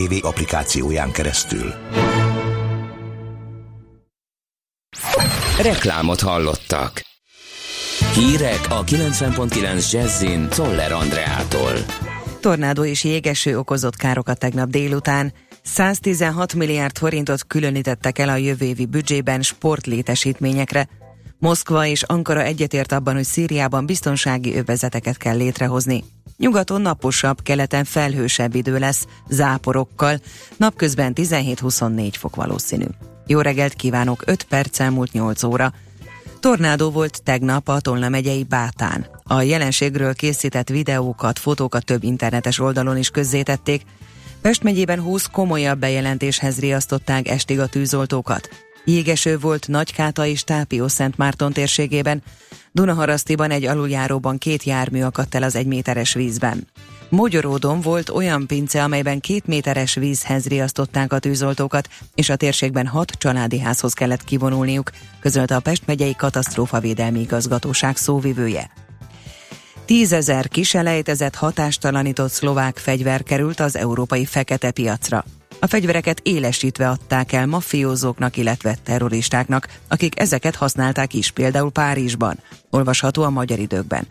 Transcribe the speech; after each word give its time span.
TV 0.00 0.26
applikációján 0.26 1.12
keresztül. 1.12 1.74
Reklámot 5.62 6.20
hallottak. 6.20 7.02
Hírek 8.14 8.60
a 8.68 8.84
90.9 8.84 9.92
Jazzin 9.92 10.48
Toller 10.48 10.92
Andreától. 10.92 11.72
Tornádó 12.40 12.84
és 12.84 13.04
jégeső 13.04 13.58
okozott 13.58 13.96
károkat 13.96 14.38
tegnap 14.38 14.68
délután. 14.68 15.32
116 15.62 16.54
milliárd 16.54 16.98
forintot 16.98 17.46
különítettek 17.46 18.18
el 18.18 18.28
a 18.28 18.36
jövő 18.36 18.66
évi 18.66 18.86
büdzsében 18.86 19.42
sportlétesítményekre. 19.42 20.88
Moszkva 21.40 21.86
és 21.86 22.02
Ankara 22.02 22.42
egyetért 22.42 22.92
abban, 22.92 23.14
hogy 23.14 23.24
Szíriában 23.24 23.86
biztonsági 23.86 24.56
övezeteket 24.56 25.16
kell 25.16 25.36
létrehozni. 25.36 26.04
Nyugaton 26.36 26.80
naposabb, 26.80 27.42
keleten 27.42 27.84
felhősebb 27.84 28.54
idő 28.54 28.78
lesz, 28.78 29.06
záporokkal, 29.28 30.20
napközben 30.56 31.12
17-24 31.16 32.12
fok 32.18 32.36
valószínű. 32.36 32.84
Jó 33.26 33.40
reggelt 33.40 33.74
kívánok, 33.74 34.22
5 34.26 34.42
perc 34.42 34.80
elmúlt 34.80 35.12
8 35.12 35.42
óra. 35.42 35.72
Tornádó 36.40 36.90
volt 36.90 37.22
tegnap 37.22 37.68
a 37.68 37.80
Tolna 37.80 38.08
megyei 38.08 38.44
Bátán. 38.44 39.06
A 39.22 39.42
jelenségről 39.42 40.14
készített 40.14 40.68
videókat, 40.68 41.38
fotókat 41.38 41.84
több 41.84 42.02
internetes 42.02 42.58
oldalon 42.58 42.96
is 42.96 43.10
közzétették. 43.10 43.82
Pest 44.40 44.62
megyében 44.62 45.00
20 45.00 45.26
komolyabb 45.26 45.78
bejelentéshez 45.78 46.58
riasztották 46.58 47.28
estig 47.28 47.60
a 47.60 47.66
tűzoltókat. 47.66 48.48
Jégeső 48.84 49.38
volt 49.38 49.68
Nagykáta 49.68 50.26
és 50.26 50.44
Tápió 50.44 50.88
Szent 50.88 51.16
Márton 51.16 51.52
térségében, 51.52 52.22
Dunaharasztiban 52.72 53.50
egy 53.50 53.64
aluljáróban 53.64 54.38
két 54.38 54.64
jármű 54.64 55.02
akadt 55.02 55.34
el 55.34 55.42
az 55.42 55.54
egyméteres 55.54 56.14
vízben. 56.14 56.66
Mogyoródon 57.08 57.80
volt 57.80 58.08
olyan 58.08 58.46
pince, 58.46 58.82
amelyben 58.82 59.20
két 59.20 59.46
méteres 59.46 59.94
vízhez 59.94 60.46
riasztották 60.46 61.12
a 61.12 61.18
tűzoltókat, 61.18 61.88
és 62.14 62.28
a 62.28 62.36
térségben 62.36 62.86
hat 62.86 63.10
családi 63.10 63.58
házhoz 63.58 63.92
kellett 63.92 64.24
kivonulniuk, 64.24 64.90
közölte 65.20 65.56
a 65.56 65.60
Pest 65.60 65.86
megyei 65.86 66.16
katasztrófavédelmi 66.16 67.20
igazgatóság 67.20 67.96
szóvivője. 67.96 68.70
Tízezer 69.84 70.48
kiselejtezett 70.48 71.34
hatástalanított 71.34 72.30
szlovák 72.30 72.78
fegyver 72.78 73.22
került 73.22 73.60
az 73.60 73.76
európai 73.76 74.24
fekete 74.24 74.70
piacra. 74.70 75.24
A 75.62 75.66
fegyvereket 75.66 76.20
élesítve 76.22 76.88
adták 76.88 77.32
el 77.32 77.46
mafiózóknak, 77.46 78.36
illetve 78.36 78.76
terroristáknak, 78.82 79.68
akik 79.88 80.20
ezeket 80.20 80.56
használták 80.56 81.14
is, 81.14 81.30
például 81.30 81.70
Párizsban. 81.70 82.38
Olvasható 82.70 83.22
a 83.22 83.30
magyar 83.30 83.58
időkben. 83.58 84.06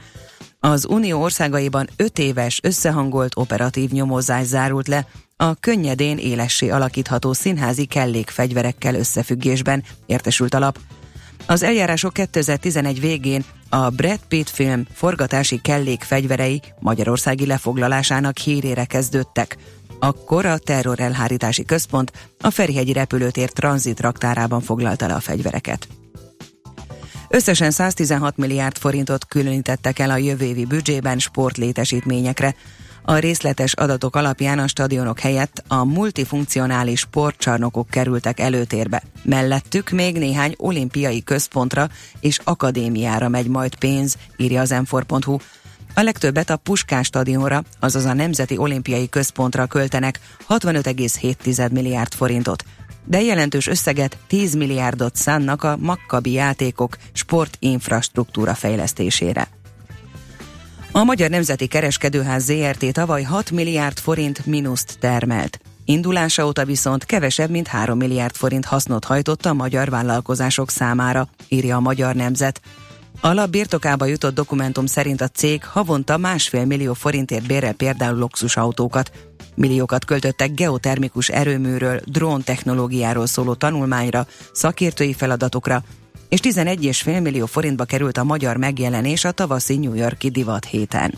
Az 0.60 0.86
Unió 0.86 1.22
országaiban 1.22 1.90
öt 1.96 2.20
éves 2.20 2.60
összehangolt 2.64 3.32
operatív 3.36 3.90
nyomozás 3.90 4.46
zárult 4.46 4.88
le, 4.88 5.08
a 5.38 5.54
könnyedén 5.54 6.18
élessé 6.18 6.70
alakítható 6.70 7.34
színházi 7.34 7.86
kellékfegyverekkel 7.86 8.96
összefüggésben 8.96 9.84
értesült 10.06 10.54
alap. 10.54 10.80
Az 11.46 11.64
eljárások 11.64 12.14
2011 12.14 13.00
végén 13.00 13.44
a 13.70 13.90
Brad 13.90 14.20
Pitt 14.28 14.50
film 14.50 14.86
forgatási 14.94 15.62
kellékfegyverei 15.62 16.62
Magyarországi 16.80 17.46
lefoglalásának 17.46 18.38
hírére 18.38 18.86
kezdődtek. 18.86 19.58
Akkor 20.00 20.46
a 20.46 20.58
terrorelhárítási 20.58 21.66
központ 21.66 22.12
a 22.40 22.50
Ferihegyi 22.50 22.94
repülőtér 22.94 23.50
tranzit 23.50 24.00
raktárában 24.00 24.62
foglalta 24.62 25.08
le 25.08 25.14
a 25.14 25.20
fegyvereket. 25.20 25.88
Összesen 27.30 27.72
116 27.72 28.38
milliárd 28.38 28.78
forintot 28.78 29.26
különítettek 29.26 30.00
el 30.00 30.10
a 30.10 30.18
jövő 30.18 30.46
évi 30.46 30.66
büdzsében 30.66 31.20
sportlétesítményekre. 31.20 32.56
A 33.04 33.18
részletes 33.18 33.74
adatok 33.74 34.16
alapján 34.16 34.60
a 34.60 34.68
stadionok 34.68 35.20
helyett 35.20 35.64
a 35.68 35.84
multifunkcionális 35.84 37.00
sportcsarnokok 37.00 37.88
kerültek 37.90 38.40
előtérbe. 38.40 39.04
Mellettük 39.24 39.90
még 39.90 40.18
néhány 40.18 40.54
olimpiai 40.58 41.24
központra 41.24 41.90
és 42.20 42.40
akadémiára 42.44 43.30
megy 43.30 43.48
majd 43.48 43.76
pénz, 43.76 44.18
írja 44.38 44.62
az 44.62 44.70
m 44.70 44.96
a 46.00 46.04
legtöbbet 46.04 46.50
a 46.50 46.58
Puskás 46.58 47.06
stadionra, 47.06 47.64
azaz 47.80 48.06
a 48.06 48.14
Nemzeti 48.14 48.58
Olimpiai 48.58 49.10
Központra 49.10 49.66
költenek 49.66 50.20
65,7 50.50 51.72
milliárd 51.72 52.14
forintot, 52.14 52.64
de 53.06 53.22
jelentős 53.22 53.68
összeget 53.68 54.18
10 54.28 54.56
milliárdot 54.56 55.16
szánnak 55.16 55.64
a 55.64 55.78
Makkabi 55.78 56.32
játékok 56.32 56.98
sportinfrastruktúra 57.14 58.54
fejlesztésére. 58.54 59.48
A 60.92 61.04
Magyar 61.04 61.30
Nemzeti 61.30 61.68
Kereskedőház 61.68 62.44
ZRT 62.44 62.94
tavaly 62.94 63.24
6 63.24 63.52
milliárd 63.52 63.98
forint 63.98 64.46
mínuszt 64.46 64.98
termelt. 65.00 65.60
Indulása 65.86 66.46
óta 66.46 66.66
viszont 66.66 67.06
kevesebb, 67.06 67.50
mint 67.50 67.68
3 67.68 67.98
milliárd 67.98 68.36
forint 68.36 68.66
hasznot 68.66 69.06
hajtott 69.06 69.46
a 69.46 69.54
magyar 69.54 69.90
vállalkozások 69.90 70.70
számára, 70.70 71.28
írja 71.48 71.76
a 71.76 71.80
Magyar 71.80 72.16
Nemzet. 72.16 72.62
A 73.22 73.46
birtokába 73.46 74.06
jutott 74.06 74.34
dokumentum 74.34 74.86
szerint 74.86 75.22
a 75.22 75.28
cég 75.28 75.64
havonta 75.64 76.18
másfél 76.18 76.66
millió 76.66 76.94
forintért 76.94 77.48
bérel 77.48 77.74
például 77.74 78.18
luxusautókat. 78.18 79.12
Milliókat 79.56 80.06
költöttek 80.06 80.54
geotermikus 80.54 81.30
erőműről, 81.30 82.00
drón 82.06 82.44
technológiáról 82.44 83.26
szóló 83.26 83.54
tanulmányra, 83.54 84.28
szakértői 84.54 85.14
feladatokra, 85.14 85.84
és 86.30 86.40
11,5 86.40 87.22
millió 87.22 87.46
forintba 87.46 87.86
került 87.86 88.18
a 88.18 88.24
magyar 88.24 88.58
megjelenés 88.58 89.24
a 89.26 89.32
tavaszi 89.32 89.78
New 89.78 89.94
Yorki 89.94 90.30
divat 90.30 90.66
héten. 90.66 91.14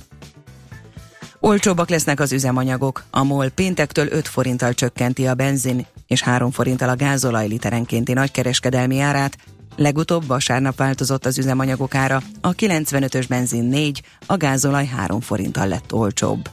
Olcsóbbak 1.40 1.90
lesznek 1.90 2.20
az 2.20 2.32
üzemanyagok. 2.32 3.04
A 3.10 3.24
MOL 3.24 3.50
péntektől 3.50 4.08
5 4.08 4.28
forinttal 4.28 4.74
csökkenti 4.74 5.28
a 5.28 5.34
benzin 5.34 5.86
és 6.08 6.22
3 6.22 6.52
forinttal 6.52 6.90
a 6.90 6.96
gázolaj 6.96 7.48
literenkénti 7.48 8.14
nagykereskedelmi 8.14 9.00
árát, 9.00 9.38
Legutóbb 9.76 10.28
vasárnap 10.28 10.78
változott 10.78 11.26
az 11.26 11.38
üzemanyagok 11.38 11.96
ára, 11.96 12.22
a 12.42 12.56
95-ös 12.56 13.26
benzin 13.30 13.64
4, 13.64 14.02
a 14.26 14.38
gázolaj 14.38 14.86
3 14.86 15.20
forinttal 15.20 15.68
lett 15.68 15.94
olcsóbb. 15.94 16.50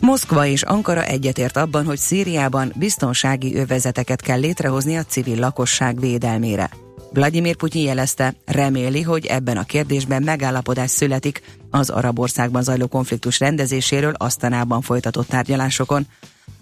Moszkva 0.00 0.46
és 0.46 0.62
Ankara 0.62 1.04
egyetért 1.04 1.56
abban, 1.56 1.84
hogy 1.84 1.98
Szíriában 1.98 2.72
biztonsági 2.76 3.56
övezeteket 3.56 4.20
kell 4.20 4.38
létrehozni 4.38 4.96
a 4.96 5.04
civil 5.04 5.38
lakosság 5.38 6.00
védelmére. 6.00 6.70
Vladimir 7.12 7.56
Putyin 7.56 7.84
jelezte, 7.84 8.34
reméli, 8.44 9.02
hogy 9.02 9.26
ebben 9.26 9.56
a 9.56 9.64
kérdésben 9.64 10.22
megállapodás 10.22 10.90
születik 10.90 11.42
az 11.70 11.90
arab 11.90 12.18
országban 12.18 12.62
zajló 12.62 12.86
konfliktus 12.86 13.38
rendezéséről 13.40 14.14
Asztanában 14.16 14.80
folytatott 14.80 15.28
tárgyalásokon. 15.28 16.06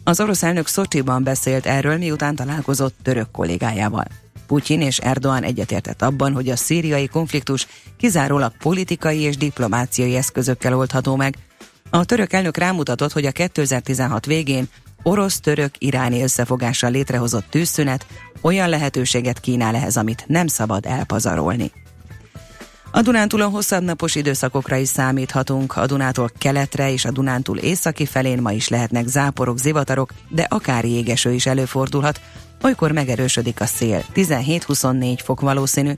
Az 0.04 0.20
orosz 0.20 0.42
elnök 0.42 0.66
Szocsiban 0.66 1.22
beszélt 1.22 1.66
erről, 1.66 1.98
miután 1.98 2.34
találkozott 2.34 2.94
török 3.02 3.30
kollégájával. 3.30 4.04
Putyin 4.50 4.80
és 4.80 4.98
Erdoğan 4.98 5.42
egyetértett 5.42 6.02
abban, 6.02 6.32
hogy 6.32 6.48
a 6.48 6.56
szíriai 6.56 7.06
konfliktus 7.06 7.66
kizárólag 7.96 8.52
politikai 8.56 9.18
és 9.18 9.36
diplomáciai 9.36 10.16
eszközökkel 10.16 10.76
oldható 10.76 11.16
meg. 11.16 11.36
A 11.90 12.04
török 12.04 12.32
elnök 12.32 12.56
rámutatott, 12.56 13.12
hogy 13.12 13.26
a 13.26 13.30
2016 13.32 14.26
végén 14.26 14.68
orosz-török-iráni 15.02 16.22
összefogással 16.22 16.90
létrehozott 16.90 17.50
tűzszünet 17.50 18.06
olyan 18.40 18.68
lehetőséget 18.68 19.40
kínál 19.40 19.74
ehhez, 19.74 19.96
amit 19.96 20.24
nem 20.26 20.46
szabad 20.46 20.86
elpazarolni. 20.86 21.72
A 22.90 23.02
Dunántúlon 23.02 23.50
hosszabb 23.50 23.82
napos 23.82 24.14
időszakokra 24.14 24.76
is 24.76 24.88
számíthatunk. 24.88 25.76
A 25.76 25.86
Dunától 25.86 26.30
keletre 26.38 26.92
és 26.92 27.04
a 27.04 27.10
Dunántúl 27.10 27.58
északi 27.58 28.06
felén 28.06 28.42
ma 28.42 28.52
is 28.52 28.68
lehetnek 28.68 29.06
záporok, 29.06 29.58
zivatarok, 29.58 30.12
de 30.28 30.46
akár 30.48 30.84
jégeső 30.84 31.32
is 31.32 31.46
előfordulhat. 31.46 32.20
Olykor 32.62 32.92
megerősödik 32.92 33.60
a 33.60 33.66
szél, 33.66 34.04
17-24 34.14 35.18
fok 35.22 35.40
valószínű. 35.40 35.92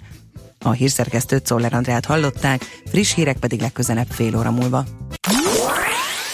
A 0.60 0.70
hírszerkesztőt 0.70 1.46
Szoller 1.46 1.74
Andrát 1.74 2.04
hallották, 2.04 2.82
friss 2.90 3.14
hírek 3.14 3.36
pedig 3.36 3.60
legközelebb 3.60 4.10
fél 4.10 4.36
óra 4.36 4.50
múlva. 4.50 4.84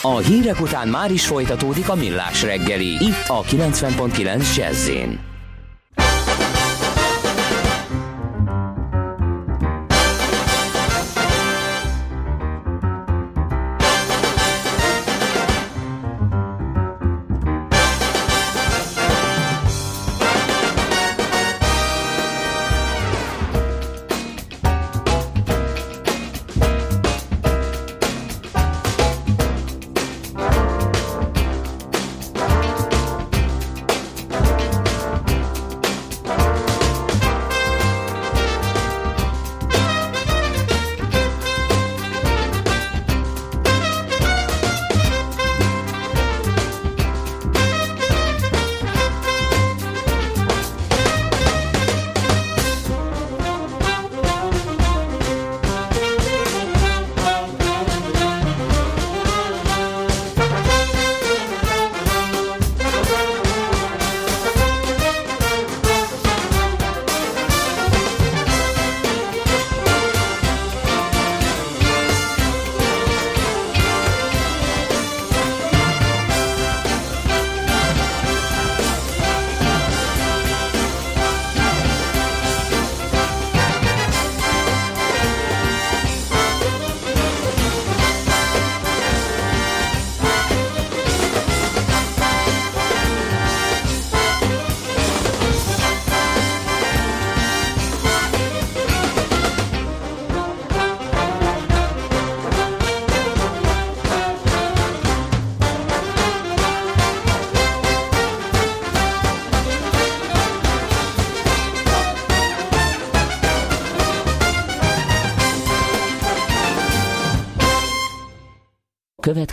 A 0.03 0.17
hírek 0.19 0.61
után 0.61 0.89
már 0.89 1.11
is 1.11 1.27
folytatódik 1.27 1.89
a 1.89 1.95
millás 1.95 2.43
reggeli, 2.43 2.87
itt 2.87 3.29
a 3.29 3.43
90.9 3.43 4.57
jazz 4.57 4.89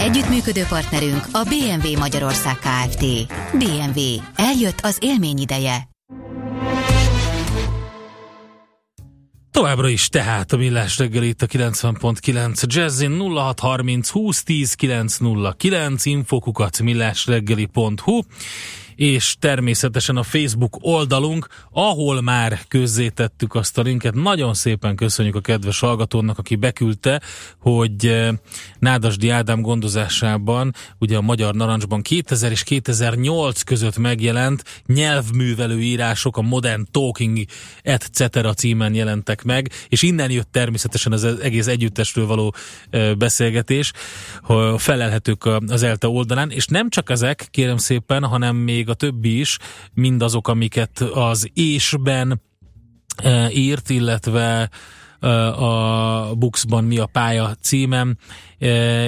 Együttműködő 0.00 0.62
partnerünk 0.68 1.26
a 1.32 1.42
BMW 1.42 1.98
Magyarország 1.98 2.56
Kft. 2.56 3.04
BMW. 3.52 4.00
Eljött 4.36 4.80
az 4.80 4.98
élmény 5.00 5.38
ideje. 5.38 5.88
Továbbra 9.50 9.88
is 9.88 10.08
tehát 10.08 10.52
a 10.52 10.56
Millás 10.56 10.98
reggel 10.98 11.22
itt 11.22 11.42
a 11.42 11.46
90.9 11.46 12.62
Jazzin 12.66 13.20
0630 13.20 14.10
2010 14.10 14.74
909 14.74 16.04
infokukat 16.04 16.82
millásreggeli.hu 16.82 18.20
és 18.98 19.36
természetesen 19.38 20.16
a 20.16 20.22
Facebook 20.22 20.76
oldalunk, 20.80 21.46
ahol 21.70 22.20
már 22.20 22.60
közzétettük 22.68 23.54
azt 23.54 23.78
a 23.78 23.82
linket. 23.82 24.14
Nagyon 24.14 24.54
szépen 24.54 24.96
köszönjük 24.96 25.34
a 25.34 25.40
kedves 25.40 25.80
hallgatónak, 25.80 26.38
aki 26.38 26.56
beküldte, 26.56 27.20
hogy 27.58 28.06
eh, 28.06 28.28
Nádasdi 28.78 29.28
Ádám 29.28 29.60
gondozásában, 29.60 30.74
ugye 30.98 31.16
a 31.16 31.20
Magyar 31.20 31.54
Narancsban 31.54 32.02
2000 32.02 32.50
és 32.50 32.62
2008 32.62 33.62
között 33.62 33.98
megjelent 33.98 34.82
nyelvművelő 34.86 35.80
írások, 35.80 36.36
a 36.36 36.42
Modern 36.42 36.86
Talking 36.90 37.38
etc. 37.82 38.54
címen 38.54 38.94
jelentek 38.94 39.42
meg, 39.42 39.70
és 39.88 40.02
innen 40.02 40.30
jött 40.30 40.52
természetesen 40.52 41.12
az 41.12 41.24
egész 41.24 41.66
együttesről 41.66 42.26
való 42.26 42.54
eh, 42.90 43.14
beszélgetés, 43.14 43.92
felelhetők 44.76 45.44
az 45.66 45.82
ELTE 45.82 46.08
oldalán, 46.08 46.50
és 46.50 46.66
nem 46.66 46.90
csak 46.90 47.10
ezek, 47.10 47.48
kérem 47.50 47.76
szépen, 47.76 48.24
hanem 48.24 48.56
még 48.56 48.87
még 48.88 48.96
a 48.96 49.06
többi 49.06 49.38
is, 49.38 49.58
mindazok, 49.94 50.48
amiket 50.48 51.00
az 51.00 51.50
ésben 51.54 52.40
e, 53.16 53.50
írt, 53.50 53.90
illetve 53.90 54.70
a 55.20 56.34
Buxban 56.34 56.84
mi 56.84 56.98
a 56.98 57.06
pálya 57.06 57.54
címem, 57.60 58.16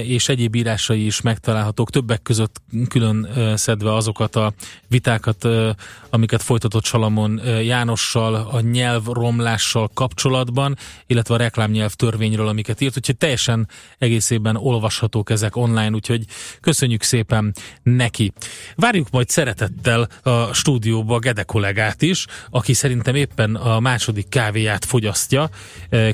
és 0.02 0.28
egyéb 0.28 0.54
írásai 0.54 1.06
is 1.06 1.20
megtalálhatók, 1.20 1.90
többek 1.90 2.22
között 2.22 2.62
külön 2.88 3.28
szedve 3.54 3.94
azokat 3.94 4.36
a 4.36 4.52
vitákat, 4.88 5.48
amiket 6.10 6.42
folytatott 6.42 6.84
Salamon 6.84 7.40
Jánossal 7.62 8.34
a 8.34 8.60
nyelvromlással 8.60 9.90
kapcsolatban, 9.94 10.76
illetve 11.06 11.34
a 11.34 11.38
reklámnyelv 11.38 11.92
törvényről, 11.92 12.48
amiket 12.48 12.80
írt, 12.80 12.96
úgyhogy 12.96 13.16
teljesen 13.16 13.68
egészében 13.98 14.56
olvashatók 14.56 15.30
ezek 15.30 15.56
online, 15.56 15.90
úgyhogy 15.90 16.24
köszönjük 16.60 17.02
szépen 17.02 17.54
neki. 17.82 18.32
Várjuk 18.74 19.10
majd 19.10 19.28
szeretettel 19.28 20.08
a 20.22 20.52
stúdióba 20.52 21.18
Gede 21.18 21.42
kollégát 21.42 22.02
is, 22.02 22.26
aki 22.50 22.72
szerintem 22.72 23.14
éppen 23.14 23.54
a 23.54 23.80
második 23.80 24.28
kávéját 24.28 24.84
fogyasztja 24.84 25.48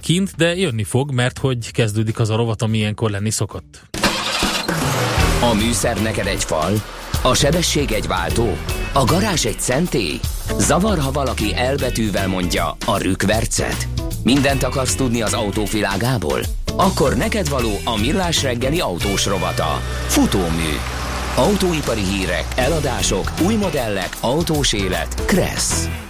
kint, 0.00 0.36
de 0.36 0.56
jönni 0.56 0.84
fog, 0.84 1.12
mert 1.12 1.38
hogy 1.38 1.70
kezdődik 1.70 2.18
az 2.18 2.30
a 2.30 2.36
rovat, 2.36 2.62
ami 2.62 2.78
ilyenkor 2.78 3.10
lenni 3.10 3.30
szokott. 3.30 3.80
A 5.40 5.54
műszer 5.54 6.02
neked 6.02 6.26
egy 6.26 6.44
fal, 6.44 6.72
a 7.22 7.34
sebesség 7.34 7.92
egy 7.92 8.06
váltó, 8.06 8.56
a 8.92 9.04
garázs 9.04 9.44
egy 9.44 9.60
szentély. 9.60 10.20
Zavar, 10.58 10.98
ha 10.98 11.10
valaki 11.10 11.54
elbetűvel 11.54 12.28
mondja 12.28 12.76
a 12.86 12.98
rükvercet. 12.98 13.88
Mindent 14.22 14.62
akarsz 14.62 14.94
tudni 14.94 15.22
az 15.22 15.32
autóvilágából? 15.32 16.40
Akkor 16.76 17.16
neked 17.16 17.48
való 17.48 17.70
a 17.84 17.96
millás 18.00 18.42
reggeli 18.42 18.80
autós 18.80 19.26
rovata. 19.26 19.80
Futómű. 20.06 20.72
Autóipari 21.36 22.04
hírek, 22.04 22.44
eladások, 22.56 23.32
új 23.46 23.54
modellek, 23.54 24.16
autós 24.20 24.72
élet. 24.72 25.24
Kressz. 25.24 26.05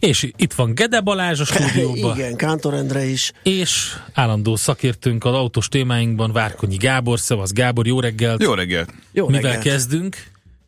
És 0.00 0.30
itt 0.36 0.52
van 0.52 0.74
Gede 0.74 1.00
Balázs 1.00 1.40
a 1.40 1.44
stúdióban. 1.44 2.16
Igen, 2.18 2.36
Kántor 2.36 2.74
Endre 2.74 3.04
is. 3.04 3.32
És 3.42 3.96
állandó 4.12 4.56
szakértőnk 4.56 5.24
az 5.24 5.34
autós 5.34 5.68
témáinkban, 5.68 6.32
Várkonyi 6.32 6.76
Gábor. 6.76 7.18
Szevasz 7.18 7.52
Gábor, 7.52 7.86
jó 7.86 8.00
reggelt! 8.00 8.42
Jó 8.42 8.54
reggelt! 8.54 8.94
Jó 9.12 9.26
Mivel 9.26 9.42
reggelt. 9.42 9.62
kezdünk? 9.62 10.16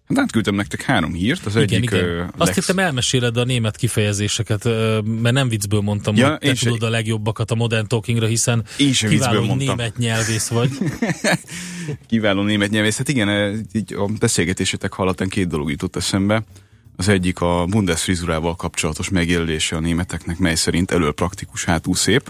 Hát 0.09 0.19
átküldtem 0.19 0.55
nektek 0.55 0.83
három 0.83 1.13
hírt, 1.13 1.47
az 1.47 1.57
igen, 1.57 1.65
egyik... 1.69 1.91
Igen. 1.91 2.05
Uh, 2.05 2.25
Azt 2.37 2.55
Lex... 2.55 2.55
hittem 2.55 2.79
elmeséled 2.79 3.37
a 3.37 3.45
német 3.45 3.77
kifejezéseket, 3.77 4.65
uh, 4.65 5.03
mert 5.03 5.35
nem 5.35 5.49
viccből 5.49 5.81
mondtam, 5.81 6.17
ja, 6.17 6.29
hogy 6.29 6.39
te 6.39 6.55
tudod 6.55 6.83
a 6.83 6.89
legjobbakat 6.89 7.51
a 7.51 7.55
Modern 7.55 7.87
Talkingra, 7.87 8.27
hiszen 8.27 8.65
kiváló 8.77 9.45
mondtam. 9.45 9.77
német 9.77 9.97
nyelvész 9.97 10.49
vagy. 10.49 10.71
kiváló 12.09 12.43
német 12.43 12.71
nyelvész. 12.71 12.97
Hát 12.97 13.09
igen, 13.09 13.61
így 13.73 13.95
a 13.95 14.07
beszélgetésetek 14.19 14.93
hallatán 14.93 15.29
két 15.29 15.49
dolog 15.49 15.71
jutott 15.71 15.97
eszembe. 15.97 16.45
Az 17.03 17.09
egyik 17.09 17.41
a 17.41 17.65
Bundesfrizurával 17.69 18.57
kapcsolatos 18.57 19.09
megjelölése 19.09 19.77
a 19.77 19.81
németeknek, 19.81 20.39
mely 20.39 20.55
szerint 20.55 20.91
elől 20.91 21.13
praktikus, 21.13 21.65
hátul 21.65 21.95
szép. 21.95 22.29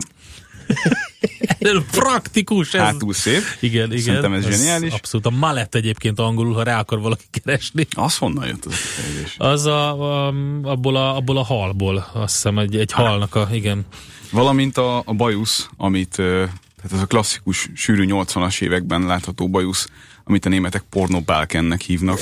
elől 1.59 1.85
praktikus. 1.91 2.75
Ez... 2.75 2.81
Hátul 2.81 3.13
szép. 3.13 3.43
Igen, 3.61 3.93
igen. 3.93 4.03
Szerintem 4.03 4.33
ez, 4.33 4.45
ez 4.45 4.57
zseniális. 4.57 4.93
Abszolút. 4.93 5.27
A 5.27 5.31
malett 5.31 5.75
egyébként 5.75 6.19
angolul, 6.19 6.55
ha 6.55 6.63
rá 6.63 6.79
akar 6.79 7.01
valaki 7.01 7.25
keresni. 7.31 7.87
Az 7.91 8.17
honnan 8.17 8.47
jött 8.47 8.65
az 8.65 8.73
a 8.73 8.77
kifejezés? 8.77 9.35
Az 9.39 9.67
a, 9.67 10.27
a, 10.27 10.35
abból, 10.63 10.97
a, 10.97 11.17
abból 11.17 11.37
a 11.37 11.45
halból, 11.45 12.11
azt 12.13 12.35
hiszem, 12.35 12.59
egy, 12.59 12.77
egy 12.77 12.93
halnak 12.93 13.35
a, 13.35 13.49
igen. 13.53 13.87
Valamint 14.31 14.77
a, 14.77 15.03
a 15.05 15.13
bajusz, 15.13 15.69
amit, 15.77 16.15
tehát 16.17 16.93
ez 16.93 17.01
a 17.01 17.07
klasszikus, 17.07 17.69
sűrű 17.75 18.07
80-as 18.09 18.63
években 18.63 19.07
látható 19.07 19.49
bajusz, 19.49 19.89
amit 20.25 20.47
a 20.47 20.49
németek 20.49 20.83
pornobálkennek 20.91 21.81
hívnak, 21.81 22.19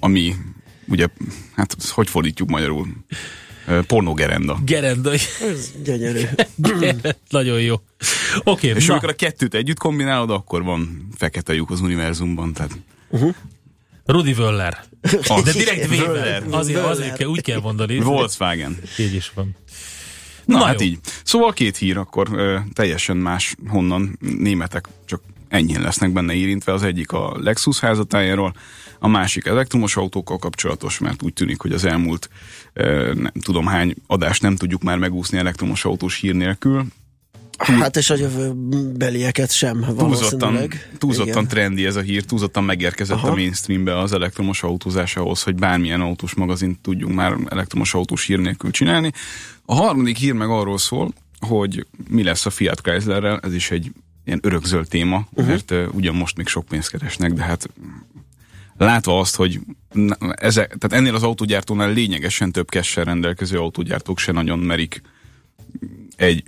ami 0.00 0.34
ugye, 0.88 1.06
hát 1.54 1.76
hogy 1.88 2.08
fordítjuk 2.08 2.48
magyarul? 2.48 2.86
Pornogerenda. 3.86 4.58
Gerenda. 4.64 5.12
Ez 5.12 5.72
gyönyörű. 5.84 6.20
Nagyon 7.28 7.60
jó. 7.60 7.74
Oké. 7.74 7.80
Okay, 8.44 8.70
És 8.70 8.86
na. 8.86 8.92
amikor 8.92 9.08
a 9.08 9.14
kettőt 9.14 9.54
együtt 9.54 9.78
kombinálod, 9.78 10.30
akkor 10.30 10.62
van 10.62 11.08
fekete 11.16 11.54
lyuk 11.54 11.70
az 11.70 11.80
univerzumban. 11.80 12.52
Tehát... 12.52 12.70
Uh-huh. 13.08 13.34
Rudi 14.04 14.32
Völler. 14.32 14.84
Az. 15.28 15.42
De 15.42 15.52
direkt 15.52 15.90
Weber. 15.90 16.44
Azért, 16.50 16.84
azért 16.84 17.16
kell, 17.16 17.28
úgy 17.28 17.40
kell 17.40 17.60
mondani. 17.60 17.98
Volkswagen. 17.98 18.76
Így 18.98 19.14
is 19.14 19.32
van. 19.34 19.56
Na, 20.44 20.58
Na 20.58 20.64
hát 20.64 20.80
jó. 20.80 20.86
így. 20.86 20.98
Szóval 21.24 21.52
két 21.52 21.76
hír, 21.76 21.96
akkor 21.96 22.28
ö, 22.32 22.58
teljesen 22.72 23.16
más 23.16 23.54
honnan 23.68 24.18
németek 24.20 24.88
csak 25.04 25.22
ennyien 25.48 25.80
lesznek 25.80 26.12
benne 26.12 26.34
érintve. 26.34 26.72
Az 26.72 26.82
egyik 26.82 27.12
a 27.12 27.36
Lexus 27.40 27.80
házatájáról, 27.80 28.54
a 28.98 29.08
másik 29.08 29.46
elektromos 29.46 29.96
autókkal 29.96 30.38
kapcsolatos, 30.38 30.98
mert 30.98 31.22
úgy 31.22 31.32
tűnik, 31.32 31.60
hogy 31.60 31.72
az 31.72 31.84
elmúlt 31.84 32.30
nem 33.14 33.32
tudom 33.42 33.66
hány 33.66 33.94
adást 34.06 34.42
nem 34.42 34.56
tudjuk 34.56 34.82
már 34.82 34.98
megúszni 34.98 35.38
elektromos 35.38 35.84
autós 35.84 36.20
hír 36.20 36.34
nélkül. 36.34 36.86
Hát 37.58 37.96
és 37.96 38.10
a 38.10 38.16
belieket 38.96 39.52
sem 39.52 39.84
túlzottan, 39.96 40.68
túlzottan 40.98 41.48
trendi 41.48 41.86
ez 41.86 41.96
a 41.96 42.00
hír, 42.00 42.24
túlzottan 42.24 42.64
megérkezett 42.64 43.16
Aha. 43.16 43.28
a 43.28 43.34
mainstreambe 43.34 43.98
az 43.98 44.12
elektromos 44.12 44.62
autózás 44.62 45.16
ahhoz, 45.16 45.42
hogy 45.42 45.54
bármilyen 45.54 46.00
autós 46.00 46.34
magazint 46.34 46.78
tudjunk 46.78 47.14
már 47.14 47.36
elektromos 47.48 47.94
autós 47.94 48.26
hír 48.26 48.38
nélkül 48.38 48.70
csinálni. 48.70 49.12
A 49.64 49.74
harmadik 49.74 50.16
hír 50.16 50.32
meg 50.32 50.48
arról 50.48 50.78
szól, 50.78 51.12
hogy 51.40 51.86
mi 52.08 52.22
lesz 52.22 52.46
a 52.46 52.50
Fiat 52.50 52.80
Chryslerrel, 52.80 53.40
ez 53.42 53.54
is 53.54 53.70
egy 53.70 53.92
ilyen 54.26 54.40
örökzöld 54.42 54.88
téma, 54.88 55.16
uh-huh. 55.30 55.46
mert 55.46 55.70
uh, 55.70 55.86
ugyan 55.92 56.14
most 56.14 56.36
még 56.36 56.46
sok 56.46 56.64
pénzt 56.64 56.90
keresnek, 56.90 57.32
de 57.32 57.42
hát 57.42 57.68
látva 58.76 59.18
azt, 59.18 59.36
hogy 59.36 59.60
ezek, 60.34 60.66
tehát 60.66 60.92
ennél 60.92 61.14
az 61.14 61.22
autógyártónál 61.22 61.92
lényegesen 61.92 62.52
több 62.52 62.70
kessel 62.70 63.04
rendelkező 63.04 63.58
autógyártók 63.58 64.18
se 64.18 64.32
nagyon 64.32 64.58
merik 64.58 65.02
egy 66.16 66.44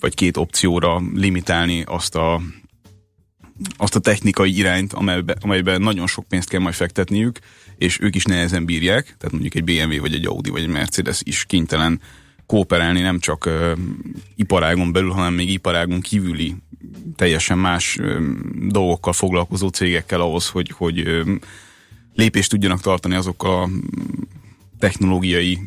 vagy 0.00 0.14
két 0.14 0.36
opcióra 0.36 1.02
limitálni 1.14 1.82
azt 1.86 2.14
a, 2.14 2.40
azt 3.76 3.96
a 3.96 4.00
technikai 4.00 4.56
irányt, 4.56 4.92
amelyben, 4.92 5.36
amelyben 5.40 5.80
nagyon 5.80 6.06
sok 6.06 6.28
pénzt 6.28 6.48
kell 6.48 6.60
majd 6.60 6.74
fektetniük, 6.74 7.38
és 7.78 8.00
ők 8.00 8.14
is 8.14 8.24
nehezen 8.24 8.64
bírják, 8.64 9.04
tehát 9.04 9.32
mondjuk 9.32 9.54
egy 9.54 9.64
BMW, 9.64 10.00
vagy 10.00 10.14
egy 10.14 10.26
Audi, 10.26 10.50
vagy 10.50 10.62
egy 10.62 10.68
Mercedes 10.68 11.20
is 11.24 11.44
kénytelen 11.44 12.00
kooperálni 12.50 13.00
nem 13.00 13.18
csak 13.18 13.46
uh, 13.46 13.78
iparágon 14.34 14.92
belül, 14.92 15.10
hanem 15.10 15.34
még 15.34 15.50
iparágon 15.50 16.00
kívüli 16.00 16.54
teljesen 17.16 17.58
más 17.58 17.96
uh, 17.96 18.20
dolgokkal 18.68 19.12
foglalkozó 19.12 19.68
cégekkel 19.68 20.20
ahhoz, 20.20 20.48
hogy, 20.48 20.70
hogy 20.76 21.00
uh, 21.00 21.28
lépést 22.14 22.50
tudjanak 22.50 22.80
tartani 22.80 23.14
azokkal 23.14 23.62
a 23.62 23.68
technológiai 24.78 25.58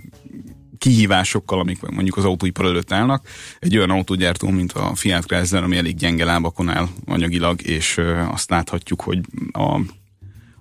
kihívásokkal, 0.78 1.60
amik 1.60 1.82
mondjuk 1.82 2.18
az 2.18 2.26
autóipar 2.26 2.66
előtt 2.66 2.92
állnak. 2.92 3.28
Egy 3.60 3.78
olyan 3.78 3.90
autógyártó, 3.90 4.50
mint 4.50 4.72
a 4.72 4.96
Fiat 4.96 5.26
Chrysler, 5.26 5.64
ami 5.64 5.78
elég 5.78 5.96
gyenge 5.96 6.26
lábakon 6.26 6.70
áll 6.70 6.88
anyagilag, 7.06 7.62
és 7.62 8.02
azt 8.32 8.50
láthatjuk, 8.50 9.02
hogy 9.02 9.20
a 9.52 9.80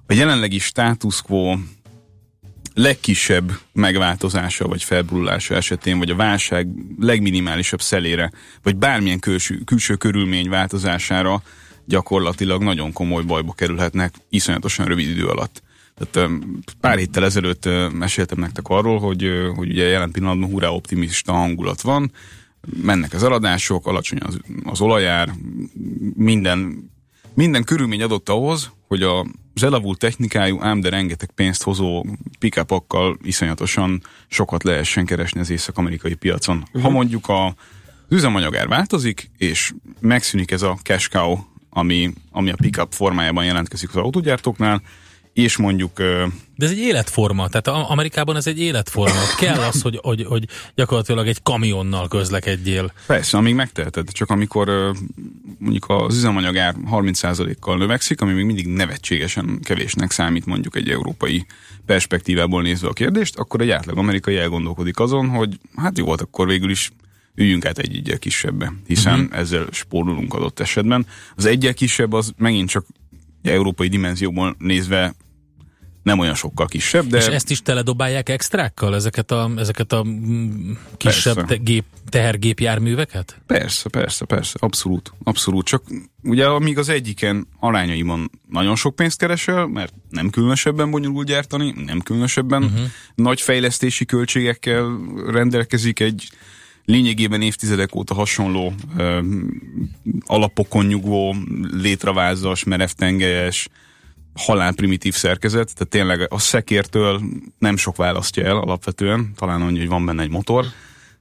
a 0.07 0.15
jelenlegi 0.15 0.59
status 0.59 1.23
quo 1.23 1.57
legkisebb 2.75 3.53
megváltozása 3.73 4.69
vagy 4.69 4.83
felbullása 4.83 5.55
esetén, 5.55 5.99
vagy 5.99 6.11
a 6.11 6.17
válság 6.17 6.69
legminimálisabb 6.99 7.81
szelére, 7.81 8.33
vagy 8.63 8.77
bármilyen 8.77 9.19
külső, 9.19 9.59
külső 9.65 9.95
körülmény 9.95 10.49
változására 10.49 11.43
gyakorlatilag 11.85 12.63
nagyon 12.63 12.93
komoly 12.93 13.23
bajba 13.23 13.53
kerülhetnek 13.53 14.15
iszonyatosan 14.29 14.87
rövid 14.87 15.09
idő 15.09 15.27
alatt. 15.27 15.63
Tehát 15.95 16.31
pár 16.81 16.99
héttel 16.99 17.25
ezelőtt 17.25 17.69
meséltem 17.93 18.39
nektek 18.39 18.69
arról, 18.69 18.99
hogy, 18.99 19.31
hogy 19.55 19.71
ugye 19.71 19.85
jelen 19.85 20.11
pillanatban 20.11 20.51
hurrá 20.51 20.69
optimista 20.69 21.33
hangulat 21.33 21.81
van, 21.81 22.13
mennek 22.83 23.13
az 23.13 23.23
eladások, 23.23 23.87
alacsony 23.87 24.19
az, 24.23 24.39
az 24.65 24.81
olajár, 24.81 25.33
minden, 26.15 26.91
minden 27.35 27.65
körülmény 27.65 28.03
adott 28.03 28.29
ahhoz, 28.29 28.71
hogy 28.89 29.03
a, 29.03 29.27
elavult 29.61 29.99
technikájú, 29.99 30.59
ám 30.61 30.81
de 30.81 30.89
rengeteg 30.89 31.31
pénzt 31.35 31.63
hozó 31.63 32.05
pikapokkal 32.39 33.17
iszonyatosan 33.23 34.03
sokat 34.29 34.63
lehessen 34.63 35.05
keresni 35.05 35.41
az 35.41 35.51
észak-amerikai 35.51 36.15
piacon. 36.15 36.57
Uh-huh. 36.57 36.83
Ha 36.83 36.89
mhm. 36.89 36.97
mondjuk 36.97 37.29
a, 37.29 37.55
üzemanyagár 38.13 38.69
változik, 38.69 39.31
és 39.39 39.73
megszűnik 40.01 40.51
ez 40.51 40.63
a 40.63 40.79
cash 40.83 41.11
cow, 41.11 41.37
ami, 41.71 42.13
ami 42.31 42.51
a 42.51 42.57
pickup 42.57 42.93
formájában 42.93 43.45
jelentkezik 43.45 43.89
az 43.89 43.97
autógyártóknál, 43.97 44.83
és 45.33 45.57
mondjuk... 45.57 45.97
De 46.57 46.67
ez 46.67 46.71
egy 46.71 46.79
életforma, 46.79 47.49
tehát 47.49 47.91
Amerikában 47.91 48.37
ez 48.37 48.47
egy 48.47 48.61
életforma. 48.61 49.21
Kell 49.39 49.59
az, 49.59 49.83
hogy, 49.83 49.99
hogy, 50.03 50.25
hogy 50.25 50.45
gyakorlatilag 50.75 51.27
egy 51.27 51.43
kamionnal 51.43 52.09
közlekedjél. 52.09 52.93
Persze, 53.07 53.37
amíg 53.37 53.55
megteheted, 53.55 54.13
csak 54.13 54.31
amikor 54.31 54.93
mondjuk 55.59 55.85
az 55.89 56.17
üzemanyagár 56.17 56.75
30%-kal 56.91 57.77
növekszik, 57.77 58.21
ami 58.21 58.33
még 58.33 58.45
mindig 58.45 58.67
nevetségesen 58.67 59.61
kevésnek 59.63 60.11
számít 60.11 60.47
mondjuk 60.47 60.77
egy 60.77 60.89
európai 60.89 61.47
perspektívából 61.87 62.63
nézve 62.63 62.89
a 62.89 62.93
kérdést, 62.93 63.39
akkor 63.39 63.61
egy 63.61 63.71
átlag 63.71 63.99
amerikai 63.99 64.37
elgondolkodik 64.37 64.99
azon, 64.99 65.29
hogy 65.29 65.59
hát 65.77 65.99
jó, 65.99 66.11
akkor 66.11 66.47
végül 66.47 66.71
is 66.71 66.91
üljünk 67.35 67.65
át 67.65 67.79
egy 67.79 67.97
egyel 67.97 68.19
kisebbe, 68.19 68.73
hiszen 68.87 69.21
uh-huh. 69.21 69.39
ezzel 69.39 69.67
spórolunk 69.71 70.35
adott 70.35 70.61
esetben. 70.61 71.07
Az 71.37 71.45
egyel 71.45 71.75
kisebb 71.75 72.13
az 72.13 72.33
megint 72.37 72.69
csak 72.69 72.87
európai 73.43 73.89
dimenzióból 73.89 74.57
nézve 74.59 75.15
nem 76.03 76.19
olyan 76.19 76.35
sokkal 76.35 76.67
kisebb, 76.67 77.07
de... 77.07 77.19
És 77.19 77.27
ezt 77.27 77.51
is 77.51 77.63
teledobálják 77.63 78.29
extrákkal, 78.29 78.95
ezeket 78.95 79.31
a, 79.31 79.51
ezeket 79.57 79.93
a 79.93 80.05
mm, 80.05 80.73
kisebb 80.97 81.47
te, 81.47 81.57
gép, 81.57 81.85
tehergépjárműveket? 82.09 83.41
Persze, 83.47 83.89
persze, 83.89 84.25
persze, 84.25 84.59
abszolút, 84.61 85.13
abszolút. 85.23 85.67
Csak 85.67 85.83
ugye 86.23 86.47
amíg 86.47 86.79
az 86.79 86.89
egyiken 86.89 87.49
arányaimon 87.61 88.31
nagyon 88.49 88.77
sok 88.77 88.97
pénzt 88.97 89.19
keresel, 89.19 89.67
mert 89.67 89.95
nem 90.11 90.31
különösebben 90.31 90.91
bonyolult 90.91 91.27
gyártani, 91.27 91.75
nem 91.87 92.01
különösebben 92.01 92.63
uh-huh. 92.63 92.81
nagy 93.15 93.41
fejlesztési 93.41 94.05
költségekkel 94.05 94.99
rendelkezik 95.27 96.01
egy 96.01 96.29
lényegében 96.85 97.43
évtizedek 97.43 97.95
óta 97.95 98.15
hasonló 98.15 98.73
ö, 98.97 99.21
alapokon 100.27 100.87
nyugvó, 100.87 101.35
létravázas, 101.71 102.65
merevtengelyes, 102.65 103.69
halálprimitív 104.35 105.15
szerkezet, 105.15 105.75
tehát 105.75 105.89
tényleg 105.89 106.33
a 106.33 106.39
szekértől 106.39 107.21
nem 107.59 107.77
sok 107.77 107.97
választja 107.97 108.45
el 108.45 108.57
alapvetően, 108.57 109.33
talán 109.37 109.63
annyi, 109.63 109.79
hogy 109.79 109.89
van 109.89 110.07
benne 110.07 110.23
egy 110.23 110.31
motor, 110.31 110.67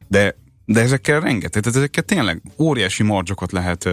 de, 0.08 0.36
de 0.66 0.82
ezekkel 0.82 1.20
rengeteg, 1.20 1.62
tehát 1.62 1.78
ezekkel 1.78 2.04
tényleg 2.04 2.42
óriási 2.58 3.04
margyokat 3.04 3.52
lehet, 3.52 3.90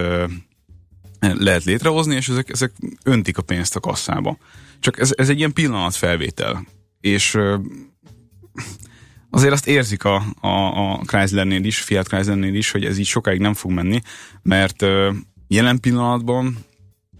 lehet 1.19 1.63
létrehozni, 1.63 2.15
és 2.15 2.29
ezek, 2.29 2.49
ezek 2.49 2.71
öntik 3.03 3.37
a 3.37 3.41
pénzt 3.41 3.75
a 3.75 3.79
kasszába. 3.79 4.37
Csak 4.79 4.99
ez, 4.99 5.13
ez 5.17 5.29
egy 5.29 5.37
ilyen 5.37 5.53
pillanatfelvétel, 5.53 6.65
és 7.01 7.37
azért 9.29 9.53
azt 9.53 9.67
érzik 9.67 10.03
a, 10.03 10.23
a, 10.41 10.47
a 10.47 11.01
Chryslernél 11.05 11.63
is, 11.63 11.79
Fiat 11.79 12.07
Chryslernél 12.07 12.53
is, 12.53 12.71
hogy 12.71 12.85
ez 12.85 12.97
így 12.97 13.05
sokáig 13.05 13.39
nem 13.39 13.53
fog 13.53 13.71
menni, 13.71 14.01
mert 14.41 14.85
jelen 15.47 15.79
pillanatban 15.79 16.57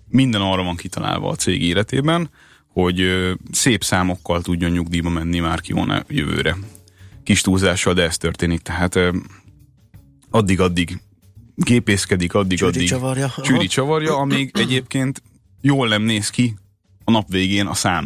minden 0.08 0.42
arra 0.42 0.64
van 0.64 0.76
kitalálva 0.76 1.30
a 1.30 1.36
cég 1.36 1.62
életében, 1.62 2.30
hogy 2.68 3.02
szép 3.52 3.84
számokkal 3.84 4.42
tudjon 4.42 4.72
nyugdíjba 4.72 5.10
menni 5.10 5.40
már 5.40 5.62
Kiona 5.62 6.04
jövőre. 6.08 6.58
Kis 7.24 7.42
túlzással, 7.42 7.94
de 7.94 8.04
ez 8.04 8.18
történik. 8.18 8.62
Tehát 8.62 9.00
addig-addig 10.30 11.02
gépészkedik, 11.56 12.34
addig-addig 12.34 12.74
csűri 12.74 12.86
csavarja, 12.86 13.34
csűri 13.42 13.68
csavarja 13.68 14.18
amíg 14.18 14.52
egyébként 14.54 15.22
jól 15.62 15.88
nem 15.88 16.02
néz 16.02 16.30
ki 16.30 16.56
a 17.04 17.12
nap 17.12 17.30
végén 17.30 17.66
a 17.66 17.74
szám. 17.74 18.04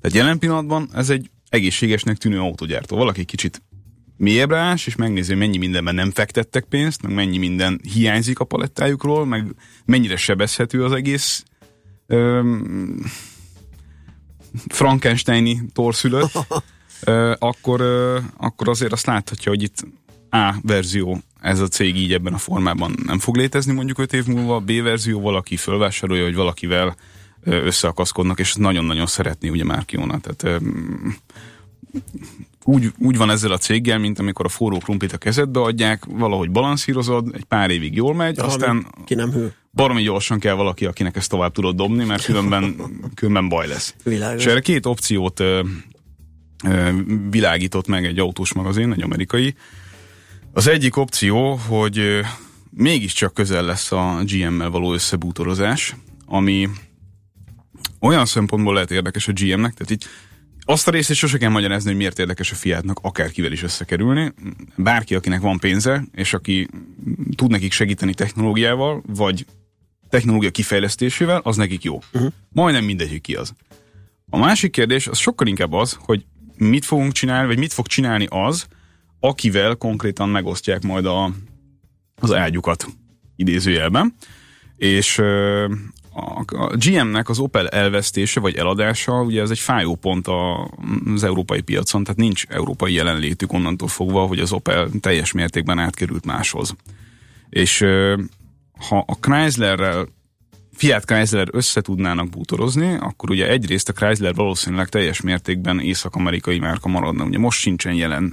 Tehát 0.00 0.16
jelen 0.16 0.38
pillanatban 0.38 0.88
ez 0.94 1.10
egy 1.10 1.30
egészségesnek 1.50 2.16
tűnő 2.16 2.38
autogyártó. 2.38 2.96
Valaki 2.96 3.24
kicsit 3.24 3.62
mélyebbre 4.16 4.58
ás, 4.58 4.86
és 4.86 4.96
megnézi, 4.96 5.34
mennyi 5.34 5.58
mindenben 5.58 5.94
nem 5.94 6.10
fektettek 6.10 6.64
pénzt, 6.64 7.02
meg 7.02 7.14
mennyi 7.14 7.38
minden 7.38 7.80
hiányzik 7.92 8.38
a 8.38 8.44
palettájukról, 8.44 9.26
meg 9.26 9.54
mennyire 9.84 10.16
sebezhető 10.16 10.84
az 10.84 10.92
egész 10.92 11.44
öm, 12.06 13.04
Frankensteini 14.68 15.60
torszülött, 15.72 16.32
ö, 17.04 17.34
akkor, 17.38 17.80
ö, 17.80 18.18
akkor 18.36 18.68
azért 18.68 18.92
azt 18.92 19.06
láthatja, 19.06 19.50
hogy 19.50 19.62
itt 19.62 19.86
A 20.30 20.54
verzió, 20.62 21.18
ez 21.40 21.60
a 21.60 21.68
cég 21.68 21.96
így 21.96 22.12
ebben 22.12 22.32
a 22.32 22.38
formában 22.38 22.94
nem 23.06 23.18
fog 23.18 23.36
létezni 23.36 23.72
mondjuk 23.72 23.98
5 23.98 24.12
év 24.12 24.26
múlva, 24.26 24.60
B 24.60 24.82
verzió 24.82 25.20
valaki 25.20 25.56
fölvásárolja, 25.56 26.24
hogy 26.24 26.34
valakivel 26.34 26.96
összeakaszkodnak, 27.44 28.38
és 28.38 28.54
nagyon-nagyon 28.54 29.06
szeretné 29.06 29.48
ugye 29.48 29.64
Márkióna. 29.64 30.18
Tehát 30.20 30.62
úgy, 32.64 32.92
úgy 32.98 33.16
van 33.16 33.30
ezzel 33.30 33.52
a 33.52 33.58
céggel, 33.58 33.98
mint 33.98 34.18
amikor 34.18 34.44
a 34.44 34.48
forró 34.48 34.78
krumplit 34.78 35.12
a 35.12 35.18
kezedbe 35.18 35.60
adják, 35.60 36.04
valahogy 36.04 36.50
balanszírozod, 36.50 37.28
egy 37.34 37.44
pár 37.44 37.70
évig 37.70 37.94
jól 37.94 38.14
megy, 38.14 38.34
De 38.34 38.42
aztán 38.44 38.86
ki 39.04 39.14
nem 39.14 39.30
hő. 39.32 39.54
baromi 39.72 40.02
gyorsan 40.02 40.38
kell 40.38 40.54
valaki, 40.54 40.86
akinek 40.86 41.16
ezt 41.16 41.30
tovább 41.30 41.52
tudod 41.52 41.76
dobni, 41.76 42.04
mert 42.04 42.24
különben, 42.24 42.76
különben 43.14 43.48
baj 43.48 43.66
lesz. 43.66 43.94
Világos. 44.04 44.44
És 44.44 44.50
erre 44.50 44.60
két 44.60 44.86
opciót 44.86 45.40
ö, 45.40 45.62
ö, 46.64 46.90
világított 47.30 47.86
meg 47.86 48.04
egy 48.04 48.18
autós 48.18 48.52
magazin, 48.52 48.92
egy 48.92 49.02
amerikai. 49.02 49.54
Az 50.52 50.66
egyik 50.66 50.96
opció, 50.96 51.54
hogy 51.54 51.98
ö, 51.98 52.20
mégiscsak 52.70 53.34
közel 53.34 53.64
lesz 53.64 53.92
a 53.92 54.20
GM-mel 54.24 54.70
való 54.70 54.92
összebútorozás, 54.92 55.94
ami 56.26 56.68
olyan 58.00 58.26
szempontból 58.26 58.74
lehet 58.74 58.90
érdekes 58.90 59.28
a 59.28 59.32
GM-nek, 59.32 59.74
tehát 59.74 59.90
így 59.90 60.04
azt 60.64 60.88
a 60.88 60.90
részét 60.90 61.16
sose 61.16 61.38
kell 61.38 61.50
magyarázni, 61.50 61.88
hogy 61.88 61.98
miért 61.98 62.18
érdekes 62.18 62.50
a 62.52 62.54
fiátnak 62.54 62.98
akárkivel 63.02 63.52
is 63.52 63.62
összekerülni. 63.62 64.32
Bárki, 64.76 65.14
akinek 65.14 65.40
van 65.40 65.58
pénze, 65.58 66.04
és 66.12 66.34
aki 66.34 66.68
tud 67.34 67.50
nekik 67.50 67.72
segíteni 67.72 68.14
technológiával, 68.14 69.02
vagy 69.06 69.46
technológia 70.08 70.50
kifejlesztésével, 70.50 71.40
az 71.44 71.56
nekik 71.56 71.82
jó. 71.82 71.98
Uh-huh. 72.12 72.32
Majdnem 72.48 72.84
mindegy, 72.84 73.10
hogy 73.10 73.20
ki 73.20 73.34
az. 73.34 73.52
A 74.30 74.38
másik 74.38 74.70
kérdés 74.70 75.06
az 75.06 75.18
sokkal 75.18 75.46
inkább 75.46 75.72
az, 75.72 75.98
hogy 76.00 76.24
mit 76.56 76.84
fogunk 76.84 77.12
csinálni, 77.12 77.46
vagy 77.46 77.58
mit 77.58 77.72
fog 77.72 77.86
csinálni 77.86 78.26
az, 78.28 78.66
akivel 79.20 79.74
konkrétan 79.74 80.28
megosztják 80.28 80.82
majd 80.82 81.06
a, 81.06 81.32
az 82.20 82.32
ágyukat 82.32 82.86
idézőjelben. 83.36 84.14
És 84.76 85.22
a 86.12 86.76
GM-nek 86.76 87.28
az 87.28 87.38
Opel 87.38 87.68
elvesztése 87.68 88.40
vagy 88.40 88.56
eladása, 88.56 89.22
ugye 89.22 89.40
ez 89.40 89.50
egy 89.50 89.58
fájó 89.58 89.94
pont 89.94 90.28
az 91.14 91.24
európai 91.24 91.60
piacon, 91.60 92.04
tehát 92.04 92.18
nincs 92.18 92.44
európai 92.48 92.92
jelenlétük 92.92 93.52
onnantól 93.52 93.88
fogva, 93.88 94.26
hogy 94.26 94.38
az 94.38 94.52
Opel 94.52 94.88
teljes 95.00 95.32
mértékben 95.32 95.78
átkerült 95.78 96.26
máshoz. 96.26 96.76
És 97.48 97.84
ha 98.88 99.04
a 99.06 99.14
Chryslerrel 99.20 100.08
Fiat 100.72 101.04
Chrysler 101.04 101.48
össze 101.52 101.80
tudnának 101.80 102.28
bútorozni, 102.28 102.96
akkor 103.00 103.30
ugye 103.30 103.48
egyrészt 103.48 103.88
a 103.88 103.92
Chrysler 103.92 104.34
valószínűleg 104.34 104.88
teljes 104.88 105.20
mértékben 105.20 105.80
észak-amerikai 105.80 106.58
márka 106.58 106.88
maradna. 106.88 107.24
Ugye 107.24 107.38
most 107.38 107.60
sincsen 107.60 107.94
jelen 107.94 108.32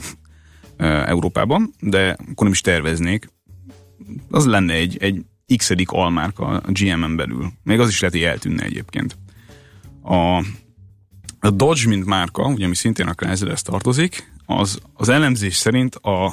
Európában, 1.06 1.74
de 1.80 2.12
akkor 2.12 2.44
nem 2.44 2.52
is 2.52 2.62
terveznék. 2.62 3.30
Az 4.30 4.46
lenne 4.46 4.74
egy, 4.74 4.98
egy 5.00 5.26
x 5.56 5.72
almárka 5.86 6.46
a 6.46 6.72
GM-en 6.72 7.16
belül. 7.16 7.52
Még 7.64 7.80
az 7.80 7.90
is 7.90 8.00
lehet, 8.00 8.16
hogy 8.16 8.26
eltűnne 8.26 8.64
egyébként. 8.64 9.18
A, 10.02 10.38
a 11.40 11.50
Dodge, 11.50 11.88
mint 11.88 12.06
márka, 12.06 12.46
ugye, 12.46 12.66
ami 12.66 12.76
szintén 12.76 13.08
a 13.08 13.14
Chryslerhez 13.14 13.62
tartozik, 13.62 14.32
az, 14.46 14.80
az 14.94 15.10
elemzés 15.10 15.56
szerint 15.56 15.96
a, 15.96 16.26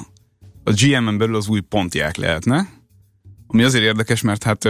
a 0.65 0.73
GM-en 0.73 1.19
belül 1.19 1.37
az 1.37 1.49
új 1.49 1.61
pontják 1.61 2.17
lehetne, 2.17 2.69
ami 3.47 3.63
azért 3.63 3.85
érdekes, 3.85 4.21
mert 4.23 4.43
hát 4.43 4.69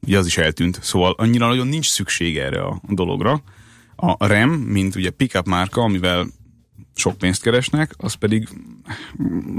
ugye 0.00 0.18
az 0.18 0.26
is 0.26 0.36
eltűnt, 0.36 0.78
szóval 0.82 1.14
annyira 1.16 1.46
nagyon 1.46 1.66
nincs 1.66 1.88
szükség 1.88 2.38
erre 2.38 2.62
a 2.62 2.80
dologra. 2.88 3.42
A 3.96 4.26
Ram, 4.26 4.50
mint 4.50 4.94
ugye 4.94 5.10
pickup 5.10 5.46
márka, 5.46 5.80
amivel 5.80 6.26
sok 6.94 7.18
pénzt 7.18 7.42
keresnek, 7.42 7.94
az 7.96 8.14
pedig 8.14 8.48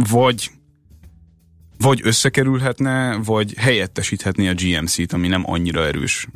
vagy 0.10 0.52
vagy 1.82 2.00
összekerülhetne, 2.04 3.16
vagy 3.16 3.54
helyettesíthetné 3.58 4.48
a 4.48 4.54
GMC-t, 4.54 5.14
ami 5.14 5.28
nem 5.28 5.44
annyira 5.46 5.86
erős. 5.86 6.28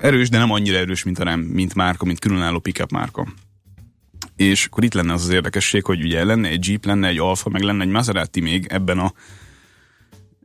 Erős, 0.00 0.28
de 0.28 0.38
nem 0.38 0.50
annyira 0.50 0.76
erős, 0.76 1.04
mint, 1.04 1.18
a 1.18 1.24
nem, 1.24 1.40
mint 1.40 1.74
márka, 1.74 2.04
mint 2.04 2.18
különálló 2.18 2.58
pickup 2.58 2.90
márka. 2.90 3.26
És 4.36 4.66
akkor 4.66 4.84
itt 4.84 4.94
lenne 4.94 5.12
az 5.12 5.22
az 5.22 5.30
érdekesség, 5.30 5.84
hogy 5.84 6.02
ugye 6.02 6.24
lenne 6.24 6.48
egy 6.48 6.68
Jeep, 6.68 6.84
lenne 6.84 7.08
egy 7.08 7.18
Alfa, 7.18 7.48
meg 7.48 7.62
lenne 7.62 7.82
egy 7.82 7.90
Maserati 7.90 8.40
még 8.40 8.66
ebben 8.68 8.98
a 8.98 9.12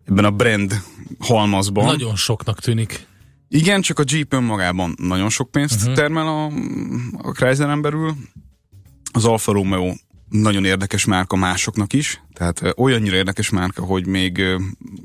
ebben 0.05 0.25
a 0.25 0.31
brand 0.31 0.83
halmazban. 1.19 1.85
Nagyon 1.85 2.15
soknak 2.15 2.59
tűnik. 2.59 3.07
Igen, 3.47 3.81
csak 3.81 3.99
a 3.99 4.03
Jeep 4.07 4.33
önmagában 4.33 4.95
nagyon 4.97 5.29
sok 5.29 5.51
pénzt 5.51 5.81
uh-huh. 5.81 5.95
termel 5.95 6.27
a, 6.27 6.45
a 7.17 7.31
Chrysleren 7.31 7.81
belül. 7.81 8.15
Az 9.11 9.25
Alfa 9.25 9.51
Romeo 9.51 9.93
nagyon 10.31 10.65
érdekes 10.65 11.05
márka 11.05 11.35
másoknak 11.35 11.93
is, 11.93 12.21
tehát 12.33 12.73
olyannyira 12.77 13.15
érdekes 13.15 13.49
márka, 13.49 13.83
hogy 13.83 14.07
még 14.07 14.43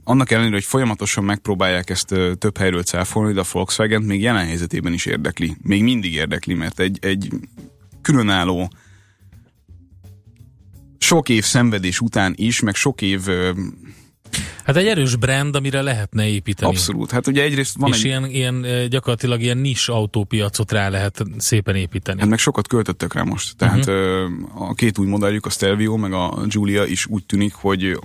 annak 0.04 0.30
ellenére, 0.30 0.54
hogy 0.54 0.64
folyamatosan 0.64 1.24
megpróbálják 1.24 1.90
ezt 1.90 2.14
több 2.38 2.56
helyről 2.58 2.82
cáfolni, 2.82 3.32
de 3.32 3.40
a 3.40 3.44
Volkswagen 3.52 4.02
még 4.02 4.20
jelen 4.20 4.46
helyzetében 4.46 4.92
is 4.92 5.06
érdekli. 5.06 5.56
Még 5.62 5.82
mindig 5.82 6.12
érdekli, 6.14 6.54
mert 6.54 6.80
egy, 6.80 6.98
egy 7.00 7.28
különálló 8.02 8.70
sok 10.98 11.28
év 11.28 11.44
szenvedés 11.44 12.00
után 12.00 12.34
is, 12.36 12.60
meg 12.60 12.74
sok 12.74 13.02
év 13.02 13.20
Hát 14.64 14.76
egy 14.76 14.86
erős 14.86 15.16
brand, 15.16 15.56
amire 15.56 15.82
lehetne 15.82 16.26
építeni. 16.28 16.72
Abszolút. 16.72 17.10
Hát 17.10 17.26
ugye 17.26 17.42
egyrészt 17.42 17.76
van 17.78 17.90
És 17.90 17.98
egy... 17.98 18.04
ilyen, 18.04 18.24
ilyen 18.24 18.88
gyakorlatilag 18.88 19.40
ilyen 19.40 19.58
nis 19.58 19.88
autópiacot 19.88 20.72
rá 20.72 20.88
lehet 20.88 21.24
szépen 21.38 21.74
építeni. 21.74 22.20
Hát 22.20 22.28
meg 22.28 22.38
sokat 22.38 22.68
költöttek 22.68 23.12
rá 23.12 23.22
most. 23.22 23.56
Tehát 23.56 23.86
uh-huh. 23.86 24.70
a 24.70 24.74
két 24.74 24.98
új 24.98 25.06
modelljük, 25.06 25.46
a 25.46 25.50
Stelvio 25.50 25.96
meg 25.96 26.12
a 26.12 26.46
Giulia 26.46 26.84
is 26.84 27.06
úgy 27.06 27.26
tűnik, 27.26 27.54
hogy 27.54 27.98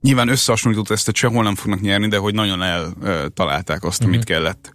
nyilván 0.00 0.28
összehasonlított 0.28 0.90
ezt 0.90 1.08
a 1.08 1.12
sehol 1.14 1.42
nem 1.42 1.54
fognak 1.54 1.80
nyerni, 1.80 2.08
de 2.08 2.16
hogy 2.16 2.34
nagyon 2.34 2.62
eltalálták 2.62 3.84
azt, 3.84 3.98
uh-huh. 3.98 4.14
amit 4.14 4.26
kellett. 4.26 4.72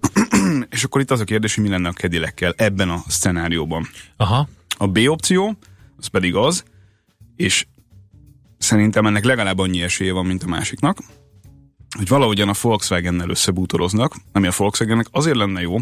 és 0.70 0.84
akkor 0.84 1.00
itt 1.00 1.10
az 1.10 1.20
a 1.20 1.24
kérdés, 1.24 1.54
hogy 1.54 1.64
mi 1.64 1.70
lenne 1.70 1.88
a 1.88 1.92
kedilekkel 1.92 2.54
ebben 2.56 2.88
a 2.88 3.02
szenárióban. 3.08 3.88
Aha. 4.16 4.48
A 4.76 4.86
B 4.86 4.98
opció, 5.06 5.56
az 5.98 6.06
pedig 6.06 6.34
az, 6.34 6.64
és 7.36 7.66
szerintem 8.62 9.06
ennek 9.06 9.24
legalább 9.24 9.58
annyi 9.58 9.82
esélye 9.82 10.12
van, 10.12 10.26
mint 10.26 10.42
a 10.42 10.48
másiknak, 10.48 10.98
hogy 11.96 12.08
valahogyan 12.08 12.48
a 12.48 12.54
Volkswagen-nel 12.60 13.30
összebútoroznak, 13.30 14.14
ami 14.32 14.46
a 14.46 14.52
Volkswagennek 14.56 15.06
azért 15.10 15.36
lenne 15.36 15.60
jó, 15.60 15.76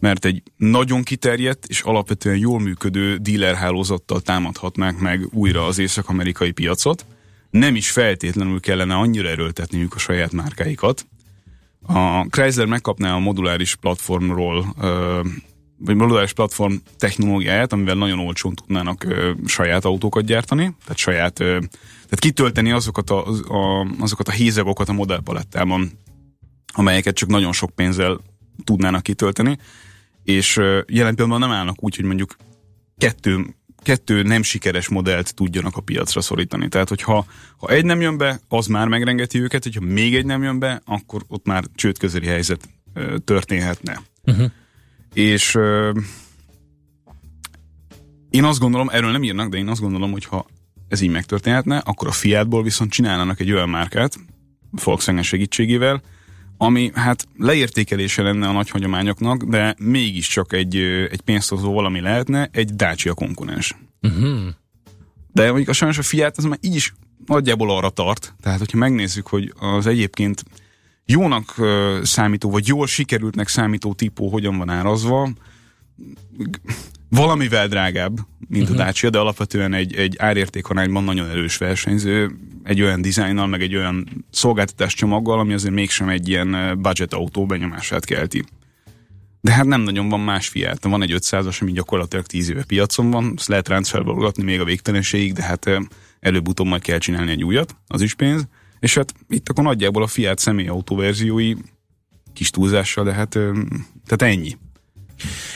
mert 0.00 0.24
egy 0.24 0.42
nagyon 0.56 1.02
kiterjedt 1.02 1.66
és 1.66 1.80
alapvetően 1.80 2.36
jól 2.36 2.60
működő 2.60 3.16
dealer 3.16 3.54
hálózattal 3.54 4.20
támadhatnák 4.20 4.98
meg 4.98 5.26
újra 5.32 5.66
az 5.66 5.78
észak-amerikai 5.78 6.50
piacot. 6.50 7.06
Nem 7.50 7.74
is 7.74 7.90
feltétlenül 7.90 8.60
kellene 8.60 8.94
annyira 8.94 9.28
erőltetniük 9.28 9.94
a 9.94 9.98
saját 9.98 10.32
márkáikat. 10.32 11.06
A 11.82 12.24
Chrysler 12.24 12.66
megkapná 12.66 13.14
a 13.14 13.18
moduláris 13.18 13.74
platformról 13.74 14.74
vagy 15.78 15.94
moduláris 15.94 16.32
platform 16.32 16.74
technológiáját, 16.98 17.72
amivel 17.72 17.94
nagyon 17.94 18.18
olcsón 18.18 18.54
tudnának 18.54 19.06
saját 19.46 19.84
autókat 19.84 20.24
gyártani, 20.24 20.76
tehát 20.82 20.98
saját, 20.98 21.44
tehát 22.10 22.34
kitölteni 22.34 22.70
azokat 22.70 23.10
a, 23.10 23.26
a, 23.28 23.86
azokat 23.98 24.28
a 24.28 24.32
hézagokat 24.32 24.88
a 24.88 24.92
modellpalettában, 24.92 25.90
amelyeket 26.72 27.14
csak 27.14 27.28
nagyon 27.28 27.52
sok 27.52 27.70
pénzzel 27.70 28.20
tudnának 28.64 29.02
kitölteni, 29.02 29.58
és 30.24 30.56
ö, 30.56 30.80
jelen 30.86 31.14
pillanatban 31.14 31.48
nem 31.48 31.58
állnak 31.58 31.82
úgy, 31.82 31.96
hogy 31.96 32.04
mondjuk 32.04 32.36
kettő, 32.98 33.54
kettő 33.82 34.22
nem 34.22 34.42
sikeres 34.42 34.88
modellt 34.88 35.34
tudjanak 35.34 35.76
a 35.76 35.80
piacra 35.80 36.20
szorítani. 36.20 36.68
Tehát, 36.68 36.88
hogyha 36.88 37.26
ha 37.56 37.68
egy 37.68 37.84
nem 37.84 38.00
jön 38.00 38.16
be, 38.16 38.40
az 38.48 38.66
már 38.66 38.88
megrengeti 38.88 39.40
őket, 39.40 39.62
hogyha 39.62 39.80
még 39.80 40.14
egy 40.14 40.26
nem 40.26 40.42
jön 40.42 40.58
be, 40.58 40.82
akkor 40.84 41.22
ott 41.28 41.46
már 41.46 41.64
csődközeli 41.74 42.26
helyzet 42.26 42.68
ö, 42.94 43.18
történhetne. 43.18 44.02
Uh-huh. 44.24 44.50
És 45.14 45.54
euh, 45.54 45.96
én 48.30 48.44
azt 48.44 48.60
gondolom, 48.60 48.88
erről 48.88 49.10
nem 49.10 49.22
írnak, 49.22 49.48
de 49.48 49.56
én 49.56 49.68
azt 49.68 49.80
gondolom, 49.80 50.12
hogy 50.12 50.24
ha 50.24 50.46
ez 50.90 51.00
így 51.00 51.10
megtörténhetne, 51.10 51.78
akkor 51.78 52.08
a 52.08 52.12
Fiatból 52.12 52.62
viszont 52.62 52.90
csinálnának 52.90 53.40
egy 53.40 53.52
olyan 53.52 53.68
márkát, 53.68 54.18
Volkswagen 54.84 55.22
segítségével, 55.22 56.02
ami 56.56 56.90
hát 56.94 57.26
leértékelése 57.36 58.22
lenne 58.22 58.48
a 58.48 58.52
nagy 58.52 58.70
hagyományoknak, 58.70 59.42
de 59.42 59.74
mégiscsak 59.78 60.52
egy, 60.52 60.76
egy 61.10 61.20
pénzhozó 61.20 61.72
valami 61.72 62.00
lehetne, 62.00 62.48
egy 62.52 62.74
Dacia 62.74 63.14
konkurens. 63.14 63.76
Uh-huh. 64.02 64.48
De 65.32 65.46
mondjuk 65.46 65.68
a 65.68 65.72
sajnos 65.72 65.98
a 65.98 66.02
Fiat 66.02 66.36
az 66.36 66.44
már 66.44 66.58
így 66.60 66.74
is 66.74 66.94
nagyjából 67.26 67.70
arra 67.70 67.88
tart, 67.90 68.34
tehát 68.40 68.58
hogyha 68.58 68.78
megnézzük, 68.78 69.26
hogy 69.26 69.52
az 69.58 69.86
egyébként 69.86 70.44
jónak 71.04 71.54
számító, 72.02 72.50
vagy 72.50 72.66
jól 72.66 72.86
sikerültnek 72.86 73.48
számító 73.48 73.94
típó 73.94 74.28
hogyan 74.28 74.58
van 74.58 74.68
árazva, 74.68 75.30
valamivel 77.10 77.68
drágább, 77.68 78.16
mint 78.48 78.62
uh-huh. 78.62 78.78
a 78.78 78.80
mhm. 78.80 78.86
Dacia, 78.86 79.10
de 79.10 79.18
alapvetően 79.18 79.72
egy, 79.72 79.94
egy 79.94 80.14
árértékarányban 80.18 81.04
nagyon 81.04 81.28
erős 81.28 81.56
versenyző, 81.56 82.30
egy 82.62 82.82
olyan 82.82 83.02
dizájnnal, 83.02 83.46
meg 83.46 83.62
egy 83.62 83.76
olyan 83.76 84.24
szolgáltatás 84.30 84.94
csomaggal, 84.94 85.38
ami 85.38 85.52
azért 85.52 85.74
mégsem 85.74 86.08
egy 86.08 86.28
ilyen 86.28 86.78
budget 86.82 87.14
autó 87.14 87.46
benyomását 87.46 88.04
kelti. 88.04 88.44
De 89.40 89.52
hát 89.52 89.64
nem 89.64 89.80
nagyon 89.80 90.08
van 90.08 90.20
más 90.20 90.48
fiát. 90.48 90.84
Van 90.84 91.02
egy 91.02 91.14
500-as, 91.16 91.60
ami 91.60 91.72
gyakorlatilag 91.72 92.26
10 92.26 92.50
éve 92.50 92.64
piacon 92.64 93.10
van, 93.10 93.34
ezt 93.36 93.48
lehet 93.48 93.68
ráncfelvalgatni 93.68 94.42
még 94.42 94.60
a 94.60 94.64
végtelenségig, 94.64 95.32
de 95.32 95.42
hát 95.42 95.70
előbb-utóbb 96.20 96.66
majd 96.66 96.82
kell 96.82 96.98
csinálni 96.98 97.30
egy 97.30 97.44
újat, 97.44 97.76
az 97.86 98.00
is 98.00 98.14
pénz. 98.14 98.46
És 98.80 98.94
hát 98.94 99.14
itt 99.28 99.48
akkor 99.48 99.64
nagyjából 99.64 100.02
a 100.02 100.06
Fiat 100.06 100.38
személyautó 100.38 100.96
verziói 100.96 101.54
kis 102.32 102.50
túlzással, 102.50 103.04
de 103.04 103.12
hát 103.12 103.28
tehát 104.06 104.34
ennyi. 104.34 104.56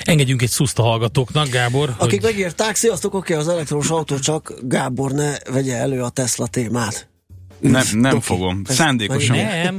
Engedjünk 0.02 0.42
egy 0.42 0.48
szuszt 0.48 0.78
a 0.78 0.82
hallgatóknak, 0.82 1.48
Gábor. 1.48 1.94
Akik 1.98 2.20
hogy... 2.20 2.30
megírták, 2.30 2.76
sziasztok, 2.76 3.14
oké, 3.14 3.34
az 3.34 3.48
elektromos 3.48 3.90
autó, 3.90 4.18
csak 4.18 4.54
Gábor 4.62 5.12
ne 5.12 5.32
vegye 5.50 5.76
elő 5.76 6.02
a 6.02 6.08
Tesla 6.08 6.46
témát. 6.46 7.08
Nem, 7.70 7.84
nem 7.92 8.20
fogom. 8.20 8.62
Szándékosan. 8.64 9.36
Nem, 9.36 9.76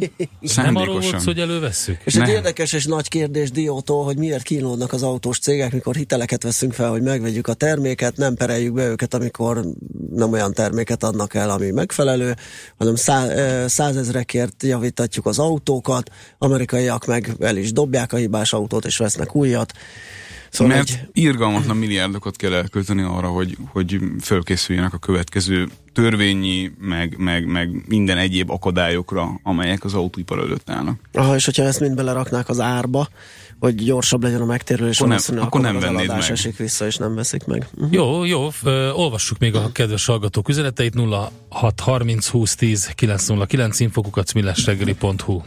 nem 0.56 0.76
arról 0.82 1.00
volt, 1.00 1.24
hogy 1.24 1.39
elővesszük. 1.39 1.98
És 2.04 2.15
egy 2.15 2.28
érdekes 2.28 2.74
és 2.74 2.86
nagy 2.86 3.08
kérdés 3.08 3.52
Diótól, 3.52 4.04
hogy 4.04 4.17
miért 4.17 4.43
kínlódnak 4.43 4.93
az 4.93 5.04
autós 5.04 5.39
cégek, 5.39 5.74
mikor 5.74 5.95
hiteleket 5.95 6.43
veszünk 6.43 6.74
fel, 6.74 6.89
hogy 6.89 7.02
megvegyük 7.02 7.48
a 7.48 7.54
terméket, 7.54 8.17
nem 8.17 8.36
pereljük 8.36 8.74
be 8.74 8.88
őket, 8.88 9.13
amikor 9.13 9.65
nem 10.15 10.32
olyan 10.32 10.54
terméket 10.54 11.04
adnak 11.04 11.34
el, 11.34 11.50
ami 11.50 11.71
megfelelő, 11.71 12.36
hanem 12.78 12.95
százezrekért 13.65 14.63
javítatjuk 14.63 15.26
az 15.26 15.39
autókat, 15.39 16.10
amerikaiak 16.38 17.06
meg 17.06 17.36
el 17.39 17.58
is 17.58 17.71
dobják 17.71 18.13
a 18.13 18.17
hibás 18.17 18.54
autót, 18.54 18.86
és 18.86 18.98
vesznek 18.98 19.36
újat. 19.36 19.74
Szóval 20.55 20.75
Mert 20.75 20.89
egy... 20.89 21.09
irgalmatlan 21.13 21.77
milliárdokat 21.77 22.35
kell 22.35 22.53
elkölteni 22.53 23.01
arra, 23.01 23.27
hogy, 23.27 23.57
hogy 23.71 23.99
fölkészüljenek 24.21 24.93
a 24.93 24.97
következő 24.97 25.67
törvényi, 25.93 26.71
meg, 26.79 27.15
meg, 27.17 27.45
meg 27.45 27.83
minden 27.87 28.17
egyéb 28.17 28.49
akadályokra, 28.49 29.39
amelyek 29.43 29.83
az 29.83 29.93
autóipar 29.93 30.39
előtt 30.39 30.69
állnak. 30.69 30.99
Aha, 31.13 31.35
és 31.35 31.45
hogyha 31.45 31.63
ezt 31.63 31.79
mind 31.79 31.95
beleraknák 31.95 32.49
az 32.49 32.59
árba, 32.59 33.07
hogy 33.59 33.75
gyorsabb 33.75 34.23
legyen 34.23 34.41
a 34.41 34.45
megtérülés, 34.45 34.99
akkor 34.99 35.09
nem, 35.09 35.19
akkor, 35.27 35.45
akkor 35.45 35.61
nem 35.61 35.79
vennéd 35.79 36.07
meg. 36.07 36.31
esik 36.31 36.57
vissza, 36.57 36.85
és 36.85 36.95
nem 36.95 37.15
veszik 37.15 37.45
meg. 37.45 37.67
Uh-huh. 37.73 37.93
Jó, 37.93 38.23
jó, 38.23 38.49
ö, 38.63 38.91
olvassuk 38.91 39.37
még 39.37 39.55
a 39.55 39.71
kedves 39.71 40.05
hallgatók 40.05 40.49
üzeneteit 40.49 40.93
0630 41.49 42.27
20 42.27 42.55
10 42.55 42.91
909 42.95 43.79
infokukat 43.79 44.33
millesreggeli.hu 44.33 45.41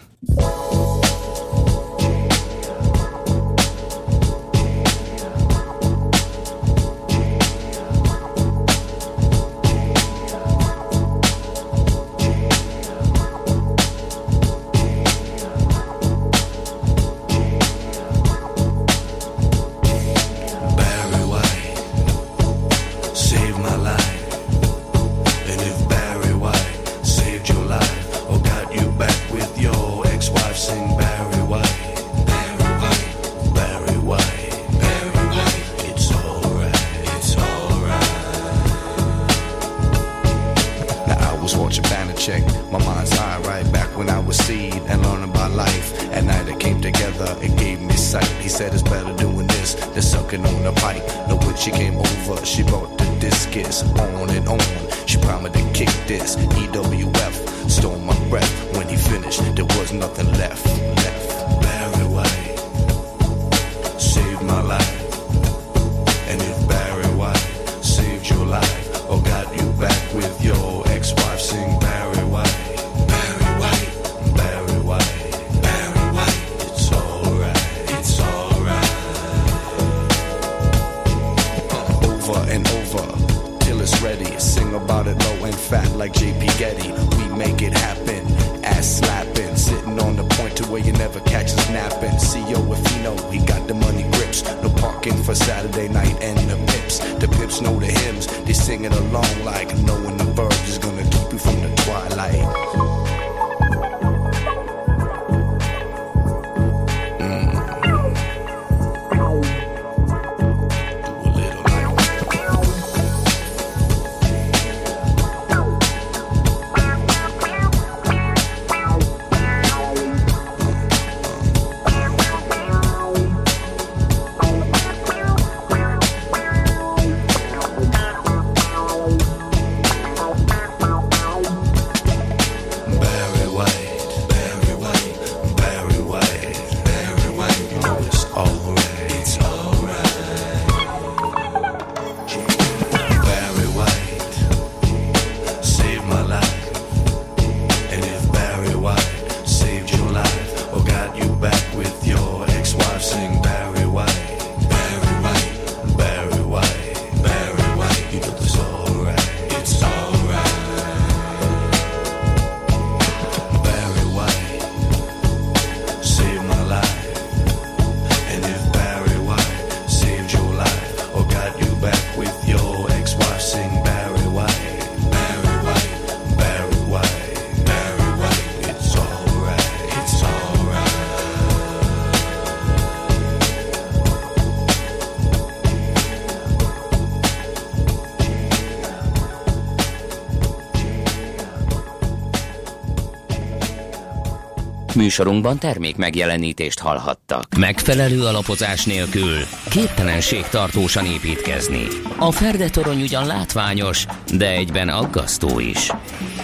Műsorunkban 195.18 195.58
termék 195.58 195.96
megjelenítést 195.96 196.78
hallhattak. 196.78 197.54
Megfelelő 197.56 198.24
alapozás 198.24 198.84
nélkül 198.84 199.36
képtelenség 199.70 200.42
tartósan 200.42 201.04
építkezni. 201.04 201.86
A 202.18 202.30
Ferdetorony 202.30 203.02
ugyan 203.02 203.26
látványos, 203.26 204.06
de 204.34 204.50
egyben 204.50 204.88
aggasztó 204.88 205.58
is. 205.58 205.90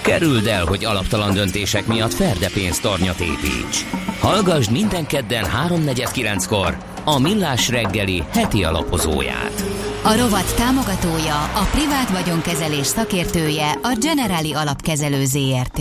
Kerüld 0.03 0.47
el, 0.47 0.65
hogy 0.65 0.85
alaptalan 0.85 1.35
döntések 1.35 1.87
miatt 1.87 2.15
Ferde 2.15 2.49
pénztornyot 2.49 3.21
építs. 3.21 3.85
Hallgassd 4.21 4.71
minden 4.71 5.07
kedden 5.07 5.45
3.49-kor 5.45 6.77
a 7.05 7.19
Millás 7.19 7.69
reggeli 7.69 8.23
heti 8.33 8.65
alapozóját. 8.65 9.65
A 10.03 10.17
rovat 10.17 10.55
támogatója, 10.57 11.43
a 11.43 11.69
privát 11.71 12.11
vagyonkezelés 12.11 12.87
szakértője, 12.87 13.71
a 13.83 13.97
Generali 14.01 14.53
Alapkezelő 14.53 15.25
ZRT. 15.25 15.81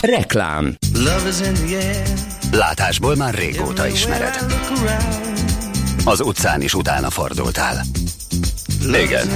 Reklám 0.00 0.76
Látásból 2.52 3.14
már 3.16 3.34
régóta 3.34 3.86
ismered. 3.86 4.34
Az 6.04 6.20
utcán 6.20 6.62
is 6.62 6.74
utána 6.74 7.10
fordultál. 7.10 7.84
Igen, 9.04 9.28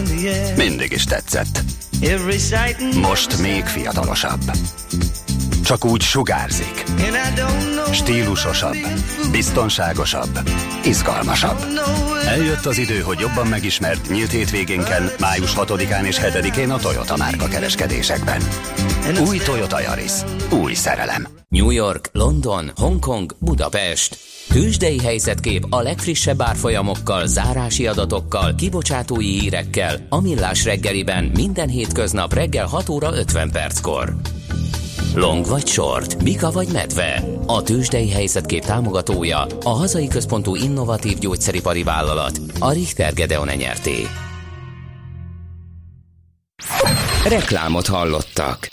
mindig 0.56 0.92
is 0.92 1.04
tetszett. 1.04 1.62
Most 2.94 3.38
még 3.38 3.64
fiatalosabb. 3.64 4.40
Csak 5.64 5.84
úgy 5.84 6.00
sugárzik. 6.00 6.84
Stílusosabb, 7.92 8.76
biztonságosabb, 9.30 10.38
izgalmasabb. 10.84 11.64
Eljött 12.26 12.64
az 12.64 12.78
idő, 12.78 12.98
hogy 12.98 13.18
jobban 13.18 13.46
megismert 13.46 14.10
nyílt 14.10 14.30
hétvégénken, 14.30 15.10
május 15.18 15.54
6-án 15.56 16.04
és 16.04 16.20
7-én 16.22 16.70
a 16.70 16.76
Toyota 16.76 17.16
márka 17.16 17.46
kereskedésekben. 17.46 18.42
Új 19.26 19.38
Toyota 19.38 19.80
Yaris. 19.80 20.12
Új 20.50 20.74
szerelem. 20.74 21.26
New 21.48 21.70
York, 21.70 22.08
London, 22.12 22.70
Hongkong, 22.76 23.36
Budapest. 23.38 24.16
Tőzsdei 24.48 25.00
helyzetkép 25.00 25.66
a 25.70 25.80
legfrissebb 25.80 26.42
árfolyamokkal, 26.42 27.26
zárási 27.26 27.86
adatokkal, 27.86 28.54
kibocsátói 28.54 29.38
hírekkel 29.38 30.06
a 30.08 30.20
Millás 30.20 30.64
reggeliben 30.64 31.24
minden 31.34 31.68
hétköznap 31.68 32.34
reggel 32.34 32.66
6 32.66 32.88
óra 32.88 33.16
50 33.16 33.50
perckor. 33.50 34.14
Long 35.14 35.46
vagy 35.46 35.66
short, 35.66 36.22
Mika 36.22 36.50
vagy 36.50 36.68
medve. 36.72 37.22
A 37.46 37.62
tőzsdei 37.62 38.10
helyzetkép 38.10 38.64
támogatója 38.64 39.46
a 39.62 39.68
hazai 39.68 40.08
központú 40.08 40.54
innovatív 40.54 41.18
gyógyszeripari 41.18 41.82
vállalat, 41.82 42.40
a 42.58 42.72
Richter 42.72 43.12
Gedeon 43.12 43.48
nyerté. 43.56 44.06
Reklámot 47.28 47.86
hallottak. 47.86 48.68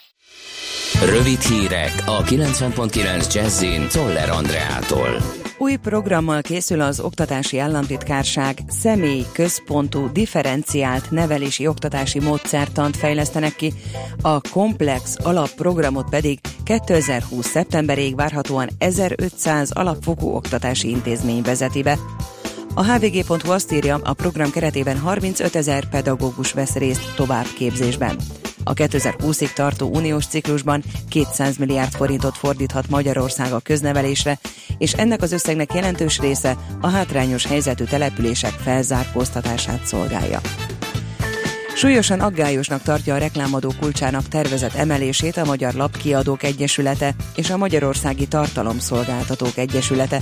Rövid 1.06 1.42
hírek 1.42 2.04
a 2.06 2.24
90.9 2.24 3.34
Jazzin 3.34 3.88
Toller 3.88 4.30
Andreától. 4.30 5.18
Új 5.62 5.76
programmal 5.76 6.42
készül 6.42 6.82
az 6.82 7.00
Oktatási 7.00 7.58
Államtitkárság, 7.58 8.60
személy 8.68 9.26
központú 9.34 10.12
differenciált 10.12 11.12
nevelési 11.12 11.68
oktatási 11.68 12.20
módszertant 12.20 12.98
fejlesztenek 12.98 13.56
ki, 13.56 13.74
a 14.22 14.42
komplex 14.42 15.16
alapprogramot 15.24 16.10
pedig 16.10 16.40
2020. 16.64 17.48
szeptemberig 17.48 18.16
várhatóan 18.16 18.70
1500 18.78 19.72
alapfokú 19.72 20.28
oktatási 20.28 20.90
intézmény 20.90 21.42
vezeti 21.42 21.82
be. 21.82 21.98
A 22.74 22.84
hvg.hu 22.84 23.52
azt 23.52 23.72
írja, 23.72 24.00
a 24.04 24.14
program 24.14 24.52
keretében 24.52 25.00
35 25.00 25.56
ezer 25.56 25.90
pedagógus 25.90 26.52
vesz 26.54 26.76
részt 26.76 27.16
továbbképzésben. 27.16 28.16
A 28.64 28.74
2020-ig 28.74 29.54
tartó 29.54 29.90
uniós 29.94 30.26
ciklusban 30.26 30.84
200 31.10 31.58
milliárd 31.58 31.92
forintot 31.92 32.38
fordíthat 32.38 32.90
Magyarország 32.90 33.54
a 33.54 33.60
köznevelésre, 33.60 34.40
és 34.78 34.94
ennek 34.94 35.22
az 35.22 35.32
összegnek 35.32 35.74
jelentős 35.74 36.20
része 36.20 36.58
a 36.82 36.88
hátrányos 36.88 37.46
helyzetű 37.46 37.84
települések 37.84 38.52
felzárkóztatását 38.52 39.86
szolgálja. 39.86 40.40
Súlyosan 41.76 42.20
aggályosnak 42.20 42.82
tartja 42.82 43.14
a 43.16 43.18
reklámadó 43.18 43.74
kulcsának 43.80 44.28
tervezett 44.28 44.74
emelését 44.74 45.38
a 45.38 45.46
Magyar 45.46 45.74
Lapkiadók 45.74 46.44
Egyesülete 46.44 47.16
és 47.36 47.50
a 47.50 47.58
Magyarországi 47.58 48.28
Tartalomszolgáltatók 48.28 49.58
Egyesülete. 49.58 50.22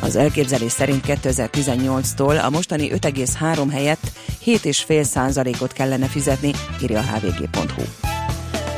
Az 0.00 0.16
elképzelés 0.16 0.72
szerint 0.72 1.04
2018-tól 1.06 2.44
a 2.44 2.50
mostani 2.50 2.90
5,3 2.90 3.68
helyett 3.70 4.12
7,5 4.44 5.02
százalékot 5.02 5.72
kellene 5.72 6.06
fizetni, 6.06 6.52
írja 6.82 6.98
a 6.98 7.02
hvg.hu. 7.02 7.82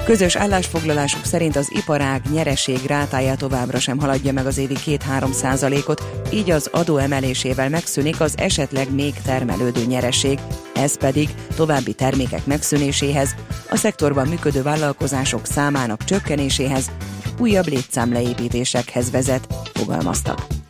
Közös 0.05 0.37
állásfoglalásuk 0.37 1.25
szerint 1.25 1.57
az 1.57 1.73
iparág 1.75 2.23
nyereség 2.33 2.79
rátája 2.87 3.35
továbbra 3.35 3.79
sem 3.79 3.99
haladja 3.99 4.33
meg 4.33 4.47
az 4.47 4.59
évi 4.59 4.77
2-3 4.87 5.33
százalékot, 5.33 6.03
így 6.33 6.51
az 6.51 6.69
adó 6.73 6.97
emelésével 6.97 7.69
megszűnik 7.69 8.21
az 8.21 8.35
esetleg 8.37 8.95
még 8.95 9.15
termelődő 9.25 9.85
nyereség, 9.85 10.39
ez 10.75 10.97
pedig 10.97 11.29
további 11.57 11.93
termékek 11.93 12.47
megszűnéséhez, 12.47 13.35
a 13.71 13.77
szektorban 13.77 14.29
működő 14.29 14.63
vállalkozások 14.63 15.47
számának 15.47 16.05
csökkenéséhez, 16.05 16.91
újabb 17.39 17.67
létszámleépítésekhez 17.67 19.11
vezet, 19.11 19.55
fogalmaztak. 19.73 20.62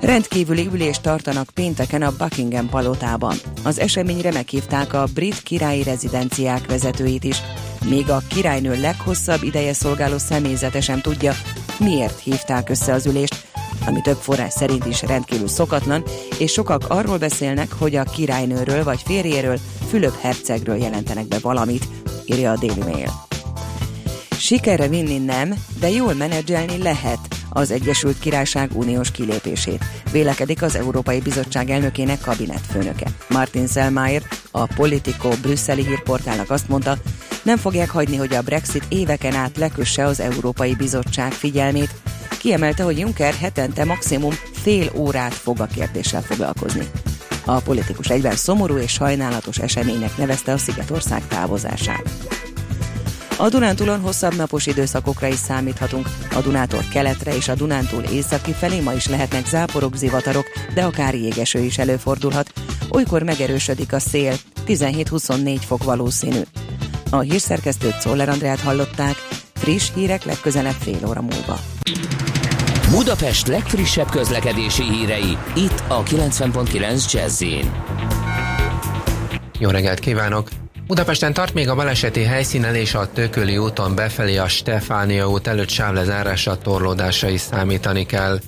Rendkívüli 0.00 0.68
ülést 0.72 1.02
tartanak 1.02 1.50
pénteken 1.54 2.02
a 2.02 2.16
Buckingham 2.18 2.68
palotában. 2.68 3.36
Az 3.64 3.78
eseményre 3.78 4.32
meghívták 4.32 4.92
a 4.92 5.04
brit 5.14 5.42
királyi 5.42 5.82
rezidenciák 5.82 6.66
vezetőit 6.66 7.24
is, 7.24 7.42
még 7.88 8.10
a 8.10 8.22
királynő 8.28 8.80
leghosszabb 8.80 9.42
ideje 9.42 9.72
szolgáló 9.72 10.18
személyzete 10.18 10.80
sem 10.80 11.00
tudja, 11.00 11.32
miért 11.78 12.20
hívták 12.20 12.68
össze 12.68 12.92
az 12.92 13.06
ülést, 13.06 13.46
ami 13.86 14.00
több 14.00 14.16
forrás 14.16 14.52
szerint 14.52 14.86
is 14.86 15.02
rendkívül 15.02 15.48
szokatlan, 15.48 16.02
és 16.38 16.52
sokak 16.52 16.88
arról 16.88 17.18
beszélnek, 17.18 17.72
hogy 17.72 17.96
a 17.96 18.02
királynőről 18.02 18.84
vagy 18.84 19.02
férjéről, 19.04 19.58
Fülöp 19.88 20.20
hercegről 20.20 20.76
jelentenek 20.76 21.26
be 21.26 21.38
valamit, 21.38 21.88
írja 22.24 22.50
a 22.50 22.56
Daily 22.56 22.92
Mail. 22.92 23.10
Sikerre 24.38 24.88
vinni 24.88 25.18
nem, 25.18 25.54
de 25.80 25.90
jól 25.90 26.14
menedzselni 26.14 26.82
lehet 26.82 27.37
az 27.58 27.70
Egyesült 27.70 28.18
Királyság 28.18 28.70
uniós 28.74 29.10
kilépését. 29.10 29.84
Vélekedik 30.12 30.62
az 30.62 30.76
Európai 30.76 31.20
Bizottság 31.20 31.70
elnökének 31.70 32.20
kabinetfőnöke. 32.20 33.06
Martin 33.28 33.66
Selmayr, 33.66 34.22
a 34.50 34.66
Politico 34.66 35.28
brüsszeli 35.28 35.86
hírportálnak 35.86 36.50
azt 36.50 36.68
mondta, 36.68 36.96
nem 37.42 37.56
fogják 37.56 37.90
hagyni, 37.90 38.16
hogy 38.16 38.34
a 38.34 38.42
Brexit 38.42 38.84
éveken 38.88 39.34
át 39.34 39.56
lekösse 39.56 40.04
az 40.04 40.20
Európai 40.20 40.74
Bizottság 40.74 41.32
figyelmét. 41.32 41.94
Kiemelte, 42.38 42.82
hogy 42.82 42.98
Juncker 42.98 43.34
hetente 43.34 43.84
maximum 43.84 44.32
fél 44.52 44.90
órát 44.94 45.34
fog 45.34 45.60
a 45.60 45.66
kérdéssel 45.66 46.22
foglalkozni. 46.22 46.86
A 47.44 47.60
politikus 47.60 48.08
egyben 48.08 48.36
szomorú 48.36 48.76
és 48.76 48.92
sajnálatos 48.92 49.58
eseménynek 49.58 50.16
nevezte 50.16 50.52
a 50.52 50.58
Szigetország 50.58 51.26
távozását. 51.26 52.10
A 53.40 53.48
Dunántúlon 53.48 54.00
hosszabb 54.00 54.34
napos 54.36 54.66
időszakokra 54.66 55.26
is 55.26 55.38
számíthatunk. 55.38 56.08
A 56.34 56.40
Dunától 56.40 56.84
keletre 56.92 57.36
és 57.36 57.48
a 57.48 57.54
Dunántúl 57.54 58.02
északi 58.02 58.52
felé 58.52 58.80
ma 58.80 58.92
is 58.92 59.06
lehetnek 59.06 59.46
záporok, 59.46 59.96
zivatarok, 59.96 60.46
de 60.74 60.84
akár 60.84 61.14
jégeső 61.14 61.58
is 61.58 61.78
előfordulhat. 61.78 62.52
Olykor 62.90 63.22
megerősödik 63.22 63.92
a 63.92 63.98
szél, 63.98 64.34
17-24 64.66 65.60
fok 65.66 65.84
valószínű. 65.84 66.40
A 67.10 67.18
hírszerkesztőt 67.18 68.00
Szoller 68.00 68.28
Andrát 68.28 68.60
hallották, 68.60 69.14
friss 69.54 69.90
hírek 69.94 70.24
legközelebb 70.24 70.76
fél 70.80 71.06
óra 71.06 71.20
múlva. 71.20 71.58
Budapest 72.90 73.46
legfrissebb 73.46 74.10
közlekedési 74.10 74.82
hírei, 74.82 75.36
itt 75.54 75.82
a 75.88 76.02
90.9 76.02 77.12
jazz 77.12 77.44
Jó 79.58 79.70
reggelt 79.70 79.98
kívánok! 79.98 80.67
Budapesten 80.88 81.32
tart 81.32 81.54
még 81.54 81.68
a 81.68 81.74
baleseti 81.74 82.22
helyszínen 82.22 82.74
és 82.74 82.94
a 82.94 83.12
Tököli 83.12 83.58
úton 83.58 83.94
befelé 83.94 84.36
a 84.36 84.48
Stefánia 84.48 85.28
út 85.28 85.46
előtt 85.46 85.68
sávlezárásra 85.68 86.58
torlódásra 86.58 87.28
is 87.28 87.40
számítani 87.40 88.06
kell. 88.06 88.38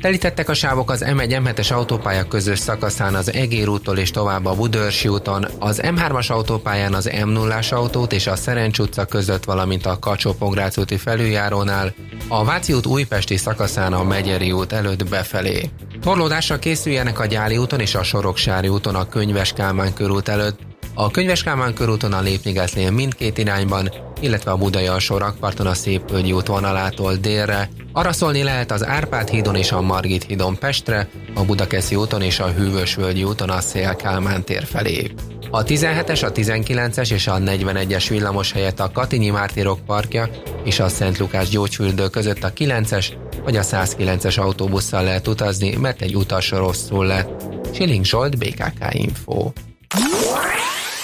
Telítettek 0.00 0.48
a 0.48 0.54
sávok 0.54 0.90
az 0.90 1.04
M1 1.06 1.40
M7-es 1.44 1.72
autópálya 1.72 2.24
közös 2.24 2.58
szakaszán 2.58 3.14
az 3.14 3.32
Egér 3.32 3.68
úttól 3.68 3.98
és 3.98 4.10
tovább 4.10 4.44
a 4.44 4.54
Budörsi 4.54 5.08
úton, 5.08 5.46
az 5.58 5.80
M3-as 5.84 6.30
autópályán 6.30 6.94
az 6.94 7.10
M0-as 7.12 7.72
autót 7.72 8.12
és 8.12 8.26
a 8.26 8.36
Szerencs 8.36 8.78
utca 8.78 9.04
között, 9.04 9.44
valamint 9.44 9.86
a 9.86 9.98
kacsó 9.98 10.36
úti 10.76 10.96
felüljárónál, 10.96 11.94
a 12.28 12.44
Váci 12.44 12.72
út 12.72 12.86
újpesti 12.86 13.36
szakaszán 13.36 13.92
a 13.92 14.04
Megyeri 14.04 14.52
út 14.52 14.72
előtt 14.72 15.08
befelé. 15.08 15.70
Torlódásra 16.00 16.58
készüljenek 16.58 17.18
a 17.18 17.26
Gyáli 17.26 17.56
úton 17.56 17.80
és 17.80 17.94
a 17.94 18.02
Soroksári 18.02 18.68
úton 18.68 18.94
a 18.94 19.08
Könyves 19.08 19.52
Kálmán 19.52 19.94
körút 19.94 20.28
előtt, 20.28 20.58
a 20.98 21.10
Könyves 21.10 21.42
Kálmán 21.42 21.74
körúton 21.74 22.12
a 22.12 22.20
Lépnigetnél 22.20 22.90
mindkét 22.90 23.38
irányban, 23.38 23.90
illetve 24.20 24.50
a 24.50 24.56
Budai 24.56 24.86
alsó 24.86 25.16
rakparton 25.16 25.66
a 25.66 25.74
Szépvölgyi 25.74 26.32
út 26.32 26.46
vonalától 26.46 27.14
délre. 27.14 27.68
Arra 27.92 28.12
szólni 28.12 28.42
lehet 28.42 28.70
az 28.70 28.86
Árpád 28.86 29.28
hídon 29.28 29.54
és 29.54 29.72
a 29.72 29.80
Margit 29.80 30.24
hídon 30.24 30.58
Pestre, 30.58 31.08
a 31.34 31.44
Budakeszi 31.44 31.94
úton 31.94 32.22
és 32.22 32.40
a 32.40 32.52
Hűvösvölgyi 32.52 33.24
úton 33.24 33.50
a 33.50 33.60
Szél 33.60 33.96
Kálmán 33.96 34.44
tér 34.44 34.64
felé. 34.64 35.14
A 35.50 35.62
17-es, 35.62 36.24
a 36.24 36.32
19-es 36.32 37.12
és 37.12 37.26
a 37.26 37.38
41-es 37.38 38.06
villamos 38.08 38.52
helyett 38.52 38.80
a 38.80 38.90
Katinyi 38.92 39.30
Mártírok 39.30 39.84
parkja 39.86 40.28
és 40.64 40.80
a 40.80 40.88
Szent 40.88 41.18
Lukás 41.18 41.48
gyógyfürdő 41.48 42.08
között 42.08 42.44
a 42.44 42.52
9-es 42.52 43.06
vagy 43.44 43.56
a 43.56 43.62
109-es 43.62 44.40
autóbusszal 44.40 45.04
lehet 45.04 45.28
utazni, 45.28 45.76
mert 45.76 46.02
egy 46.02 46.16
utas 46.16 46.50
rosszul 46.50 47.06
lett. 47.06 47.42
Siling 47.74 48.04
Zsolt, 48.04 48.38
BKK 48.38 48.94
Info. 48.94 49.50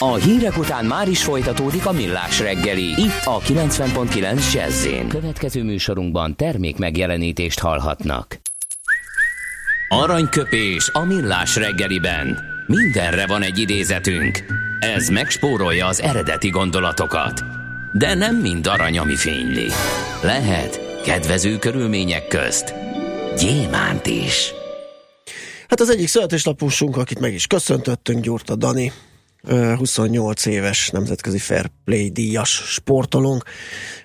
A 0.03 0.15
hírek 0.15 0.59
után 0.59 0.85
már 0.85 1.09
is 1.09 1.25
folytatódik 1.25 1.87
a 1.87 1.93
millás 1.93 2.41
reggeli. 2.41 2.83
Itt 2.83 3.25
a 3.25 3.39
90.9 3.39 4.53
jazz 4.53 4.87
Következő 5.09 5.63
műsorunkban 5.63 6.37
termék 6.37 6.79
megjelenítést 6.79 7.59
hallhatnak. 7.59 8.41
Aranyköpés 9.89 10.91
a 10.93 11.05
millás 11.05 11.57
reggeliben. 11.57 12.39
Mindenre 12.67 13.27
van 13.27 13.43
egy 13.43 13.59
idézetünk. 13.59 14.45
Ez 14.81 15.09
megspórolja 15.09 15.87
az 15.87 16.01
eredeti 16.01 16.49
gondolatokat. 16.49 17.43
De 17.93 18.15
nem 18.15 18.37
mind 18.37 18.67
arany, 18.67 18.99
ami 18.99 19.17
fényli. 19.17 19.69
Lehet 20.23 21.01
kedvező 21.05 21.59
körülmények 21.59 22.29
közt 22.29 22.75
gyémánt 23.39 24.07
is. 24.07 24.53
Hát 25.69 25.81
az 25.81 25.91
egyik 25.91 26.09
születésnapusunk, 26.09 26.97
akit 26.97 27.21
meg 27.21 27.33
is 27.35 27.47
köszöntöttünk, 27.47 28.23
Gyurta 28.23 28.57
Dani, 28.57 28.93
28 29.49 30.47
éves 30.47 30.89
nemzetközi 30.89 31.39
fair 31.39 31.71
play 31.85 32.11
díjas 32.11 32.63
sportolónk. 32.67 33.45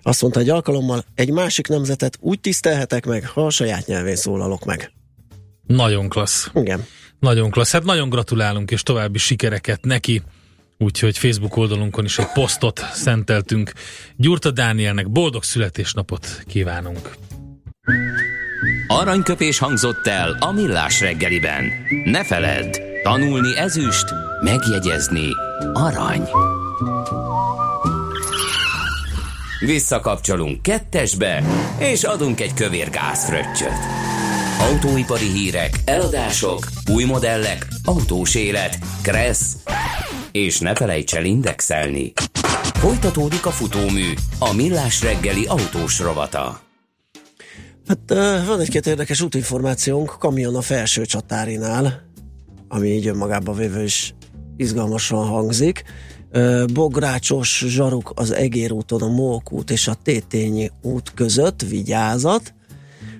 Azt 0.02 0.21
mondta 0.21 0.39
egy 0.39 0.50
alkalommal, 0.50 1.04
egy 1.15 1.32
másik 1.32 1.67
nemzetet 1.67 2.17
úgy 2.19 2.39
tisztelhetek 2.39 3.06
meg, 3.06 3.28
ha 3.28 3.45
a 3.45 3.50
saját 3.50 3.88
nyelvén 3.88 4.15
szólalok 4.15 4.65
meg. 4.65 4.91
Nagyon 5.67 6.10
klassz. 6.10 6.50
Igen. 6.54 6.86
Nagyon 7.19 7.52
klassz. 7.52 7.71
Hát 7.71 7.84
nagyon 7.84 8.10
gratulálunk, 8.10 8.71
és 8.71 8.84
további 8.84 9.17
sikereket 9.17 9.86
neki. 9.86 10.21
Úgyhogy 10.78 11.17
Facebook 11.17 11.58
oldalunkon 11.58 12.06
is 12.06 12.17
egy 12.17 12.32
posztot 12.34 12.86
szenteltünk. 12.93 13.71
Gyurta 14.15 14.52
Dánielnek 14.52 15.10
boldog 15.12 15.43
születésnapot 15.43 16.43
kívánunk. 16.47 17.15
Aranyköpés 18.88 19.58
hangzott 19.58 20.08
el 20.08 20.38
a 20.39 20.52
millás 20.52 21.00
reggeliben. 21.00 21.71
Ne 22.06 22.23
feledd, 22.23 22.78
tanulni 23.08 23.58
ezüst, 23.58 24.13
Megjegyezni 24.41 25.28
arany. 25.74 26.30
Visszakapcsolunk 29.60 30.62
kettesbe, 30.62 31.43
és 31.78 32.04
adunk 32.04 32.41
egy 32.41 32.54
kövér 32.54 32.89
gázfröccsöt. 32.89 33.78
Autóipari 34.60 35.26
hírek, 35.26 35.70
eladások, 35.86 36.67
új 36.93 37.04
modellek, 37.04 37.67
autós 37.84 38.36
élet, 38.36 38.78
kressz, 39.02 39.56
és 40.32 40.60
ne 40.60 40.76
felejts 40.76 41.15
el 41.15 41.26
indexelni. 41.26 42.13
Folytatódik 42.74 43.46
a 43.46 43.52
futómű, 43.52 44.13
a 44.39 44.54
millás 44.54 45.02
reggeli 45.02 45.46
autós 45.46 46.00
rovata. 46.00 46.62
Hát 47.88 48.13
van 48.46 48.60
egy-két 48.60 48.88
érdekes 48.88 49.22
útinformációnk, 49.22 50.15
kamion 50.20 50.56
a 50.56 50.62
felső 50.62 51.06
csatárinál, 51.06 52.07
ami 52.68 52.88
így 52.88 53.08
önmagában 53.08 53.56
véve 53.56 53.84
is 53.84 54.16
izgalmasan 54.58 55.26
hangzik. 55.26 55.84
Bográcsos 56.74 57.66
zsaruk 57.68 58.12
az 58.16 58.32
Egér 58.34 58.72
úton, 58.72 59.02
a 59.02 59.08
Mók 59.08 59.52
út 59.52 59.72
és 59.72 59.88
a 59.88 59.98
Tétényi 60.04 60.72
út 60.82 61.12
között, 61.14 61.62
vigyázat. 61.62 62.54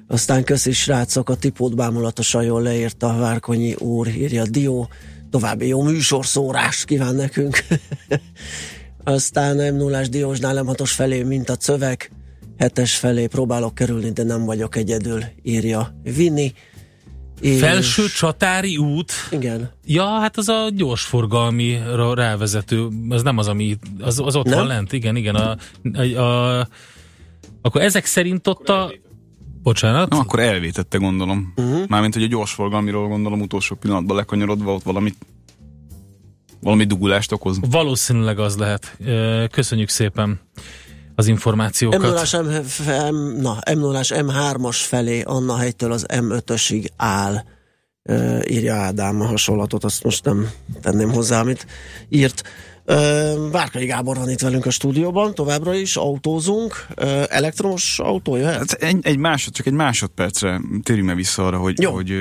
Aztán 0.08 0.44
köszi 0.44 0.72
srácok, 0.72 1.30
a 1.30 1.36
tipót 1.36 1.76
bámulatosan 1.76 2.44
jól 2.44 2.62
leírta 2.62 3.10
a 3.10 3.20
Várkonyi 3.20 3.74
úr, 3.74 4.08
írja 4.08 4.46
Dió, 4.46 4.88
további 5.30 5.68
jó 5.68 5.82
műsorszórás 5.82 6.86
kíván 6.86 7.16
nekünk. 7.16 7.58
Aztán 9.04 9.74
m 9.74 9.78
0 9.78 10.08
Diósnál 10.08 10.64
m 10.64 10.72
felé, 10.84 11.24
mint 11.24 11.50
a 11.50 11.56
cövek, 11.56 12.12
hetes 12.58 12.96
felé 12.96 13.28
próbálok 13.28 13.76
kerülni, 13.76 14.12
de 14.12 14.24
nem 14.24 14.46
vagyok 14.46 14.76
egyedül, 14.76 15.24
írja 15.44 15.96
Vini. 16.04 16.54
És... 17.42 17.60
Felső 17.60 18.08
Csatári 18.08 18.78
út? 18.78 19.12
Igen. 19.32 19.72
Ja, 19.86 20.06
hát 20.06 20.38
az 20.38 20.48
a 20.48 20.70
gyorsforgalmira 20.76 22.14
rávezető, 22.14 22.88
az 23.10 23.24
nem 23.24 23.38
az, 23.38 23.48
ami, 23.48 23.78
az, 24.00 24.20
az 24.20 24.36
ott 24.36 24.46
nem? 24.46 24.58
van 24.58 24.68
lent, 24.68 24.94
igen, 24.94 25.16
igen. 25.16 25.36
A, 25.36 25.58
a, 25.94 26.02
a, 26.02 26.68
akkor 27.62 27.82
ezek 27.82 28.06
szerint 28.06 28.48
ott 28.48 28.70
a... 28.70 28.92
Bocsánat? 29.64 30.10
Na, 30.10 30.18
akkor 30.18 30.40
elvétette 30.40 30.98
gondolom. 30.98 31.54
Uh-huh. 31.56 31.88
Mármint, 31.88 32.14
hogy 32.14 32.24
a 32.24 32.28
gyorsforgalmiról 32.28 33.08
gondolom 33.08 33.42
utolsó 33.42 33.76
pillanatban 33.76 34.16
lekanyarodva 34.16 34.74
ott 34.74 34.84
valamit 34.84 35.16
valami 36.62 36.84
dugulást 36.84 37.32
okoz. 37.32 37.60
Valószínűleg 37.70 38.40
az 38.40 38.58
lehet. 38.58 38.98
Köszönjük 39.52 39.90
szépen 39.90 40.40
az 41.18 41.28
információkat. 41.28 42.02
m 42.02 42.04
0 42.04 43.12
M, 43.12 43.42
na, 43.42 43.60
m 43.76 43.80
0 43.80 44.00
M3-as 44.04 44.78
felé 44.78 45.22
Anna 45.22 45.58
hegytől 45.58 45.92
az 45.92 46.06
M5-ösig 46.10 46.88
áll. 46.96 47.44
Uh, 48.04 48.42
írja 48.50 48.76
Ádám 48.76 49.22
a 49.22 49.26
hasonlatot, 49.26 49.84
azt 49.84 50.04
most 50.04 50.26
nem 50.26 50.50
tenném 50.82 51.12
hozzá, 51.12 51.40
amit 51.40 51.66
írt. 52.10 52.44
Várkai 53.52 53.86
Gábor 53.86 54.18
van 54.18 54.30
itt 54.30 54.40
velünk 54.40 54.66
a 54.66 54.70
stúdióban, 54.70 55.34
továbbra 55.34 55.74
is 55.74 55.96
autózunk. 55.96 56.86
Elektromos 57.30 58.00
autó 58.00 58.36
jöhet? 58.36 58.58
Hát 58.58 58.72
egy, 58.72 58.98
egy 59.02 59.18
másod, 59.18 59.54
csak 59.54 59.66
egy 59.66 59.74
másodpercre 59.74 60.62
térjünk 60.84 61.14
vissza 61.14 61.46
arra, 61.46 61.58
hogy, 61.58 61.82
Jó. 61.82 61.92
hogy 61.92 62.14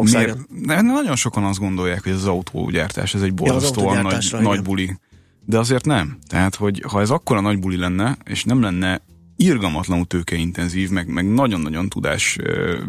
Miért, 0.00 0.38
nagyon 0.82 1.16
sokan 1.16 1.44
azt 1.44 1.58
gondolják, 1.58 2.02
hogy 2.02 2.12
az 2.12 2.26
autógyártás 2.26 3.14
ez 3.14 3.22
egy 3.22 3.34
borzasztóan 3.34 3.96
ja, 3.96 4.02
nagy, 4.02 4.36
nagy 4.40 4.62
buli. 4.62 4.98
De 5.46 5.58
azért 5.58 5.84
nem. 5.84 6.18
Tehát, 6.26 6.54
hogy 6.54 6.82
ha 6.88 7.00
ez 7.00 7.10
akkora 7.10 7.40
nagy 7.40 7.58
buli 7.58 7.76
lenne, 7.76 8.16
és 8.24 8.44
nem 8.44 8.60
lenne 8.60 9.02
irgalmatlanul 9.36 10.06
tőkeintenzív, 10.06 10.90
meg, 10.90 11.08
meg 11.08 11.32
nagyon-nagyon 11.32 11.88
tudás 11.88 12.38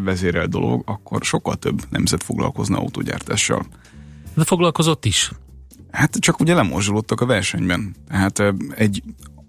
vezérel 0.03 0.47
dolog, 0.47 0.81
akkor 0.85 1.23
sokkal 1.23 1.55
több 1.55 1.81
nemzet 1.89 2.23
foglalkozna 2.23 2.77
autógyártással. 2.77 3.65
De 4.33 4.43
foglalkozott 4.43 5.05
is. 5.05 5.31
Hát 5.91 6.19
csak 6.19 6.39
ugye 6.39 6.53
lemorzsolódtak 6.53 7.21
a 7.21 7.25
versenyben. 7.25 7.95
Tehát 8.07 8.43
egy, 8.75 9.03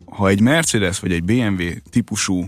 ha 0.05 0.29
egy 0.29 0.41
Mercedes 0.41 1.01
vagy 1.01 1.13
egy 1.13 1.25
BMW 1.25 1.65
típusú 1.91 2.45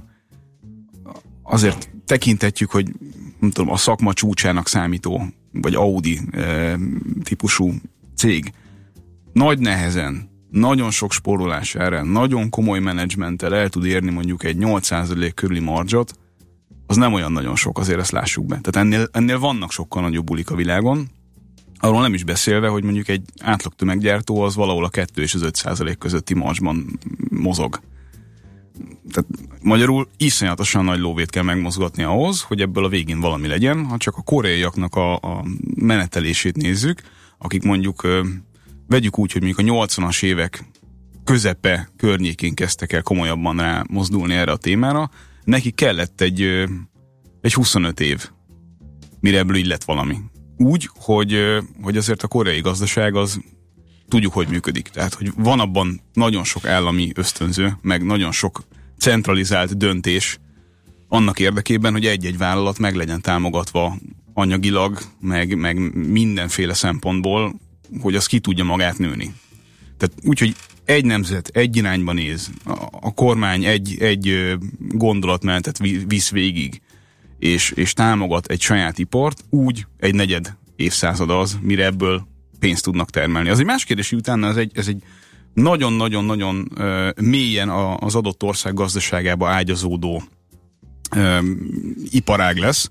azért 1.42 1.90
tekintetjük, 2.06 2.70
hogy 2.70 2.92
nem 3.38 3.50
tudom, 3.50 3.70
a 3.70 3.76
szakma 3.76 4.12
csúcsának 4.12 4.68
számító, 4.68 5.22
vagy 5.52 5.74
Audi 5.74 6.20
e, 6.30 6.78
típusú 7.22 7.72
cég 8.16 8.52
nagy 9.32 9.58
nehezen 9.58 10.27
nagyon 10.50 10.90
sok 10.90 11.12
spórolás 11.12 11.74
erre, 11.74 12.02
nagyon 12.02 12.50
komoly 12.50 12.78
menedzsmenttel 12.78 13.54
el 13.54 13.68
tud 13.68 13.84
érni 13.84 14.10
mondjuk 14.10 14.44
egy 14.44 14.56
8% 14.60 15.30
körüli 15.34 15.60
marzsot, 15.60 16.18
az 16.86 16.96
nem 16.96 17.12
olyan 17.12 17.32
nagyon 17.32 17.56
sok, 17.56 17.78
azért 17.78 17.98
ezt 18.00 18.10
lássuk 18.10 18.46
be. 18.46 18.60
Tehát 18.60 18.76
ennél, 18.76 19.08
ennél 19.12 19.38
vannak 19.38 19.72
sokkal 19.72 20.02
nagyobb 20.02 20.24
bulik 20.24 20.50
a 20.50 20.54
világon, 20.54 21.08
arról 21.80 22.00
nem 22.00 22.14
is 22.14 22.24
beszélve, 22.24 22.68
hogy 22.68 22.82
mondjuk 22.82 23.08
egy 23.08 23.22
átlag 23.40 23.74
tömeggyártó 23.74 24.40
az 24.40 24.54
valahol 24.54 24.84
a 24.84 24.88
2 24.88 25.22
és 25.22 25.34
az 25.34 25.42
5 25.42 25.54
százalék 25.54 25.98
közötti 25.98 26.34
marzsban 26.34 26.98
mozog. 27.30 27.80
Tehát 29.12 29.30
magyarul 29.62 30.08
iszonyatosan 30.16 30.84
nagy 30.84 30.98
lóvét 30.98 31.30
kell 31.30 31.42
megmozgatni 31.42 32.02
ahhoz, 32.02 32.42
hogy 32.42 32.60
ebből 32.60 32.84
a 32.84 32.88
végén 32.88 33.20
valami 33.20 33.46
legyen, 33.46 33.84
ha 33.84 33.96
csak 33.96 34.16
a 34.16 34.22
koreaiaknak 34.22 34.94
a, 34.94 35.14
a 35.14 35.44
menetelését 35.74 36.56
nézzük, 36.56 37.02
akik 37.38 37.62
mondjuk 37.62 38.06
vegyük 38.88 39.18
úgy, 39.18 39.32
hogy 39.32 39.42
mondjuk 39.42 39.68
a 39.68 39.86
80-as 39.86 40.22
évek 40.22 40.64
közepe 41.24 41.88
környékén 41.96 42.54
kezdtek 42.54 42.92
el 42.92 43.02
komolyabban 43.02 43.56
rá 43.56 43.84
mozdulni 43.90 44.34
erre 44.34 44.52
a 44.52 44.56
témára, 44.56 45.10
neki 45.44 45.70
kellett 45.70 46.20
egy, 46.20 46.40
egy 47.40 47.54
25 47.54 48.00
év, 48.00 48.30
mire 49.20 49.38
ebből 49.38 49.56
így 49.56 49.66
lett 49.66 49.84
valami. 49.84 50.16
Úgy, 50.56 50.90
hogy, 50.94 51.58
hogy 51.82 51.96
azért 51.96 52.22
a 52.22 52.28
koreai 52.28 52.60
gazdaság 52.60 53.14
az 53.14 53.40
tudjuk, 54.08 54.32
hogy 54.32 54.48
működik. 54.48 54.88
Tehát, 54.88 55.14
hogy 55.14 55.32
van 55.36 55.60
abban 55.60 56.00
nagyon 56.12 56.44
sok 56.44 56.66
állami 56.66 57.10
ösztönző, 57.14 57.76
meg 57.80 58.04
nagyon 58.04 58.32
sok 58.32 58.62
centralizált 58.98 59.76
döntés 59.76 60.38
annak 61.08 61.38
érdekében, 61.38 61.92
hogy 61.92 62.06
egy-egy 62.06 62.38
vállalat 62.38 62.78
meg 62.78 62.94
legyen 62.94 63.20
támogatva 63.20 63.96
anyagilag, 64.34 64.98
meg, 65.20 65.56
meg 65.56 65.96
mindenféle 66.08 66.74
szempontból, 66.74 67.54
hogy 68.00 68.14
az 68.14 68.26
ki 68.26 68.38
tudja 68.38 68.64
magát 68.64 68.98
nőni. 68.98 69.34
Tehát 69.96 70.14
úgy, 70.22 70.38
hogy 70.38 70.54
egy 70.84 71.04
nemzet 71.04 71.48
egy 71.48 71.76
irányba 71.76 72.12
néz, 72.12 72.50
a, 72.64 72.88
a 72.90 73.14
kormány 73.14 73.64
egy, 73.64 73.96
egy 74.00 74.56
gondolatmenetet 74.78 75.78
visz 76.06 76.30
végig, 76.30 76.80
és, 77.38 77.70
és 77.70 77.92
támogat 77.92 78.46
egy 78.46 78.60
saját 78.60 78.98
ipart, 78.98 79.44
úgy 79.50 79.86
egy 79.98 80.14
negyed 80.14 80.56
évszázad 80.76 81.30
az, 81.30 81.58
mire 81.62 81.84
ebből 81.84 82.26
pénzt 82.58 82.84
tudnak 82.84 83.10
termelni. 83.10 83.48
Az 83.48 83.58
egy 83.58 83.64
más 83.64 83.84
kérdés, 83.84 84.10
hogy 84.10 84.18
utána 84.18 84.48
ez 84.48 84.56
egy, 84.56 84.72
ez 84.74 84.88
egy 84.88 85.02
nagyon-nagyon-nagyon 85.54 86.72
mélyen 87.20 87.68
az 87.98 88.14
adott 88.14 88.42
ország 88.42 88.74
gazdaságába 88.74 89.48
ágyazódó 89.48 90.22
iparág 92.10 92.56
lesz. 92.56 92.86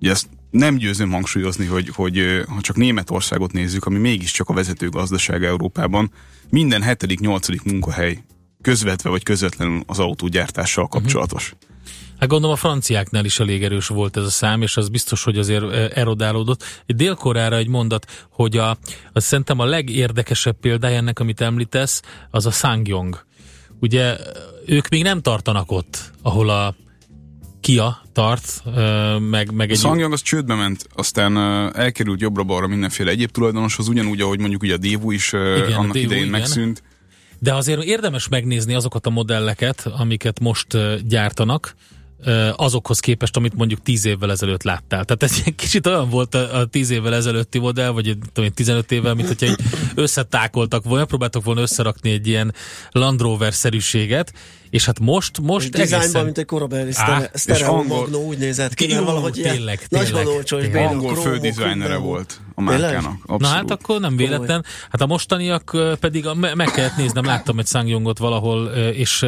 Ugye 0.00 0.10
ezt 0.10 0.28
nem 0.52 0.76
győzöm 0.76 1.10
hangsúlyozni, 1.10 1.66
hogy, 1.66 1.88
hogy 1.88 2.42
ha 2.48 2.60
csak 2.60 2.76
Németországot 2.76 3.52
nézzük, 3.52 3.84
ami 3.84 3.98
mégiscsak 3.98 4.48
a 4.48 4.54
vezető 4.54 4.88
gazdaság 4.88 5.44
Európában, 5.44 6.10
minden 6.50 6.82
hetedik, 6.82 7.20
nyolcadik 7.20 7.62
munkahely 7.62 8.18
közvetve 8.60 9.10
vagy 9.10 9.22
közvetlenül 9.22 9.82
az 9.86 9.98
autógyártással 9.98 10.88
kapcsolatos. 10.88 11.52
Uh-huh. 11.52 11.70
Hát 12.18 12.30
gondolom 12.30 12.56
a 12.56 12.58
franciáknál 12.58 13.24
is 13.24 13.40
elég 13.40 13.64
erős 13.64 13.86
volt 13.86 14.16
ez 14.16 14.24
a 14.24 14.30
szám, 14.30 14.62
és 14.62 14.76
az 14.76 14.88
biztos, 14.88 15.24
hogy 15.24 15.38
azért 15.38 15.72
erodálódott. 15.96 16.64
Egy 16.86 16.96
délkorára 16.96 17.56
egy 17.56 17.68
mondat, 17.68 18.26
hogy 18.30 18.56
a, 18.56 18.78
az 19.12 19.24
szerintem 19.24 19.58
a 19.58 19.64
legérdekesebb 19.64 20.56
példája 20.60 20.96
ennek, 20.96 21.18
amit 21.18 21.40
említesz, 21.40 22.02
az 22.30 22.46
a 22.46 22.50
Sangyong. 22.50 23.24
Ugye 23.80 24.16
ők 24.66 24.88
még 24.88 25.02
nem 25.02 25.20
tartanak 25.20 25.70
ott, 25.70 26.10
ahol 26.22 26.48
a 26.48 26.74
Kia 27.62 28.02
tart, 28.12 28.62
meg, 29.30 29.52
meg 29.52 29.70
egy... 29.70 29.76
A 29.76 29.80
Sangyong 29.80 30.12
az 30.12 30.22
csődbe 30.22 30.54
ment, 30.54 30.86
aztán 30.94 31.36
elkerült 31.74 32.20
jobbra-balra 32.20 32.66
mindenféle 32.66 33.10
egyéb 33.10 33.30
tulajdonoshoz, 33.30 33.88
ugyanúgy, 33.88 34.20
ahogy 34.20 34.38
mondjuk 34.38 34.62
ugye 34.62 34.74
a 34.74 34.76
Dévu 34.76 35.10
is 35.10 35.32
igen, 35.32 35.72
annak 35.72 35.92
Dévu, 35.92 36.04
idején 36.04 36.26
igen. 36.26 36.38
megszűnt. 36.40 36.82
De 37.38 37.54
azért 37.54 37.82
érdemes 37.82 38.28
megnézni 38.28 38.74
azokat 38.74 39.06
a 39.06 39.10
modelleket, 39.10 39.86
amiket 39.98 40.40
most 40.40 40.66
gyártanak, 41.06 41.74
azokhoz 42.56 43.00
képest, 43.00 43.36
amit 43.36 43.54
mondjuk 43.54 43.82
10 43.82 44.04
évvel 44.04 44.30
ezelőtt 44.30 44.62
láttál. 44.62 45.04
Tehát 45.04 45.22
ez 45.22 45.42
egy 45.44 45.54
kicsit 45.54 45.86
olyan 45.86 46.08
volt 46.08 46.34
a, 46.34 46.58
a 46.58 46.64
10 46.64 46.90
évvel 46.90 47.14
ezelőtti 47.14 47.58
modell, 47.58 47.90
vagy 47.90 48.18
tudom, 48.32 48.50
15 48.50 48.92
évvel, 48.92 49.14
mint 49.14 49.28
hogyha 49.28 49.56
összetákoltak 49.94 50.84
volna, 50.84 51.04
próbáltak 51.04 51.44
volna 51.44 51.60
összerakni 51.60 52.10
egy 52.10 52.26
ilyen 52.26 52.54
Land 52.90 53.20
Rover-szerűséget, 53.20 54.32
és 54.70 54.84
hát 54.84 55.00
most, 55.00 55.40
most 55.40 55.74
egészen... 55.74 55.98
Designban, 55.98 56.24
mint 56.24 56.38
egy 56.38 56.44
korabeli 56.44 56.92
Stereo 57.34 57.82
Magno 57.82 58.18
úgy 58.18 58.38
nézett 58.38 58.74
ki, 58.74 58.86
mert 58.86 59.04
valahogy 59.04 59.32
tényleg, 59.32 59.54
ilyen 59.54 59.78
tényleg, 59.88 60.12
nagyon 60.12 60.34
olcsó, 60.34 60.58
és 60.58 60.74
Angol 60.74 61.14
fődizájnere 61.14 61.96
volt 61.96 62.40
a 62.68 62.70
márkának. 62.70 63.38
Na 63.38 63.46
hát 63.46 63.70
akkor 63.70 64.00
nem 64.00 64.16
véletlen. 64.16 64.64
Hát 64.90 65.00
a 65.00 65.06
mostaniak 65.06 65.76
pedig 66.00 66.26
meg 66.54 66.70
kellett 66.70 66.96
néznem, 66.96 67.24
láttam 67.24 67.58
egy 67.58 67.66
Sangjongot 67.66 68.18
valahol, 68.18 68.66
és 68.92 69.26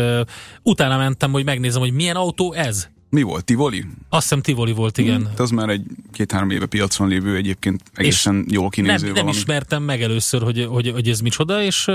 utána 0.63 0.97
mentem, 0.97 1.33
hogy 1.33 1.45
megnézem, 1.45 1.81
hogy 1.81 1.93
milyen 1.93 2.17
autó 2.17 2.53
ez. 2.53 2.89
Mi 3.15 3.23
volt? 3.23 3.45
Tivoli? 3.45 3.85
Azt 4.09 4.23
hiszem 4.23 4.41
Tivoli 4.41 4.73
volt, 4.73 4.99
igen. 4.99 5.17
Hmm, 5.21 5.33
az 5.37 5.51
már 5.51 5.69
egy 5.69 5.83
két-három 6.13 6.51
éve 6.51 6.67
piacon 6.67 7.09
lévő 7.09 7.37
egyébként 7.37 7.83
egészen 7.95 8.45
és 8.47 8.53
jól 8.53 8.69
kinéző 8.69 9.07
nem, 9.07 9.15
nem 9.15 9.29
ismertem 9.29 9.83
meg 9.83 10.03
először, 10.03 10.43
hogy, 10.43 10.67
hogy, 10.71 10.91
hogy 10.91 11.09
ez 11.09 11.21
micsoda, 11.21 11.63
és 11.63 11.87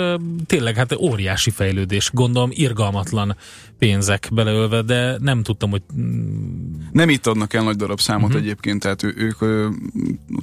tényleg 0.46 0.76
hát 0.76 0.96
óriási 0.96 1.50
fejlődés. 1.50 2.10
Gondolom 2.14 2.50
irgalmatlan 2.54 3.36
pénzek 3.78 4.30
beleölve, 4.32 4.82
de 4.82 5.18
nem 5.20 5.44
tudtam, 5.44 5.70
hogy... 5.70 5.82
Mm, 6.00 6.74
nem 6.92 7.10
itt 7.10 7.28
adnak 7.28 7.54
el 7.54 7.64
nagy 7.64 7.76
darab 7.76 8.00
számot 8.00 8.30
uh-huh. 8.30 8.42
egyébként, 8.42 8.82
tehát 8.82 9.04
ő, 9.04 9.14
ők 9.18 9.38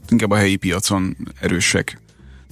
inkább 0.09 0.31
a 0.31 0.37
helyi 0.37 0.57
piacon 0.57 1.17
erősek. 1.41 2.01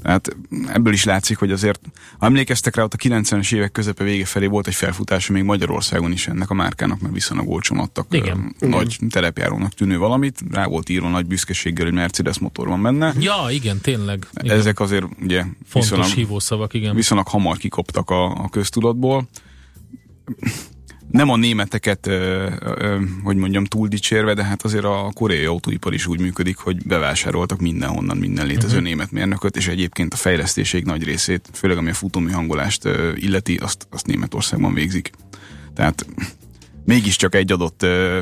Tehát 0.05 0.37
ebből 0.67 0.93
is 0.93 1.05
látszik, 1.05 1.39
hogy 1.39 1.53
azért, 1.53 1.81
ha 2.19 2.27
emlékeztek 2.27 2.77
rá, 2.77 2.83
ott 2.83 2.95
a 2.95 2.97
90-es 2.97 3.55
évek 3.55 3.73
közepe 3.73 4.05
vége 4.05 4.25
felé 4.25 4.47
volt 4.47 4.67
egy 4.67 4.75
felfutása 4.75 5.33
még 5.33 5.43
Magyarországon 5.43 6.13
is 6.13 6.29
ennek 6.29 6.51
a 6.51 6.55
márkának, 6.55 7.01
mert 7.01 7.15
viszonylag 7.15 7.49
olcsón 7.49 7.79
adtak 7.79 8.07
Igen. 8.11 8.55
nagy 8.59 8.95
Igen. 8.97 9.09
terepjárónak 9.09 9.73
tűnő 9.73 9.99
valamit, 9.99 10.41
rá 10.51 10.67
volt 10.67 10.89
írva 10.89 11.09
nagy 11.09 11.27
büszkeséggel, 11.27 11.85
hogy 11.85 11.95
Mercedes 11.95 12.39
motor 12.39 12.69
van 12.69 12.83
benne. 12.83 13.15
Ja, 13.19 13.47
igen, 13.51 13.81
tényleg. 13.81 14.27
Igen. 14.43 14.57
Ezek 14.57 14.81
azért 14.81 15.05
ugye 15.23 15.41
Fontos 15.41 15.91
viszonylag, 15.91 16.07
hívószavak, 16.09 16.75
igen. 16.75 16.95
Viszonylag 16.95 17.29
hamar 17.29 17.57
kikoptak 17.57 18.11
a, 18.11 18.25
a 18.25 18.49
köztudatból 18.51 19.29
nem 21.15 21.31
a 21.31 21.37
németeket, 21.37 22.07
ö, 22.07 22.51
ö, 22.61 23.01
hogy 23.23 23.37
mondjam, 23.37 23.65
túl 23.65 23.89
dicsérve, 23.89 24.35
de 24.35 24.45
hát 24.45 24.63
azért 24.63 24.85
a 24.85 25.11
koreai 25.13 25.45
autóipar 25.45 25.95
is 25.95 26.07
úgy 26.07 26.21
működik, 26.21 26.57
hogy 26.57 26.87
bevásároltak 26.87 27.61
mindenhonnan 27.61 28.17
minden 28.17 28.47
létező 28.47 28.67
uh-huh. 28.67 28.83
német 28.83 29.11
mérnököt, 29.11 29.57
és 29.57 29.69
egyébként 29.69 30.13
a 30.13 30.17
fejlesztéség 30.17 30.85
nagy 30.85 31.05
részét, 31.05 31.49
főleg 31.53 31.77
ami 31.77 31.91
a 31.91 31.95
futómű 31.95 32.31
hangolást 32.31 32.85
ö, 32.85 33.13
illeti, 33.15 33.57
azt, 33.57 33.87
azt 33.91 34.07
Németországban 34.07 34.75
végzik. 34.75 35.11
Tehát 35.75 36.07
mégiscsak 36.85 37.35
egy 37.35 37.53
adott 37.53 37.83
ö, 37.83 38.21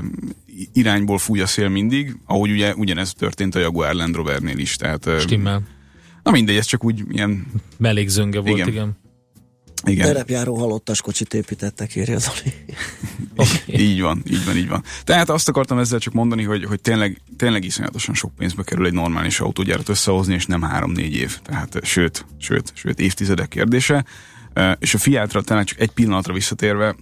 irányból 0.72 1.18
fúj 1.18 1.40
a 1.40 1.46
szél 1.46 1.68
mindig, 1.68 2.16
ahogy 2.26 2.50
ugye 2.50 2.74
ugyanez 2.74 3.12
történt 3.12 3.54
a 3.54 3.58
Jaguar 3.58 3.94
Land 3.94 4.14
Rovernél 4.14 4.58
is. 4.58 4.76
Tehát, 4.76 5.08
Stimmel. 5.20 5.62
Na 6.22 6.30
mindegy, 6.30 6.56
ez 6.56 6.66
csak 6.66 6.84
úgy 6.84 7.02
ilyen... 7.10 7.46
Mellékzönge 7.78 8.40
volt, 8.40 8.56
igen. 8.56 8.68
igen. 8.68 8.96
Igen. 9.84 10.06
Terepjáró 10.06 10.56
halottas 10.56 11.00
kocsit 11.00 11.34
építettek, 11.34 11.96
írja 11.96 12.18
Zoli. 12.18 12.54
okay. 13.36 13.56
így 13.86 14.00
van, 14.00 14.22
így 14.30 14.44
van, 14.44 14.56
így 14.56 14.68
van. 14.68 14.84
Tehát 15.04 15.30
azt 15.30 15.48
akartam 15.48 15.78
ezzel 15.78 15.98
csak 15.98 16.12
mondani, 16.12 16.42
hogy, 16.42 16.64
hogy 16.64 16.80
tényleg, 16.80 17.20
tényleg 17.36 17.64
iszonyatosan 17.64 18.14
sok 18.14 18.34
pénzbe 18.36 18.62
kerül 18.62 18.86
egy 18.86 18.92
normális 18.92 19.40
autógyárat 19.40 19.88
összehozni, 19.88 20.34
és 20.34 20.46
nem 20.46 20.62
három-négy 20.62 21.14
év. 21.14 21.38
Tehát 21.40 21.78
sőt, 21.82 22.26
sőt, 22.38 22.72
sőt, 22.74 23.00
évtizedek 23.00 23.48
kérdése. 23.48 24.04
És 24.78 24.94
a 24.94 24.98
Fiatra 24.98 25.42
tényleg 25.42 25.66
csak 25.66 25.80
egy 25.80 25.90
pillanatra 25.90 26.32
visszatérve, 26.32 26.96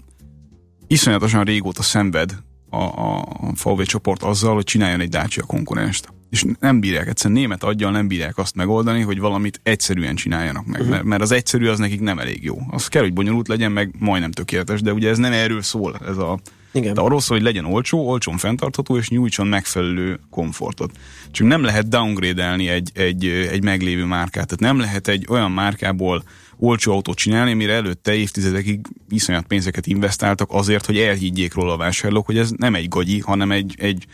iszonyatosan 0.87 1.45
régóta 1.45 1.83
szenved 1.83 2.35
a, 2.70 2.76
a, 2.76 3.18
a 3.18 3.53
VW 3.62 3.83
csoport 3.83 4.22
azzal, 4.22 4.55
hogy 4.55 4.64
csináljon 4.64 5.01
egy 5.01 5.09
Dacia 5.09 5.45
konkurenst 5.45 6.09
és 6.31 6.45
nem 6.61 6.81
bírják, 6.81 7.09
egyszerűen 7.09 7.41
német 7.41 7.64
aggyal 7.64 7.91
nem 7.91 8.09
bírják 8.09 8.39
azt 8.39 8.55
megoldani, 8.55 9.01
hogy 9.01 9.18
valamit 9.18 9.61
egyszerűen 9.62 10.14
csináljanak 10.14 10.66
meg, 10.66 10.81
uh-huh. 10.81 10.95
mert, 10.95 11.05
mert 11.05 11.22
az 11.22 11.31
egyszerű 11.31 11.66
az 11.66 11.78
nekik 11.78 12.01
nem 12.01 12.18
elég 12.18 12.45
jó. 12.45 12.59
Az 12.70 12.89
kell, 12.89 13.03
hogy 13.03 13.12
bonyolult 13.12 13.49
legyen, 13.49 13.72
meg 13.72 13.95
majdnem 13.99 14.31
tökéletes, 14.31 14.81
de 14.81 14.93
ugye 14.93 15.09
ez 15.09 15.18
nem 15.18 15.33
erről 15.33 15.62
szól, 15.62 15.97
ez 16.07 16.16
a 16.16 16.39
igen. 16.72 16.95
De 16.95 17.01
arról 17.01 17.20
szól, 17.20 17.37
hogy 17.37 17.47
legyen 17.47 17.64
olcsó, 17.64 18.09
olcsón 18.09 18.37
fenntartható, 18.37 18.97
és 18.97 19.09
nyújtson 19.09 19.47
megfelelő 19.47 20.20
komfortot. 20.31 20.91
Csak 21.31 21.47
nem 21.47 21.62
lehet 21.62 21.89
downgrade-elni 21.89 22.68
egy, 22.68 22.91
egy, 22.95 23.26
egy 23.26 23.62
meglévő 23.62 24.05
márkát. 24.05 24.47
Tehát 24.47 24.74
nem 24.74 24.78
lehet 24.78 25.09
egy 25.09 25.26
olyan 25.28 25.51
márkából 25.51 26.22
olcsó 26.57 26.93
autót 26.93 27.16
csinálni, 27.16 27.53
mire 27.53 27.72
előtte 27.72 28.14
évtizedekig 28.14 28.81
iszonyat 29.09 29.47
pénzeket 29.47 29.87
investáltak 29.87 30.49
azért, 30.53 30.87
hogy 30.87 30.99
elhiggyék 30.99 31.55
róla 31.55 31.72
a 31.72 31.76
vásárlók, 31.76 32.26
hogy 32.26 32.39
ez 32.39 32.51
nem 32.57 32.74
egy 32.74 32.89
gagyi, 32.89 33.18
hanem 33.18 33.51
egy, 33.51 33.74
egy 33.78 34.07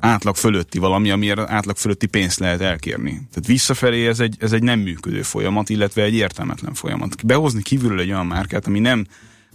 átlag 0.00 0.36
fölötti 0.36 0.78
valami, 0.78 1.10
amiért 1.10 1.38
átlag 1.38 1.76
fölötti 1.76 2.06
pénzt 2.06 2.38
lehet 2.38 2.60
elkérni. 2.60 3.10
Tehát 3.10 3.46
visszafelé 3.46 4.06
ez 4.06 4.20
egy, 4.20 4.36
ez 4.38 4.52
egy 4.52 4.62
nem 4.62 4.80
működő 4.80 5.22
folyamat, 5.22 5.68
illetve 5.68 6.02
egy 6.02 6.14
értelmetlen 6.14 6.74
folyamat. 6.74 7.26
Behozni 7.26 7.62
kívülről 7.62 8.00
egy 8.00 8.10
olyan 8.10 8.26
márkát, 8.26 8.66
ami 8.66 8.78
nem 8.78 9.06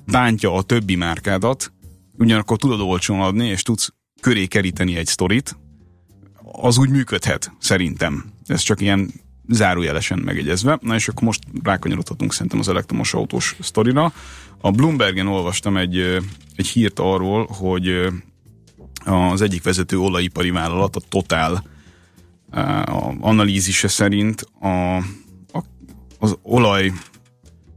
bántja 0.06 0.54
a 0.54 0.62
többi 0.62 0.96
márkádat, 0.96 1.74
ugyanakkor 2.18 2.58
tudod 2.58 2.80
olcsón 2.80 3.22
adni, 3.22 3.48
és 3.48 3.62
tudsz 3.62 3.94
köré 4.22 4.46
keríteni 4.46 4.96
egy 4.96 5.08
sztorit, 5.08 5.58
az 6.52 6.78
úgy 6.78 6.90
működhet, 6.90 7.52
szerintem. 7.60 8.26
Ez 8.46 8.62
csak 8.62 8.82
ilyen 8.82 9.12
zárójelesen 9.48 10.20
megegyezve. 10.20 10.78
Na 10.82 10.96
és 10.96 11.08
akkor 11.08 11.24
most 11.24 11.44
rákanyarodhatunk 11.64 12.34
szerintem 12.34 12.60
az 12.60 12.70
elektromos 12.70 13.14
autós 13.14 13.56
sztorira. 13.60 14.14
A 14.62 14.72
Bloombergen 14.72 15.28
olvastam 15.28 15.78
egy, 15.78 15.98
egy 16.56 16.68
hírt 16.68 17.00
arról, 17.00 17.46
hogy 17.46 18.08
az 19.06 19.42
egyik 19.42 19.64
vezető 19.64 19.98
olajipari 20.00 20.50
vállalat, 20.50 20.96
a 20.96 21.02
Total. 21.10 21.64
A 22.86 23.14
analízise 23.20 23.88
szerint 23.88 24.42
a, 24.60 24.96
a, 24.98 25.64
az 26.20 26.38
olaj 26.42 26.92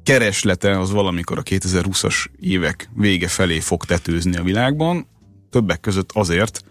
kereslete 0.02 0.78
az 0.78 0.90
valamikor 0.90 1.38
a 1.38 1.42
2020-as 1.42 2.26
évek 2.40 2.90
vége 2.94 3.28
felé 3.28 3.60
fog 3.60 3.84
tetőzni 3.84 4.36
a 4.36 4.42
világban, 4.42 5.06
többek 5.50 5.80
között 5.80 6.10
azért, 6.12 6.64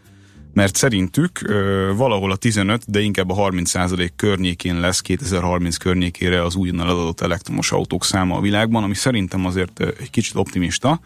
mert 0.53 0.76
szerintük 0.76 1.41
ö, 1.41 1.91
valahol 1.95 2.32
a 2.32 2.36
15, 2.36 2.84
de 2.88 2.99
inkább 2.99 3.30
a 3.30 3.34
30 3.34 3.70
százalék 3.70 4.16
környékén 4.16 4.80
lesz 4.80 5.01
2030 5.01 5.78
környékére 5.78 6.43
az 6.43 6.55
újonnan 6.55 6.88
adott 6.88 7.22
elektromos 7.22 7.72
autók 7.72 8.05
száma 8.05 8.36
a 8.36 8.41
világban, 8.41 8.84
ami 8.84 8.95
szerintem 8.95 9.45
azért 9.45 9.80
egy 9.80 10.10
kicsit 10.10 10.36
optimista, 10.36 10.99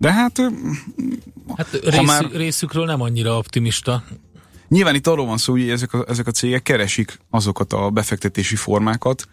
de 0.00 0.12
hát... 0.12 0.40
Hát 1.56 1.80
rész, 1.84 2.06
már... 2.06 2.30
részükről 2.32 2.84
nem 2.84 3.00
annyira 3.00 3.36
optimista. 3.36 4.04
Nyilván 4.68 4.94
itt 4.94 5.06
arról 5.06 5.26
van 5.26 5.38
szó, 5.38 5.52
hogy 5.52 5.70
ezek 5.70 5.92
a, 5.92 6.04
ezek 6.08 6.26
a 6.26 6.30
cégek 6.30 6.62
keresik 6.62 7.18
azokat 7.30 7.72
a 7.72 7.90
befektetési 7.90 8.56
formákat, 8.56 9.28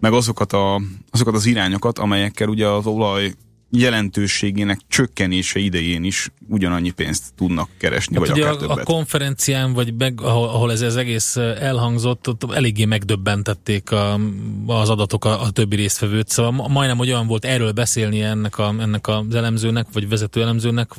meg 0.00 0.12
azokat, 0.12 0.52
a, 0.52 0.80
azokat 1.10 1.34
az 1.34 1.46
irányokat, 1.46 1.98
amelyekkel 1.98 2.48
ugye 2.48 2.66
az 2.66 2.86
olaj 2.86 3.32
jelentőségének 3.70 4.80
csökkenése 4.88 5.58
idején 5.58 6.04
is 6.04 6.30
ugyanannyi 6.48 6.90
pénzt 6.90 7.24
tudnak 7.36 7.68
keresni, 7.78 8.16
hát 8.16 8.26
vagy 8.26 8.36
ugye 8.36 8.46
akár 8.46 8.56
a, 8.56 8.58
többet. 8.60 8.78
a 8.78 8.82
konferencián, 8.82 9.72
vagy 9.72 9.94
meg, 9.94 10.20
ahol, 10.20 10.48
ahol 10.48 10.72
ez, 10.72 10.80
ez 10.80 10.96
egész 10.96 11.36
elhangzott, 11.36 12.28
ott 12.28 12.52
eléggé 12.52 12.84
megdöbbentették 12.84 13.90
a, 13.90 14.20
az 14.66 14.88
adatok 14.88 15.24
a, 15.24 15.42
a 15.42 15.50
többi 15.50 15.76
résztvevőt, 15.76 16.28
szóval 16.28 16.68
majdnem, 16.68 16.96
hogy 16.96 17.08
olyan 17.08 17.26
volt 17.26 17.44
erről 17.44 17.72
beszélni 17.72 18.22
ennek, 18.22 18.58
a, 18.58 18.74
ennek 18.78 19.08
az 19.08 19.34
elemzőnek, 19.34 19.86
vagy 19.92 20.08
vezető 20.08 20.42
elemzőnek, 20.42 20.94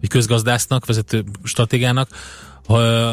vagy 0.00 0.08
közgazdásznak, 0.08 0.86
vezető 0.86 1.24
stratégának, 1.42 2.08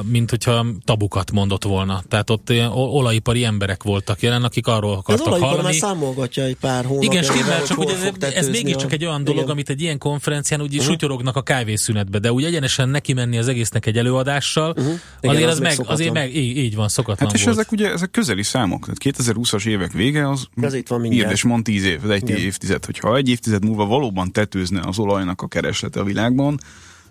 mint 0.04 0.30
hogyha 0.30 0.66
tabukat 0.86 1.32
mondott 1.32 1.64
volna. 1.64 2.04
Tehát 2.08 2.30
ott 2.30 2.52
olajipari 2.74 3.44
emberek 3.44 3.84
voltak 3.84 4.22
jelen, 4.22 4.44
akik 4.44 4.68
arról 4.68 4.94
akartak 4.94 5.34
az 5.34 5.40
hallani. 5.40 5.64
már 5.64 5.74
számolgatja 5.74 6.44
egy 6.44 6.56
pár 6.56 6.86
hónapja. 6.86 7.12
Igen, 7.12 7.24
stimmel, 7.24 7.64
csak 7.64 7.78
ugye 7.78 7.94
ez, 8.20 8.34
ez 8.34 8.50
mégiscsak 8.50 8.92
egy 8.92 9.06
olyan 9.06 9.24
dolog, 9.24 9.40
igen. 9.40 9.52
amit 9.52 9.70
egy 9.70 9.82
ilyen 9.82 9.98
konferencián 9.98 10.62
úgy 10.62 10.74
uh-huh. 10.74 10.86
sutyorognak 10.86 11.36
a 11.36 11.42
kávészünetbe, 11.42 12.20
de 12.20 12.32
úgy 12.32 12.44
egyenesen 12.44 12.90
neki 12.90 13.14
menni 13.14 13.38
az 13.38 13.48
egésznek 13.48 13.86
egy 13.86 13.98
előadással, 13.98 14.70
uh-huh. 14.70 14.94
igen, 15.22 15.36
azért, 15.36 15.50
az, 15.50 15.54
az 15.54 15.60
meg, 15.60 15.80
azért 15.86 16.14
meg, 16.14 16.36
így, 16.36 16.58
így 16.58 16.76
van, 16.76 16.88
szokatlan 16.88 17.28
Hát 17.28 17.38
és 17.38 17.44
volt. 17.44 17.58
ezek 17.58 17.72
ugye 17.72 17.92
ezek 17.92 18.12
közeli 18.12 18.44
számok. 18.44 18.86
Tehát 18.86 19.18
2020-as 19.20 19.68
évek 19.68 19.92
vége 19.92 20.30
az 20.30 20.48
ez 20.62 20.74
itt 20.74 20.88
van 20.88 21.06
írd 21.06 21.32
és 21.32 21.44
mond 21.44 21.64
10 21.64 21.86
év, 21.86 22.12
egy 22.12 22.30
igen. 22.30 22.38
évtized. 22.38 22.86
Hogyha 22.86 23.16
egy 23.16 23.30
évtized 23.30 23.66
múlva 23.66 23.86
valóban 23.86 24.32
tetőzne 24.32 24.82
az 24.86 25.00
olajnak 25.00 25.42
a 25.42 25.48
kereslete 25.48 26.00
a 26.00 26.04
világban, 26.04 26.60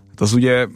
hát 0.08 0.20
az 0.20 0.32
ugye 0.32 0.66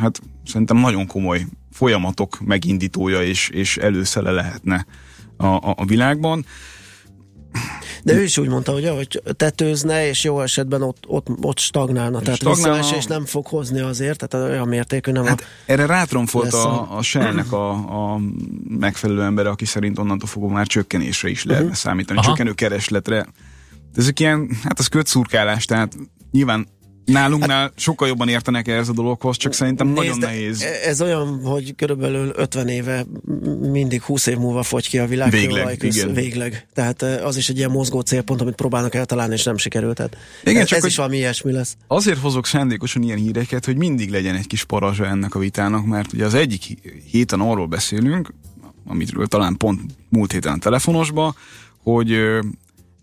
hát 0.00 0.20
szerintem 0.44 0.76
nagyon 0.76 1.06
komoly 1.06 1.46
folyamatok 1.72 2.40
megindítója 2.40 3.22
és, 3.22 3.48
és 3.48 3.76
előszele 3.76 4.30
lehetne 4.30 4.86
a, 5.36 5.46
a, 5.46 5.74
a 5.76 5.84
világban. 5.84 6.44
De 8.02 8.14
ő 8.14 8.22
is 8.22 8.38
úgy 8.38 8.48
mondta, 8.48 8.72
hogy, 8.72 8.88
hogy 8.88 9.22
tetőzne, 9.36 10.08
és 10.08 10.24
jó 10.24 10.40
esetben 10.40 10.82
ott, 10.82 11.04
ott, 11.06 11.26
ott 11.40 11.58
stagnálna. 11.58 12.20
Tehát 12.20 12.38
stagnálna. 12.38 12.96
és 12.96 13.04
nem 13.04 13.24
fog 13.24 13.46
hozni 13.46 13.80
azért, 13.80 14.26
tehát 14.26 14.48
olyan 14.48 14.68
mértékű 14.68 15.12
nem 15.12 15.24
hát 15.24 15.40
a, 15.40 15.44
Erre 15.66 15.86
rátromfolt 15.86 16.52
a, 16.52 16.96
a 16.96 17.02
Shell-nek 17.02 17.52
a, 17.52 17.70
a 18.12 18.20
megfelelő 18.68 19.22
ember, 19.22 19.46
aki 19.46 19.64
szerint 19.64 19.98
onnantól 19.98 20.28
fogva 20.28 20.48
már 20.48 20.66
csökkenésre 20.66 21.28
is 21.28 21.44
lehetne 21.44 21.68
uh-huh. 21.68 21.82
számítani, 21.82 22.18
Aha. 22.18 22.28
csökkenő 22.28 22.52
keresletre. 22.52 23.26
De 23.92 24.00
ezek 24.00 24.20
ilyen, 24.20 24.50
hát 24.62 24.78
az 24.78 24.86
kötszurkálás, 24.86 25.64
tehát 25.64 25.96
nyilván 26.30 26.66
Nálunknál 27.04 27.60
hát, 27.60 27.72
sokkal 27.76 28.08
jobban 28.08 28.28
értenek 28.28 28.68
ehhez 28.68 28.88
a 28.88 28.92
dologhoz, 28.92 29.36
csak 29.36 29.52
szerintem 29.52 29.86
nézd, 29.86 29.98
nagyon 29.98 30.18
nehéz. 30.18 30.62
Ez 30.84 31.02
olyan, 31.02 31.40
hogy 31.44 31.74
körülbelül 31.74 32.32
50 32.36 32.68
éve, 32.68 33.04
mindig 33.60 34.02
20 34.02 34.26
év 34.26 34.36
múlva 34.36 34.62
fogy 34.62 34.88
ki 34.88 34.98
a 34.98 35.06
világ. 35.06 35.30
Végleg, 35.30 35.82
igen. 35.82 36.12
Végleg. 36.12 36.66
Tehát 36.74 37.02
az 37.02 37.36
is 37.36 37.48
egy 37.48 37.56
ilyen 37.56 37.70
mozgó 37.70 38.00
célpont, 38.00 38.40
amit 38.40 38.54
próbálnak 38.54 38.94
eltalálni, 38.94 39.34
és 39.34 39.42
nem 39.42 39.56
sikerült. 39.56 39.96
Tehát 39.96 40.16
igen, 40.44 40.62
ez, 40.62 40.68
csak 40.68 40.78
ez 40.78 40.84
is 40.84 40.96
valami 40.96 41.16
ilyesmi 41.16 41.52
lesz. 41.52 41.76
Azért 41.86 42.18
hozok 42.18 42.46
szándékosan 42.46 43.02
ilyen 43.02 43.18
híreket, 43.18 43.64
hogy 43.64 43.76
mindig 43.76 44.10
legyen 44.10 44.34
egy 44.34 44.46
kis 44.46 44.64
parazsa 44.64 45.06
ennek 45.06 45.34
a 45.34 45.38
vitának, 45.38 45.86
mert 45.86 46.12
ugye 46.12 46.24
az 46.24 46.34
egyik 46.34 46.62
héten 47.10 47.40
arról 47.40 47.66
beszélünk, 47.66 48.34
amitről 48.86 49.26
talán 49.26 49.56
pont 49.56 49.80
múlt 50.08 50.32
héten 50.32 50.52
a 50.52 50.58
telefonosba, 50.58 51.34
hogy 51.82 52.18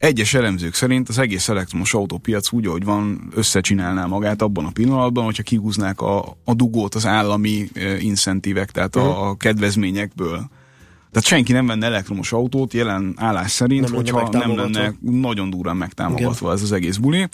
egyes 0.02 0.34
elemzők 0.34 0.74
szerint 0.74 1.10
az 1.10 1.18
egész 1.18 1.50
elektromos 1.50 1.94
autópiac 1.94 2.52
úgy, 2.52 2.66
ahogy 2.66 2.84
van, 2.84 3.32
összecsinálná 3.36 4.06
magát 4.06 4.42
abban 4.42 4.66
a 4.66 4.72
pillanatban, 4.72 5.24
hogyha 5.24 5.44
kihúznák 5.44 6.02
a, 6.02 6.38
a 6.46 6.54
dugót 6.54 6.96
az 6.96 7.06
állami 7.06 7.70
uh, 7.76 8.04
incentívek, 8.04 8.72
tehát 8.72 8.96
uh-huh. 8.96 9.12
a, 9.12 9.30
a 9.30 9.36
kedvezményekből. 9.36 10.50
Tehát 11.12 11.28
senki 11.28 11.52
nem 11.52 11.68
venne 11.68 11.86
elektromos 11.86 12.32
autót 12.32 12.74
jelen 12.74 13.14
állás 13.18 13.52
szerint, 13.52 13.86
nem 13.86 13.94
hogyha 13.94 14.30
nem 14.32 14.56
lenne 14.56 14.94
nagyon 15.00 15.50
durán 15.50 15.78
megtámogatva 15.78 16.46
Igen. 16.46 16.52
ez 16.52 16.62
az 16.62 16.72
egész 16.72 16.98
buli. 16.98 17.28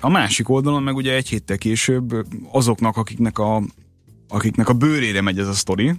A 0.00 0.10
másik 0.10 0.48
oldalon 0.48 0.82
meg 0.82 0.94
ugye 0.94 1.14
egy 1.14 1.28
héttel 1.28 1.58
később 1.58 2.26
azoknak, 2.52 2.96
akiknek 2.96 3.38
a, 3.38 3.62
akiknek 4.28 4.68
a 4.68 4.72
bőrére 4.72 5.20
megy 5.20 5.38
ez 5.38 5.48
a 5.48 5.52
sztori, 5.52 5.92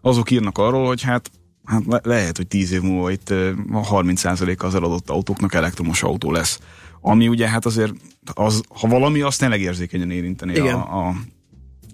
azok 0.00 0.30
írnak 0.30 0.58
arról, 0.58 0.86
hogy 0.86 1.02
hát 1.02 1.30
hát 1.68 1.82
le- 1.86 2.00
lehet, 2.02 2.36
hogy 2.36 2.46
10 2.46 2.72
év 2.72 2.80
múlva 2.80 3.10
itt 3.10 3.30
a 3.72 3.88
30%-a 3.90 4.66
az 4.66 4.74
eladott 4.74 5.10
autóknak 5.10 5.54
elektromos 5.54 6.02
autó 6.02 6.32
lesz. 6.32 6.58
Ami 7.00 7.28
ugye 7.28 7.48
hát 7.48 7.66
azért, 7.66 7.92
az, 8.34 8.62
ha 8.80 8.88
valami, 8.88 9.20
azt 9.20 9.38
tényleg 9.38 9.60
érzékenyen 9.60 10.10
érinteni 10.10 10.58
a, 10.58 11.06
a, 11.06 11.14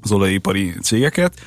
az 0.03 0.13
olajipari 0.13 0.75
cégeket. 0.83 1.41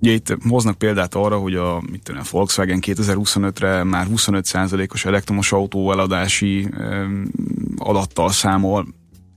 Ugye 0.00 0.12
itt 0.12 0.36
hoznak 0.48 0.78
példát 0.78 1.14
arra, 1.14 1.38
hogy 1.38 1.54
a, 1.54 1.82
mit 1.90 2.02
tudom, 2.02 2.20
a 2.20 2.28
Volkswagen 2.30 2.78
2025-re 2.86 3.84
már 3.84 4.06
25%-os 4.10 5.04
elektromos 5.04 5.52
autó 5.52 5.92
eladási 5.92 6.68
um, 6.78 7.30
adattal 7.76 8.30
számol. 8.30 8.86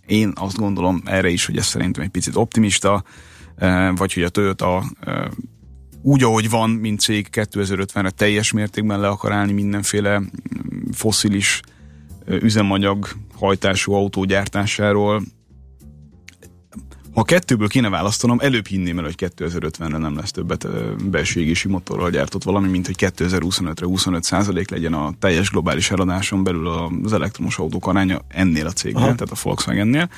Én 0.06 0.32
azt 0.36 0.58
gondolom 0.58 1.02
erre 1.06 1.30
is, 1.30 1.46
hogy 1.46 1.58
ez 1.58 1.66
szerintem 1.66 2.04
egy 2.04 2.10
picit 2.10 2.36
optimista, 2.36 3.04
vagy 3.96 4.14
hogy 4.14 4.24
a 4.24 4.30
Toyota 4.30 4.84
úgy, 6.06 6.24
ahogy 6.24 6.50
van, 6.50 6.70
mint 6.70 7.00
cég 7.00 7.28
2050-re 7.32 8.10
teljes 8.10 8.52
mértékben 8.52 9.00
le 9.00 9.08
akar 9.08 9.32
állni 9.32 9.52
mindenféle 9.52 10.20
mm, 10.20 10.26
foszilis 10.92 11.62
üzemanyag 12.28 13.08
hajtású 13.36 13.94
autó 13.94 14.24
gyártásáról. 14.24 15.24
Ha 17.14 17.24
kettőből 17.24 17.68
kéne 17.68 17.90
választanom, 17.90 18.40
előbb 18.40 18.68
hinném 18.68 18.98
el, 18.98 19.04
hogy 19.04 19.32
2050-re 19.38 19.98
nem 19.98 20.16
lesz 20.16 20.32
többet 20.32 20.68
belső 21.10 21.40
égési 21.40 21.68
motorral 21.68 22.10
gyártott 22.10 22.44
valami, 22.44 22.68
mint 22.68 22.86
hogy 22.86 22.96
2025-re 23.00 23.86
25 23.86 24.24
százalék 24.24 24.70
legyen 24.70 24.94
a 24.94 25.14
teljes 25.20 25.50
globális 25.50 25.92
eladáson 25.92 26.44
belül 26.44 26.68
az 27.04 27.14
elektromos 27.14 27.58
autók 27.58 27.88
aránya 27.88 28.22
ennél 28.28 28.66
a 28.66 28.72
cégnél, 28.72 29.04
Aha. 29.04 29.16
tehát 29.16 29.32
a 29.32 29.38
Volkswagennél. 29.44 30.10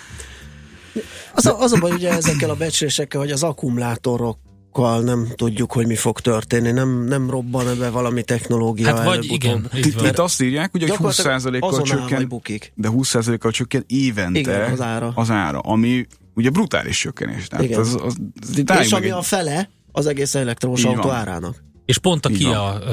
Az 1.33 1.45
a, 1.45 1.59
az 1.59 1.73
a 1.73 1.79
baj 1.79 1.91
ugye 1.91 2.11
ezekkel 2.11 2.49
a 2.49 2.55
becslésekkel, 2.55 3.19
hogy 3.19 3.31
az 3.31 3.43
akkumulátorok 3.43 4.37
nem 4.77 5.27
tudjuk, 5.35 5.71
hogy 5.71 5.87
mi 5.87 5.95
fog 5.95 6.19
történni, 6.19 6.71
nem, 6.71 7.03
nem 7.03 7.29
robban 7.29 7.67
ebbe 7.67 7.89
valami 7.89 8.23
technológia 8.23 8.95
Hát 8.95 9.05
vagy 9.05 9.25
igen. 9.31 9.69
Itt, 9.73 10.01
itt 10.01 10.19
azt 10.19 10.41
írják, 10.41 10.71
hogy 10.71 10.83
20%-kal 10.87 11.81
csökken, 11.81 12.27
de 12.73 12.89
20%-kal 12.91 13.51
csökken 13.51 13.83
évente 13.87 14.39
igen, 14.39 14.71
az, 14.71 14.81
ára. 14.81 15.11
az 15.15 15.31
ára, 15.31 15.59
ami 15.59 16.05
ugye 16.33 16.49
brutális 16.49 16.99
csökkenés. 16.99 17.47
Tehát 17.47 17.65
igen. 17.65 17.79
Az, 17.79 17.97
az, 18.01 18.17
az, 18.65 18.79
És 18.79 18.91
ami 18.91 19.09
a 19.09 19.21
fele 19.21 19.69
az 19.91 20.05
egész 20.05 20.35
elektromos 20.35 20.83
autó 20.83 21.01
van. 21.01 21.15
árának. 21.15 21.63
És 21.85 21.97
pont 21.97 22.25
a 22.25 22.29
Kia 22.29 22.83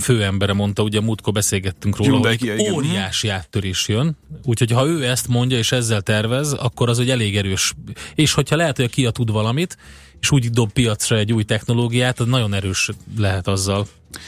főembere 0.00 0.52
mondta, 0.52 0.82
ugye 0.82 1.00
múltkor 1.00 1.32
beszélgettünk 1.32 1.96
róla, 1.96 2.10
Hyundai 2.10 2.36
hogy 2.38 2.56
Kia, 2.56 2.72
óriási 2.72 3.28
áttörés 3.28 3.88
jön, 3.88 4.16
úgyhogy 4.44 4.70
ha 4.70 4.86
ő 4.86 5.04
ezt 5.04 5.28
mondja 5.28 5.58
és 5.58 5.72
ezzel 5.72 6.00
tervez, 6.00 6.52
akkor 6.52 6.88
az 6.88 6.98
egy 6.98 7.10
elég 7.10 7.36
erős. 7.36 7.74
És 8.14 8.32
hogyha 8.32 8.56
lehet, 8.56 8.76
hogy 8.76 8.84
a 8.84 8.88
Kia 8.88 9.10
tud 9.10 9.30
valamit, 9.30 9.76
és 10.20 10.30
úgy 10.30 10.50
dob 10.50 10.72
piacra 10.72 11.16
egy 11.16 11.32
új 11.32 11.44
technológiát, 11.44 12.20
az 12.20 12.26
nagyon 12.26 12.54
erős 12.54 12.90
lehet 13.16 13.48
azzal. 13.48 13.86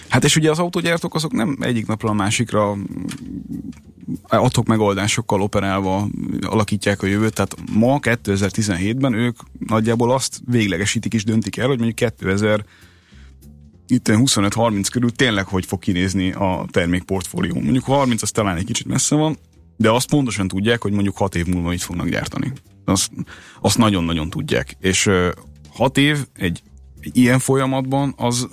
Hát 0.09 0.25
és 0.25 0.37
ugye 0.37 0.51
az 0.51 0.59
autógyártók 0.59 1.15
azok 1.15 1.33
nem 1.33 1.57
egyik 1.61 1.87
napra 1.87 2.09
a 2.09 2.13
másikra 2.13 2.77
adhok 4.23 4.67
megoldásokkal 4.67 5.43
operálva 5.43 6.09
alakítják 6.41 7.03
a 7.03 7.07
jövőt, 7.07 7.35
tehát 7.35 7.57
ma 7.73 7.99
2017-ben 8.01 9.13
ők 9.13 9.37
nagyjából 9.67 10.13
azt 10.13 10.41
véglegesítik 10.47 11.15
és 11.15 11.25
döntik 11.25 11.57
el, 11.57 11.67
hogy 11.67 11.79
mondjuk 11.79 11.97
2000 11.97 12.65
itt 13.87 14.09
25-30 14.09 14.87
körül 14.91 15.11
tényleg 15.11 15.47
hogy 15.47 15.67
fog 15.67 15.79
kinézni 15.79 16.33
a 16.33 16.65
termékportfólió. 16.71 17.55
Mondjuk 17.55 17.85
30 17.85 18.23
az 18.23 18.31
talán 18.31 18.57
egy 18.57 18.65
kicsit 18.65 18.87
messze 18.87 19.15
van, 19.15 19.39
de 19.77 19.91
azt 19.91 20.09
pontosan 20.09 20.49
tudják, 20.49 20.83
hogy 20.83 20.93
mondjuk 20.93 21.17
6 21.17 21.35
év 21.35 21.47
múlva 21.47 21.69
mit 21.69 21.83
fognak 21.83 22.09
gyártani. 22.09 22.53
Azt, 22.85 23.11
azt 23.61 23.79
nagyon-nagyon 23.79 24.31
tudják. 24.31 24.77
És 24.81 25.11
6 25.79 25.99
év 25.99 26.27
egy 26.35 26.63
ilyen 27.01 27.39
folyamatban, 27.39 28.15
az, 28.17 28.49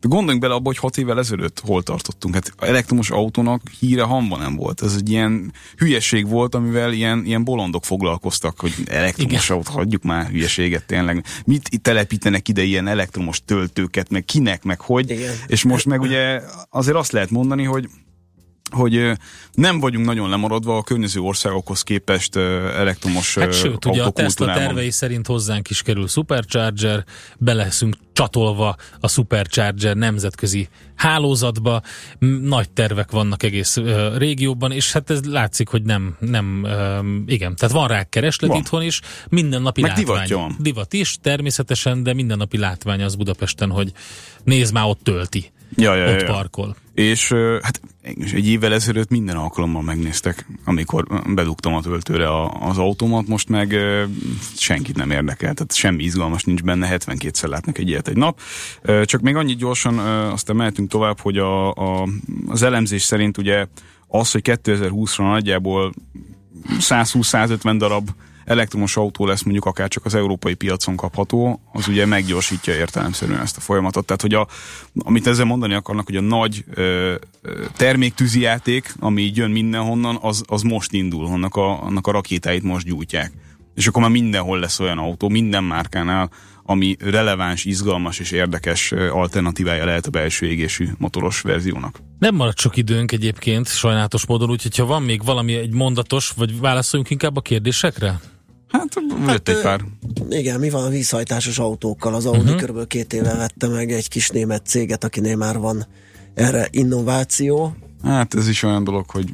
de 0.00 0.08
gondoljunk 0.08 0.40
bele 0.40 0.54
abba, 0.54 0.66
hogy 0.66 0.78
hat 0.78 0.98
évvel 0.98 1.18
ezelőtt 1.18 1.60
hol 1.60 1.82
tartottunk. 1.82 2.34
Hát 2.34 2.52
elektromos 2.58 3.10
autónak 3.10 3.62
híre 3.78 4.02
hamba 4.02 4.36
nem 4.36 4.56
volt. 4.56 4.82
Ez 4.82 4.94
egy 4.94 5.10
ilyen 5.10 5.52
hülyeség 5.76 6.28
volt, 6.28 6.54
amivel 6.54 6.92
ilyen, 6.92 7.24
ilyen 7.24 7.44
bolondok 7.44 7.84
foglalkoztak, 7.84 8.60
hogy 8.60 8.74
elektromos 8.86 9.50
autó, 9.50 9.72
hagyjuk 9.72 10.02
már 10.02 10.26
hülyeséget 10.26 10.86
tényleg. 10.86 11.24
Mit 11.44 11.80
telepítenek 11.82 12.48
ide 12.48 12.62
ilyen 12.62 12.86
elektromos 12.86 13.42
töltőket, 13.44 14.10
meg 14.10 14.24
kinek, 14.24 14.62
meg 14.62 14.80
hogy. 14.80 15.10
Igen. 15.10 15.34
És 15.46 15.64
most 15.64 15.86
meg 15.86 16.00
ugye 16.00 16.40
azért 16.70 16.96
azt 16.96 17.12
lehet 17.12 17.30
mondani, 17.30 17.64
hogy 17.64 17.88
hogy 18.70 19.12
nem 19.52 19.80
vagyunk 19.80 20.06
nagyon 20.06 20.28
lemaradva 20.28 20.76
a 20.76 20.82
környező 20.82 21.20
országokhoz 21.20 21.82
képest 21.82 22.36
elektromos 22.36 23.34
hát 23.34 23.52
sőt, 23.52 23.84
ugye 23.84 24.02
a 24.02 24.10
Tesla 24.10 24.52
tervei 24.52 24.90
szerint 24.90 25.26
hozzánk 25.26 25.70
is 25.70 25.82
kerül 25.82 26.08
Supercharger, 26.08 27.04
be 27.38 27.52
leszünk 27.52 27.96
csatolva 28.12 28.76
a 29.00 29.08
Supercharger 29.08 29.96
nemzetközi 29.96 30.68
hálózatba, 30.94 31.82
nagy 32.42 32.70
tervek 32.70 33.10
vannak 33.10 33.42
egész 33.42 33.76
régióban, 34.16 34.72
és 34.72 34.92
hát 34.92 35.10
ez 35.10 35.24
látszik, 35.24 35.68
hogy 35.68 35.82
nem, 35.82 36.16
nem 36.18 36.66
igen, 37.26 37.56
tehát 37.56 37.74
van 37.74 37.88
rá 37.88 38.02
kereslet 38.02 38.50
van. 38.50 38.58
itthon 38.58 38.82
is, 38.82 39.00
mindennapi 39.28 39.80
Meg 39.80 39.96
látvány. 39.96 40.26
Divat, 40.26 40.62
divat 40.62 40.92
is, 40.92 41.18
természetesen, 41.22 42.02
de 42.02 42.14
mindennapi 42.14 42.58
látvány 42.58 43.02
az 43.02 43.14
Budapesten, 43.14 43.70
hogy 43.70 43.92
nézd 44.44 44.72
már, 44.72 44.84
ott 44.84 45.00
tölti 45.02 45.52
ja, 45.76 45.94
ja, 45.94 46.12
ott 46.12 46.20
ja. 46.20 46.32
parkol. 46.32 46.76
És 46.94 47.32
hát 47.62 47.80
egy 48.02 48.48
évvel 48.48 48.72
ezelőtt 48.72 49.10
minden 49.10 49.36
alkalommal 49.36 49.82
megnéztek, 49.82 50.46
amikor 50.64 51.06
bedugtam 51.34 51.74
a 51.74 51.80
töltőre 51.80 52.28
a, 52.28 52.68
az 52.68 52.78
automat, 52.78 53.26
most 53.26 53.48
meg 53.48 53.76
senkit 54.56 54.96
nem 54.96 55.10
érdekel, 55.10 55.54
tehát 55.54 55.74
semmi 55.74 56.02
izgalmas 56.02 56.44
nincs 56.44 56.62
benne, 56.62 56.98
72-szer 56.98 57.48
látnak 57.48 57.78
egy 57.78 57.88
ilyet 57.88 58.08
egy 58.08 58.16
nap. 58.16 58.40
Csak 59.04 59.20
még 59.20 59.36
annyit 59.36 59.58
gyorsan, 59.58 59.98
aztán 60.28 60.56
mehetünk 60.56 60.90
tovább, 60.90 61.20
hogy 61.20 61.38
a, 61.38 61.72
a, 61.72 62.08
az 62.46 62.62
elemzés 62.62 63.02
szerint 63.02 63.38
ugye 63.38 63.66
az, 64.08 64.30
hogy 64.30 64.42
2020-ra 64.44 65.18
nagyjából 65.18 65.92
120-150 66.78 67.74
darab 67.78 68.10
elektromos 68.44 68.96
autó 68.96 69.26
lesz 69.26 69.42
mondjuk 69.42 69.64
akár 69.64 69.88
csak 69.88 70.04
az 70.04 70.14
európai 70.14 70.54
piacon 70.54 70.96
kapható, 70.96 71.60
az 71.72 71.88
ugye 71.88 72.06
meggyorsítja 72.06 72.74
értelemszerűen 72.74 73.40
ezt 73.40 73.56
a 73.56 73.60
folyamatot. 73.60 74.06
Tehát, 74.06 74.22
hogy 74.22 74.34
a, 74.34 74.46
amit 74.98 75.26
ezzel 75.26 75.44
mondani 75.44 75.74
akarnak, 75.74 76.06
hogy 76.06 76.16
a 76.16 76.20
nagy 76.20 76.64
ö, 76.74 77.14
terméktűzi 77.76 78.40
játék, 78.40 78.94
ami 78.98 79.22
így 79.22 79.36
jön 79.36 79.50
mindenhonnan, 79.50 80.18
az, 80.22 80.42
az 80.46 80.62
most 80.62 80.92
indul, 80.92 81.26
annak 81.26 81.56
a, 81.56 81.82
annak 81.82 82.06
a 82.06 82.12
rakétáit 82.12 82.62
most 82.62 82.86
gyújtják. 82.86 83.32
És 83.74 83.86
akkor 83.86 84.02
már 84.02 84.10
mindenhol 84.10 84.58
lesz 84.58 84.80
olyan 84.80 84.98
autó, 84.98 85.28
minden 85.28 85.64
márkánál, 85.64 86.30
ami 86.70 86.96
releváns, 87.00 87.64
izgalmas 87.64 88.18
és 88.18 88.30
érdekes 88.30 88.92
alternatívája 88.92 89.84
lehet 89.84 90.06
a 90.06 90.10
belső 90.10 90.46
égésű 90.46 90.88
motoros 90.98 91.40
verziónak. 91.40 92.00
Nem 92.18 92.34
maradt 92.34 92.58
sok 92.58 92.76
időnk 92.76 93.12
egyébként, 93.12 93.68
sajnálatos 93.68 94.26
módon, 94.26 94.50
úgyhogy 94.50 94.76
ha 94.76 94.84
van 94.84 95.02
még 95.02 95.24
valami 95.24 95.54
egy 95.54 95.72
mondatos, 95.72 96.30
vagy 96.36 96.60
válaszoljunk 96.60 97.10
inkább 97.10 97.36
a 97.36 97.40
kérdésekre? 97.40 98.20
Hát, 98.68 98.98
hát 99.26 99.48
egy 99.48 99.60
pár. 99.60 99.80
Igen, 100.28 100.60
mi 100.60 100.70
van 100.70 100.84
a 100.84 100.88
vízhajtásos 100.88 101.58
autókkal? 101.58 102.14
Az 102.14 102.26
Audi 102.26 102.52
uh-huh. 102.52 102.62
kb. 102.62 102.86
két 102.86 103.12
éve 103.12 103.34
vette 103.34 103.68
meg 103.68 103.92
egy 103.92 104.08
kis 104.08 104.28
német 104.28 104.66
céget, 104.66 105.04
akinél 105.04 105.36
már 105.36 105.58
van 105.58 105.86
erre 106.34 106.68
innováció. 106.70 107.76
Hát 108.04 108.34
ez 108.34 108.48
is 108.48 108.62
olyan 108.62 108.84
dolog, 108.84 109.10
hogy 109.10 109.28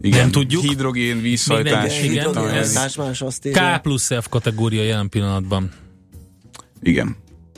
igen, 0.00 0.18
nem 0.18 0.30
tudjuk. 0.30 0.62
Hidrogén, 0.62 1.20
vízhajtás. 1.20 2.02
Igen, 2.02 2.30
igen, 2.30 2.48
ez 2.48 2.74
más, 2.74 2.96
más 2.96 3.22
azt 3.22 3.48
K 3.52 3.80
plusz 3.82 4.10
F 4.20 4.28
kategória 4.28 4.82
jelen 4.82 5.08
pillanatban. 5.08 5.70
Igen. 6.82 7.16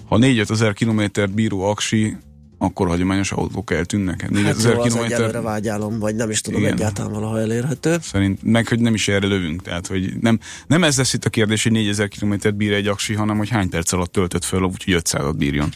Ha 0.08 0.18
4 0.18 0.38
ezer 0.38 0.72
kilométert 0.72 1.34
bíró 1.34 1.60
aksi, 1.62 2.16
akkor 2.58 2.88
hagyományos 2.88 3.32
autók 3.32 3.72
eltűnnek. 3.72 4.30
4000 4.30 4.74
hát 4.74 4.82
kilométer... 4.82 5.20
előre 5.20 5.40
vágyálom, 5.40 5.98
vagy 5.98 6.14
nem 6.14 6.30
is 6.30 6.40
tudom 6.40 6.60
Igen. 6.60 6.72
egyáltalán 6.72 7.12
valaha 7.12 7.40
elérhető. 7.40 7.96
Szerint, 8.00 8.42
meg 8.42 8.68
hogy 8.68 8.80
nem 8.80 8.94
is 8.94 9.08
erre 9.08 9.26
lövünk, 9.26 9.62
tehát 9.62 9.86
hogy 9.86 10.12
nem, 10.20 10.38
nem 10.66 10.84
ez 10.84 10.96
lesz 10.96 11.12
itt 11.12 11.24
a 11.24 11.30
kérdés, 11.30 11.62
hogy 11.62 11.72
4000 11.72 12.08
kilométert 12.08 12.56
bír 12.56 12.72
egy 12.72 12.86
aksi, 12.86 13.14
hanem 13.14 13.36
hogy 13.36 13.48
hány 13.48 13.68
perc 13.68 13.92
alatt 13.92 14.12
töltött 14.12 14.44
föl, 14.44 14.62
úgyhogy 14.62 15.02
500-at 15.02 15.34
bírjon. 15.36 15.68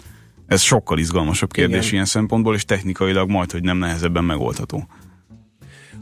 Ez 0.46 0.61
sokkal 0.61 0.99
izgalmasabb 0.99 1.53
kérdés 1.53 1.80
Igen. 1.80 1.92
ilyen 1.92 2.05
szempontból, 2.05 2.55
és 2.55 2.64
technikailag 2.64 3.30
majd, 3.30 3.53
hogy 3.53 3.62
nem 3.62 3.78
nehezebben 3.78 4.24
megoldható. 4.24 4.88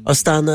Aztán 0.03 0.49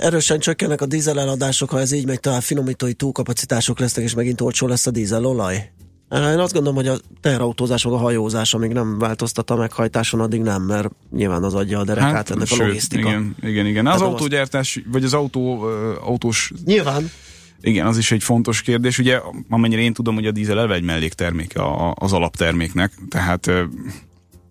erősen 0.00 0.38
csökkennek 0.38 0.80
a 0.80 0.86
dízel 0.86 1.20
eladások, 1.20 1.70
ha 1.70 1.80
ez 1.80 1.92
így 1.92 2.06
megy, 2.06 2.20
talán 2.20 2.40
finomítói 2.40 2.94
túlkapacitások 2.94 3.78
lesznek, 3.78 4.04
és 4.04 4.14
megint 4.14 4.40
olcsó 4.40 4.66
lesz 4.66 4.86
a 4.86 4.90
dízelolaj. 4.90 5.70
Én 6.10 6.38
azt 6.38 6.52
gondolom, 6.52 6.74
hogy 6.74 6.88
a 6.88 6.96
teherautózás, 7.20 7.84
meg 7.84 7.92
a 7.92 7.96
hajózás, 7.96 8.54
amíg 8.54 8.72
nem 8.72 8.98
változtat 8.98 9.50
a 9.50 9.56
meghajtáson, 9.56 10.20
addig 10.20 10.40
nem, 10.40 10.62
mert 10.62 10.90
nyilván 11.10 11.42
az 11.42 11.54
adja 11.54 11.78
a 11.78 11.84
derekát 11.84 12.12
hát, 12.12 12.30
ennek 12.30 12.46
sőt, 12.46 12.60
a 12.60 12.64
logisztika. 12.64 13.08
Igen, 13.08 13.36
igen, 13.42 13.66
igen. 13.66 13.86
Az 13.86 14.00
autógyártás, 14.00 14.82
vagy 14.92 15.04
az 15.04 15.14
autó, 15.14 15.62
autós... 16.00 16.52
Nyilván. 16.64 17.10
Igen, 17.60 17.86
az 17.86 17.98
is 17.98 18.10
egy 18.10 18.22
fontos 18.22 18.62
kérdés. 18.62 18.98
Ugye, 18.98 19.20
amennyire 19.48 19.80
én 19.80 19.92
tudom, 19.92 20.14
hogy 20.14 20.26
a 20.26 20.30
dízel 20.30 20.58
elve 20.58 20.74
egy 20.74 20.84
mellékterméke 20.84 21.60
az 21.94 22.12
alapterméknek, 22.12 22.92
tehát 23.08 23.50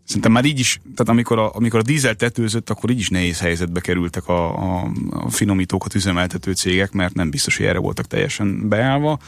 Szerintem 0.07 0.31
már 0.31 0.45
így 0.45 0.59
is, 0.59 0.79
tehát 0.81 1.09
amikor 1.09 1.39
a, 1.39 1.51
amikor 1.55 1.79
a 1.79 1.83
dízel 1.83 2.15
tetőzött, 2.15 2.69
akkor 2.69 2.89
így 2.89 2.99
is 2.99 3.09
nehéz 3.09 3.39
helyzetbe 3.39 3.79
kerültek 3.79 4.27
a, 4.27 4.57
a, 4.57 4.91
a 5.09 5.29
finomítókat 5.29 5.95
üzemeltető 5.95 6.53
cégek, 6.53 6.91
mert 6.91 7.13
nem 7.13 7.29
biztos, 7.29 7.57
hogy 7.57 7.65
erre 7.65 7.79
voltak 7.79 8.05
teljesen 8.05 8.69
beállva 8.69 9.19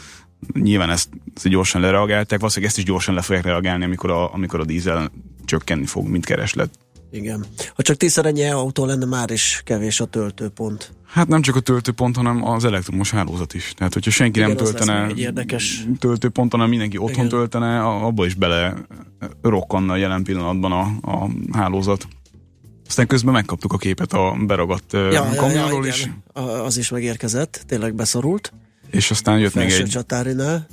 nyilván 0.53 0.89
ezt, 0.89 1.09
ezt 1.35 1.47
gyorsan 1.47 1.81
lereagálták, 1.81 2.39
valószínűleg 2.39 2.69
ezt 2.69 2.79
is 2.79 2.85
gyorsan 2.85 3.15
le 3.15 3.21
fogják 3.21 3.45
reagálni, 3.45 3.83
amikor 3.83 4.11
a, 4.11 4.33
amikor 4.33 4.59
a 4.59 4.65
dízel 4.65 5.11
csökkenni 5.45 5.85
fog, 5.85 6.07
mint 6.07 6.25
kereslet. 6.25 6.69
Igen. 7.11 7.45
Ha 7.75 7.81
csak 7.81 7.97
tízszer 7.97 8.25
ennyi 8.25 8.43
autó 8.43 8.85
lenne, 8.85 9.05
már 9.05 9.31
is 9.31 9.61
kevés 9.65 9.99
a 9.99 10.05
töltőpont. 10.05 10.93
Hát 11.05 11.27
nem 11.27 11.41
csak 11.41 11.55
a 11.55 11.59
töltőpont, 11.59 12.15
hanem 12.15 12.43
az 12.43 12.65
elektromos 12.65 13.11
hálózat 13.11 13.53
is. 13.53 13.73
Tehát, 13.77 13.93
hogyha 13.93 14.11
senki 14.11 14.39
Igen, 14.39 14.55
nem 14.55 14.57
töltene 14.57 15.11
érdekes... 15.15 15.85
töltőpont, 15.99 16.51
hanem 16.51 16.69
mindenki 16.69 16.97
otthon 16.97 17.25
Igen. 17.25 17.29
töltene, 17.29 17.83
abba 17.83 18.25
is 18.25 18.33
bele 18.33 18.73
rokkanna 19.41 19.95
jelen 19.95 20.23
pillanatban 20.23 20.71
a, 20.71 21.11
a 21.11 21.29
hálózat. 21.51 22.07
Aztán 22.87 23.07
közben 23.07 23.33
megkaptuk 23.33 23.73
a 23.73 23.77
képet 23.77 24.13
a 24.13 24.35
beragadt 24.45 24.93
ja, 24.93 25.29
kamionról 25.35 25.85
ja, 25.85 25.93
ja, 25.93 25.93
is. 25.93 26.09
Az 26.63 26.77
is 26.77 26.89
megérkezett, 26.89 27.63
tényleg 27.67 27.95
beszorult. 27.95 28.53
És 28.91 29.11
aztán 29.11 29.39
jött 29.39 29.53
még 29.53 29.71
egy, 29.71 29.97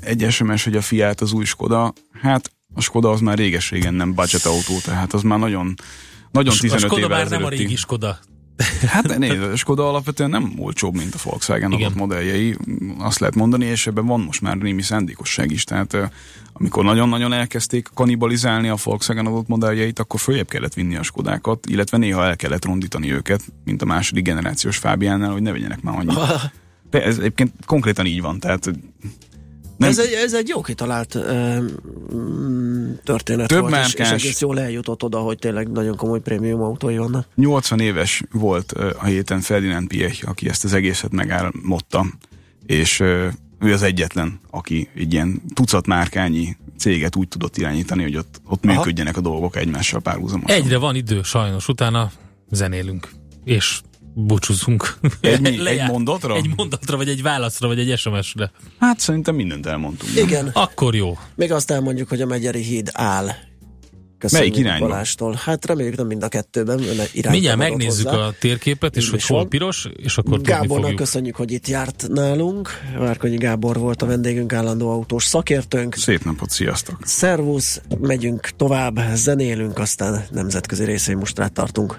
egy 0.00 0.26
SMS, 0.30 0.64
hogy 0.64 0.76
a 0.76 0.80
fiát 0.80 1.20
az 1.20 1.32
új 1.32 1.44
Skoda. 1.44 1.92
Hát 2.22 2.50
a 2.74 2.80
Skoda 2.80 3.10
az 3.10 3.20
már 3.20 3.38
réges-régen 3.38 3.94
nem 3.94 4.14
budget 4.14 4.44
autó, 4.44 4.78
tehát 4.84 5.12
az 5.12 5.22
már 5.22 5.38
nagyon, 5.38 5.74
nagyon 6.30 6.52
a 6.52 6.56
15 6.60 6.82
a 6.82 6.86
Skoda 6.86 7.04
évvel 7.04 7.18
már 7.18 7.28
nem 7.28 7.44
a 7.44 7.48
régi 7.48 7.76
Skoda. 7.76 8.18
Hát 8.86 9.18
nézd, 9.18 9.42
a 9.42 9.56
Skoda 9.56 9.88
alapvetően 9.88 10.30
nem 10.30 10.52
olcsóbb, 10.58 10.94
mint 10.94 11.14
a 11.14 11.18
Volkswagen 11.22 11.72
Igen. 11.72 11.86
adott 11.86 11.98
modelljei, 11.98 12.56
azt 12.98 13.18
lehet 13.18 13.34
mondani, 13.34 13.64
és 13.64 13.86
ebben 13.86 14.06
van 14.06 14.20
most 14.20 14.40
már 14.40 14.56
némi 14.56 14.82
szándékosság 14.82 15.50
is, 15.50 15.64
tehát 15.64 15.96
amikor 16.52 16.84
nagyon-nagyon 16.84 17.32
elkezdték 17.32 17.88
kanibalizálni 17.94 18.68
a 18.68 18.76
Volkswagen 18.84 19.26
adott 19.26 19.48
modelljeit, 19.48 19.98
akkor 19.98 20.20
följebb 20.20 20.48
kellett 20.48 20.74
vinni 20.74 20.96
a 20.96 21.02
Skodákat, 21.02 21.66
illetve 21.66 21.96
néha 21.96 22.24
el 22.24 22.36
kellett 22.36 22.64
rondítani 22.64 23.12
őket, 23.12 23.40
mint 23.64 23.82
a 23.82 23.84
második 23.84 24.24
generációs 24.24 24.76
Fábiánnál, 24.76 25.30
hogy 25.30 25.42
ne 25.42 25.52
vegyenek 25.52 25.82
már 25.82 25.98
annyit. 25.98 26.18
Ez 27.02 27.18
egyébként 27.18 27.52
konkrétan 27.66 28.06
így 28.06 28.20
van, 28.20 28.38
tehát 28.38 28.70
Nem. 29.76 29.88
Ez, 29.88 29.98
egy, 29.98 30.12
ez 30.12 30.34
egy 30.34 30.48
jó 30.48 30.60
kitalált 30.60 31.14
ö, 31.14 31.58
mm, 32.14 32.92
történet 33.04 33.48
Több 33.48 33.60
volt, 33.60 33.72
és, 33.72 33.92
és 33.92 33.98
márkás- 33.98 34.22
egész 34.22 34.40
jól 34.40 34.60
eljutott 34.60 35.02
oda, 35.02 35.18
hogy 35.18 35.38
tényleg 35.38 35.70
nagyon 35.70 35.96
komoly 35.96 36.20
prémium 36.20 36.60
autói 36.62 36.96
vannak. 36.96 37.26
80 37.34 37.80
éves 37.80 38.22
volt 38.32 38.72
ö, 38.76 38.90
a 38.98 39.04
héten 39.04 39.40
Ferdinand 39.40 39.88
Piech, 39.88 40.28
aki 40.28 40.48
ezt 40.48 40.64
az 40.64 40.72
egészet 40.72 41.12
megálmodta, 41.12 42.06
és 42.66 43.00
ö, 43.00 43.26
ő 43.60 43.72
az 43.72 43.82
egyetlen, 43.82 44.40
aki 44.50 44.88
egy 44.96 45.12
ilyen 45.12 45.42
tucat 45.54 45.86
márkányi 45.86 46.56
céget 46.78 47.16
úgy 47.16 47.28
tudott 47.28 47.56
irányítani, 47.56 48.02
hogy 48.02 48.16
ott, 48.16 48.40
ott 48.48 48.64
Aha. 48.64 48.74
működjenek 48.74 49.16
a 49.16 49.20
dolgok 49.20 49.56
egymással 49.56 50.00
párhuzamosan. 50.00 50.56
Egyre 50.56 50.78
van 50.78 50.94
idő, 50.94 51.22
sajnos, 51.22 51.68
utána 51.68 52.10
zenélünk. 52.50 53.08
És 53.44 53.80
búcsúzunk. 54.14 54.94
Egy 55.20 55.40
mi? 55.40 55.56
Lejárt. 55.62 55.88
Egy 55.88 55.90
mondatra? 55.94 56.34
Egy 56.36 56.50
mondatra, 56.56 56.96
vagy 56.96 57.08
egy 57.08 57.22
válaszra, 57.22 57.68
vagy 57.68 57.78
egy 57.78 57.98
SMS-re. 57.98 58.50
Hát 58.78 59.00
szerintem 59.00 59.34
mindent 59.34 59.66
elmondtunk. 59.66 60.16
Igen, 60.16 60.50
Akkor 60.52 60.94
jó. 60.94 61.18
még 61.34 61.52
azt 61.52 61.70
elmondjuk, 61.70 62.08
hogy 62.08 62.20
a 62.20 62.26
Megyeri 62.26 62.62
híd 62.62 62.90
áll. 62.92 63.28
Köszönjük 64.18 64.52
Melyik 64.54 64.66
irányba? 64.66 64.86
Balástól. 64.86 65.38
Hát 65.44 65.66
reméljük 65.66 65.96
nem 65.96 66.06
mind 66.06 66.22
a 66.22 66.28
kettőben. 66.28 66.80
Mindjárt 67.30 67.58
megnézzük 67.58 68.08
hozzá. 68.08 68.22
a 68.22 68.32
térképet, 68.40 68.96
és 68.96 69.10
hogy 69.10 69.26
hol 69.26 69.38
van. 69.38 69.48
piros, 69.48 69.88
és 69.96 70.18
akkor 70.18 70.40
Gábornak 70.40 70.78
fogjuk. 70.80 70.96
köszönjük, 70.96 71.36
hogy 71.36 71.52
itt 71.52 71.68
járt 71.68 72.06
nálunk. 72.08 72.68
Várkonyi 72.98 73.36
Gábor 73.36 73.78
volt 73.78 74.02
a 74.02 74.06
vendégünk, 74.06 74.52
állandó 74.52 74.90
autós 74.90 75.24
szakértőnk. 75.24 75.94
Szép 75.94 76.24
napot, 76.24 76.50
sziasztok! 76.50 76.98
Szervusz, 77.02 77.80
megyünk 78.00 78.50
tovább, 78.56 79.00
zenélünk, 79.14 79.78
aztán 79.78 80.24
nemzetközi 80.30 80.84
részvénymustrát 80.84 81.52
tartunk. 81.52 81.98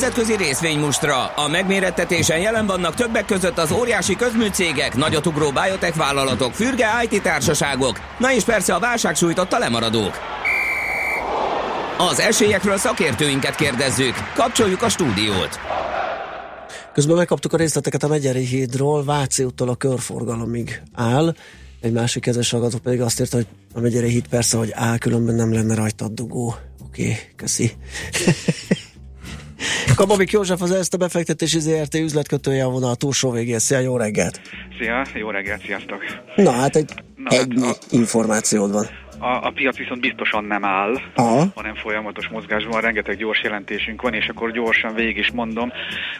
Nemzetközi 0.00 0.36
részvénymustra. 0.36 1.26
A 1.26 1.48
megmérettetésen 1.48 2.38
jelen 2.38 2.66
vannak 2.66 2.94
többek 2.94 3.24
között 3.24 3.58
az 3.58 3.72
óriási 3.72 4.16
közműcégek, 4.16 4.96
nagyotugró 4.96 5.50
biotech 5.50 5.96
vállalatok, 5.96 6.54
fürge 6.54 6.86
IT 7.08 7.22
társaságok, 7.22 8.00
na 8.18 8.32
és 8.32 8.44
persze 8.44 8.74
a 8.74 8.78
válság 8.78 9.14
sújtotta 9.14 9.58
lemaradók. 9.58 10.18
Az 11.98 12.20
esélyekről 12.20 12.76
szakértőinket 12.76 13.54
kérdezzük. 13.54 14.14
Kapcsoljuk 14.34 14.82
a 14.82 14.88
stúdiót. 14.88 15.60
Közben 16.92 17.16
megkaptuk 17.16 17.52
a 17.52 17.56
részleteket 17.56 18.02
a 18.02 18.08
Megyeri 18.08 18.44
hídról, 18.44 19.04
Váci 19.04 19.44
úttól 19.44 19.68
a 19.68 19.74
körforgalomig 19.74 20.82
áll. 20.94 21.34
Egy 21.80 21.92
másik 21.92 22.22
kedves 22.22 22.50
hallgató 22.50 22.78
pedig 22.78 23.00
azt 23.00 23.20
írta, 23.20 23.36
hogy 23.36 23.46
a 23.74 23.80
Megyeri 23.80 24.08
híd 24.08 24.28
persze, 24.28 24.56
hogy 24.56 24.70
áll, 24.72 24.98
különben 24.98 25.34
nem 25.34 25.52
lenne 25.52 25.74
rajta 25.74 26.08
dugó. 26.08 26.54
Oké, 26.86 27.02
okay, 27.02 27.16
köszi. 27.36 27.72
Kababik 29.96 30.30
József 30.30 30.62
az 30.62 30.70
ezt 30.70 30.94
a 30.94 30.96
befektetési 30.96 31.60
ZRT 31.60 31.94
üzletkötője 31.94 32.64
a 32.64 32.68
vonal 32.68 32.94
túlsó 32.94 33.30
végén. 33.30 33.58
Szia, 33.58 33.78
jó 33.78 33.96
reggelt! 33.96 34.40
Szia, 34.78 35.06
jó 35.14 35.30
reggelt, 35.30 35.62
sziasztok! 35.62 35.98
Na 36.36 36.50
hát 36.50 36.76
egy, 36.76 36.90
Na, 37.16 37.30
egy 37.30 37.52
hát 37.62 37.86
információd 37.90 38.72
van. 38.72 38.86
A, 39.18 39.46
a 39.46 39.50
piac 39.54 39.76
viszont 39.76 40.00
biztosan 40.00 40.44
nem 40.44 40.64
áll, 40.64 40.94
Aha. 41.14 41.44
hanem 41.54 41.74
folyamatos 41.74 42.28
mozgásban, 42.28 42.80
rengeteg 42.80 43.16
gyors 43.16 43.42
jelentésünk 43.42 44.02
van, 44.02 44.14
és 44.14 44.28
akkor 44.28 44.50
gyorsan 44.50 44.94
végig 44.94 45.16
is 45.16 45.30
mondom, 45.30 45.72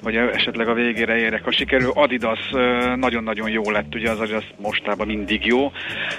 hogy 0.02 0.16
esetleg 0.16 0.68
a 0.68 0.74
végére 0.74 1.16
érek. 1.16 1.44
Ha 1.44 1.50
sikerül, 1.50 1.90
Adidas 1.94 2.50
nagyon-nagyon 2.96 3.50
jó 3.50 3.70
lett, 3.70 3.94
ugye 3.94 4.10
az 4.10 4.20
Adidas 4.20 4.54
mostában 4.56 5.06
mindig 5.06 5.46
jó. 5.46 5.72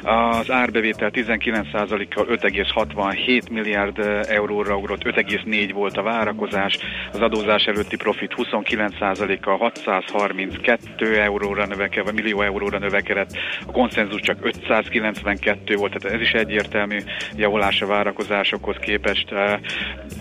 Az 0.03 0.51
árbevétel 0.51 1.09
19%-kal 1.13 2.25
5,67 2.25 3.51
milliárd 3.51 3.99
euróra 4.27 4.75
ugrott, 4.77 5.03
5,4 5.03 5.69
volt 5.73 5.97
a 5.97 6.01
várakozás, 6.01 6.77
az 7.11 7.21
adózás 7.21 7.63
előtti 7.63 7.95
profit 7.95 8.33
29%-kal 8.37 9.57
632 9.57 11.21
euróra 11.21 11.65
növekedve, 11.65 12.11
millió 12.11 12.41
euróra 12.41 12.77
növekedett, 12.77 13.37
a 13.67 13.71
konszenzus 13.71 14.21
csak 14.21 14.45
592 14.45 15.75
volt, 15.75 15.93
tehát 15.93 16.15
ez 16.15 16.21
is 16.21 16.33
egyértelmű 16.67 16.97
javulás 17.35 17.81
a 17.81 17.85
várakozásokhoz 17.85 18.75
képest. 18.79 19.31
Eh, 19.31 19.59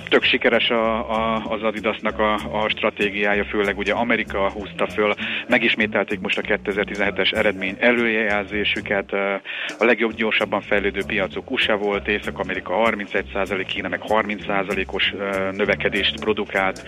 Tök 0.08 0.22
sikeres 0.22 0.70
a, 0.70 1.10
a, 1.10 1.44
az 1.48 1.62
Adidasnak 1.62 2.18
a, 2.18 2.34
a 2.34 2.68
stratégiája, 2.68 3.44
főleg 3.44 3.78
ugye 3.78 3.92
Amerika 3.92 4.50
húzta 4.50 4.86
föl, 4.86 5.14
megismételték 5.48 6.20
most 6.20 6.38
a 6.38 6.42
2017-es 6.42 7.34
eredmény 7.34 7.76
előjelzésüket, 7.78 9.12
eh, 9.12 9.40
a 9.78 9.84
legjobb 9.84 10.14
gyorsabban 10.14 10.60
fejlődő 10.60 11.00
piacok 11.06 11.50
USA 11.50 11.76
volt, 11.76 12.08
Észak-Amerika 12.08 12.74
31%, 12.74 13.64
Kína 13.66 13.88
meg 13.88 14.00
30%-os 14.08 15.10
eh, 15.10 15.52
növekedést 15.52 16.20
produkált, 16.20 16.84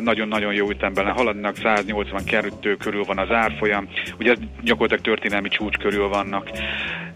nagyon-nagyon 0.00 0.52
jó 0.52 0.70
ütemben 0.70 1.12
haladnak, 1.12 1.56
182 1.56 2.76
körül 2.76 3.04
van 3.04 3.18
az 3.18 3.30
árfolyam, 3.30 3.88
ugye 4.18 4.34
gyakorlatilag 4.62 5.04
történelmi 5.04 5.48
csúcs 5.48 5.76
körül 5.76 6.08
vannak. 6.08 6.50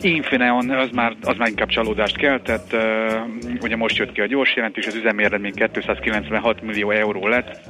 Infineon, 0.05 0.71
az 0.71 0.91
már, 0.91 1.17
az 1.23 1.37
már 1.37 1.49
inkább 1.49 1.69
csalódást 1.69 2.17
keltett, 2.17 2.73
uh, 2.73 2.83
ugye 3.61 3.77
most 3.77 3.97
jött 3.97 4.13
ki 4.13 4.21
a 4.21 4.27
gyors 4.27 4.57
jelentés, 4.57 4.87
az 4.87 4.95
üzemi 4.95 5.25
eredmény 5.25 5.55
296 5.55 6.63
millió 6.63 6.91
euró 6.91 7.27
lett, 7.27 7.61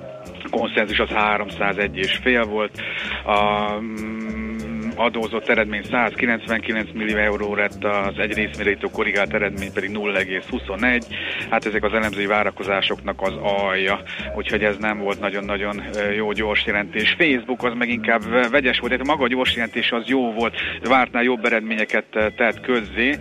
a 0.44 0.48
konszenzus 0.50 0.98
az 0.98 1.08
301 1.08 1.96
és 1.96 2.16
fél 2.22 2.44
volt, 2.44 2.82
a 3.24 3.70
mm, 3.80 4.63
adózott 4.96 5.48
eredmény 5.48 5.82
199 5.90 6.88
millió 6.92 7.16
euró 7.16 7.54
lett, 7.54 7.84
az 7.84 8.18
egy 8.18 8.34
részmérítő 8.34 8.86
korrigált 8.92 9.34
eredmény 9.34 9.72
pedig 9.72 9.90
0,21. 9.90 11.02
Hát 11.50 11.66
ezek 11.66 11.84
az 11.84 11.92
elemzői 11.92 12.26
várakozásoknak 12.26 13.22
az 13.22 13.34
alja, 13.42 14.02
úgyhogy 14.36 14.64
ez 14.64 14.76
nem 14.76 14.98
volt 14.98 15.20
nagyon-nagyon 15.20 15.82
jó 16.16 16.32
gyors 16.32 16.66
jelentés. 16.66 17.14
Facebook 17.18 17.64
az 17.64 17.72
meg 17.78 17.88
inkább 17.88 18.50
vegyes 18.50 18.78
volt, 18.78 18.92
tehát 18.92 19.06
maga 19.06 19.24
a 19.24 19.28
gyors 19.28 19.54
jelentés 19.54 19.92
az 19.92 20.06
jó 20.06 20.32
volt, 20.32 20.54
vártnál 20.82 21.22
jobb 21.22 21.44
eredményeket 21.44 22.04
tett 22.36 22.60
közzé. 22.60 23.16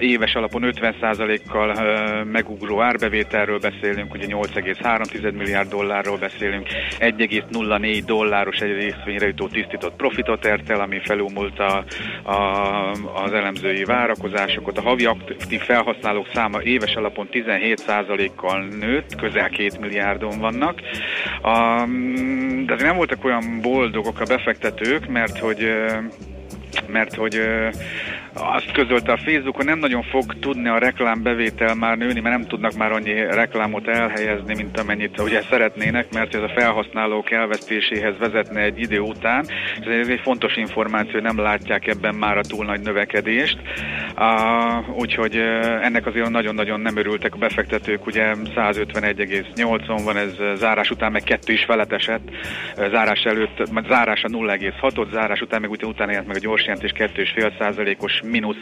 Éves 0.00 0.34
alapon 0.34 0.62
50%-kal 0.64 1.68
ö, 1.76 2.24
megugró 2.24 2.80
árbevételről 2.80 3.58
beszélünk, 3.58 4.14
ugye 4.14 4.26
8,3 4.28 5.32
milliárd 5.32 5.68
dollárról 5.68 6.16
beszélünk, 6.16 6.68
1,04 6.98 8.02
dolláros 8.06 8.58
egy 8.58 8.72
részvényre 8.72 9.26
jutó 9.26 9.48
tisztított 9.48 9.96
profitot 9.96 10.44
ért 10.44 10.70
el, 10.70 10.80
ami 10.80 10.97
felülmúlta 11.04 11.84
a, 12.22 12.32
az 13.24 13.32
elemzői 13.32 13.84
várakozásokat. 13.84 14.78
A 14.78 14.82
havi 14.82 15.04
aktív 15.04 15.60
felhasználók 15.60 16.28
száma 16.34 16.62
éves 16.62 16.94
alapon 16.94 17.28
17%-kal 17.32 18.64
nőtt, 18.64 19.14
közel 19.16 19.48
2 19.48 19.68
milliárdon 19.80 20.38
vannak. 20.38 20.80
A, 21.42 21.84
de 22.66 22.74
nem 22.74 22.96
voltak 22.96 23.24
olyan 23.24 23.60
boldogok 23.60 24.20
a 24.20 24.24
befektetők, 24.24 25.08
mert 25.08 25.38
hogy 25.38 25.70
mert 26.88 27.14
hogy 27.14 27.36
ö, 27.36 27.68
azt 28.34 28.72
közölte 28.72 29.12
a 29.12 29.16
Facebook, 29.16 29.56
hogy 29.56 29.64
nem 29.64 29.78
nagyon 29.78 30.02
fog 30.02 30.38
tudni 30.38 30.68
a 30.68 30.78
reklámbevétel 30.78 31.74
már 31.74 31.96
nőni, 31.96 32.20
mert 32.20 32.36
nem 32.36 32.46
tudnak 32.46 32.76
már 32.76 32.92
annyi 32.92 33.12
reklámot 33.12 33.88
elhelyezni, 33.88 34.54
mint 34.54 34.80
amennyit 34.80 35.20
ugye 35.20 35.42
szeretnének, 35.50 36.12
mert 36.12 36.34
ez 36.34 36.42
a 36.42 36.52
felhasználók 36.54 37.30
elvesztéséhez 37.30 38.18
vezetne 38.18 38.60
egy 38.60 38.80
idő 38.80 39.00
után. 39.00 39.46
Ez 39.80 40.08
egy 40.08 40.20
fontos 40.22 40.56
információ, 40.56 41.12
hogy 41.12 41.22
nem 41.22 41.38
látják 41.38 41.86
ebben 41.86 42.14
már 42.14 42.38
a 42.38 42.42
túl 42.42 42.64
nagy 42.64 42.80
növekedést. 42.80 43.58
Uh, 44.16 44.98
úgyhogy 44.98 45.36
uh, 45.36 45.84
ennek 45.84 46.06
azért 46.06 46.30
nagyon-nagyon 46.30 46.80
nem 46.80 46.96
örültek 46.96 47.34
a 47.34 47.38
befektetők, 47.38 48.06
ugye 48.06 48.34
151,8-on 48.56 50.00
van, 50.04 50.16
ez 50.16 50.58
zárás 50.58 50.90
után 50.90 51.12
meg 51.12 51.22
kettő 51.22 51.52
is 51.52 51.64
felet 51.64 51.92
esett, 51.92 52.30
zárás 52.76 53.22
előtt, 53.22 53.62
zárása 53.88 54.28
0,6-ot, 54.28 55.10
zárás 55.12 55.40
után 55.40 55.60
meg 55.60 55.70
utána 55.70 56.10
jelent 56.10 56.26
meg 56.26 56.36
a 56.36 56.40
gyors 56.40 56.66
jelentés 56.80 57.34
2,5 57.34 57.58
százalékos 57.58 58.20
mínusz. 58.24 58.56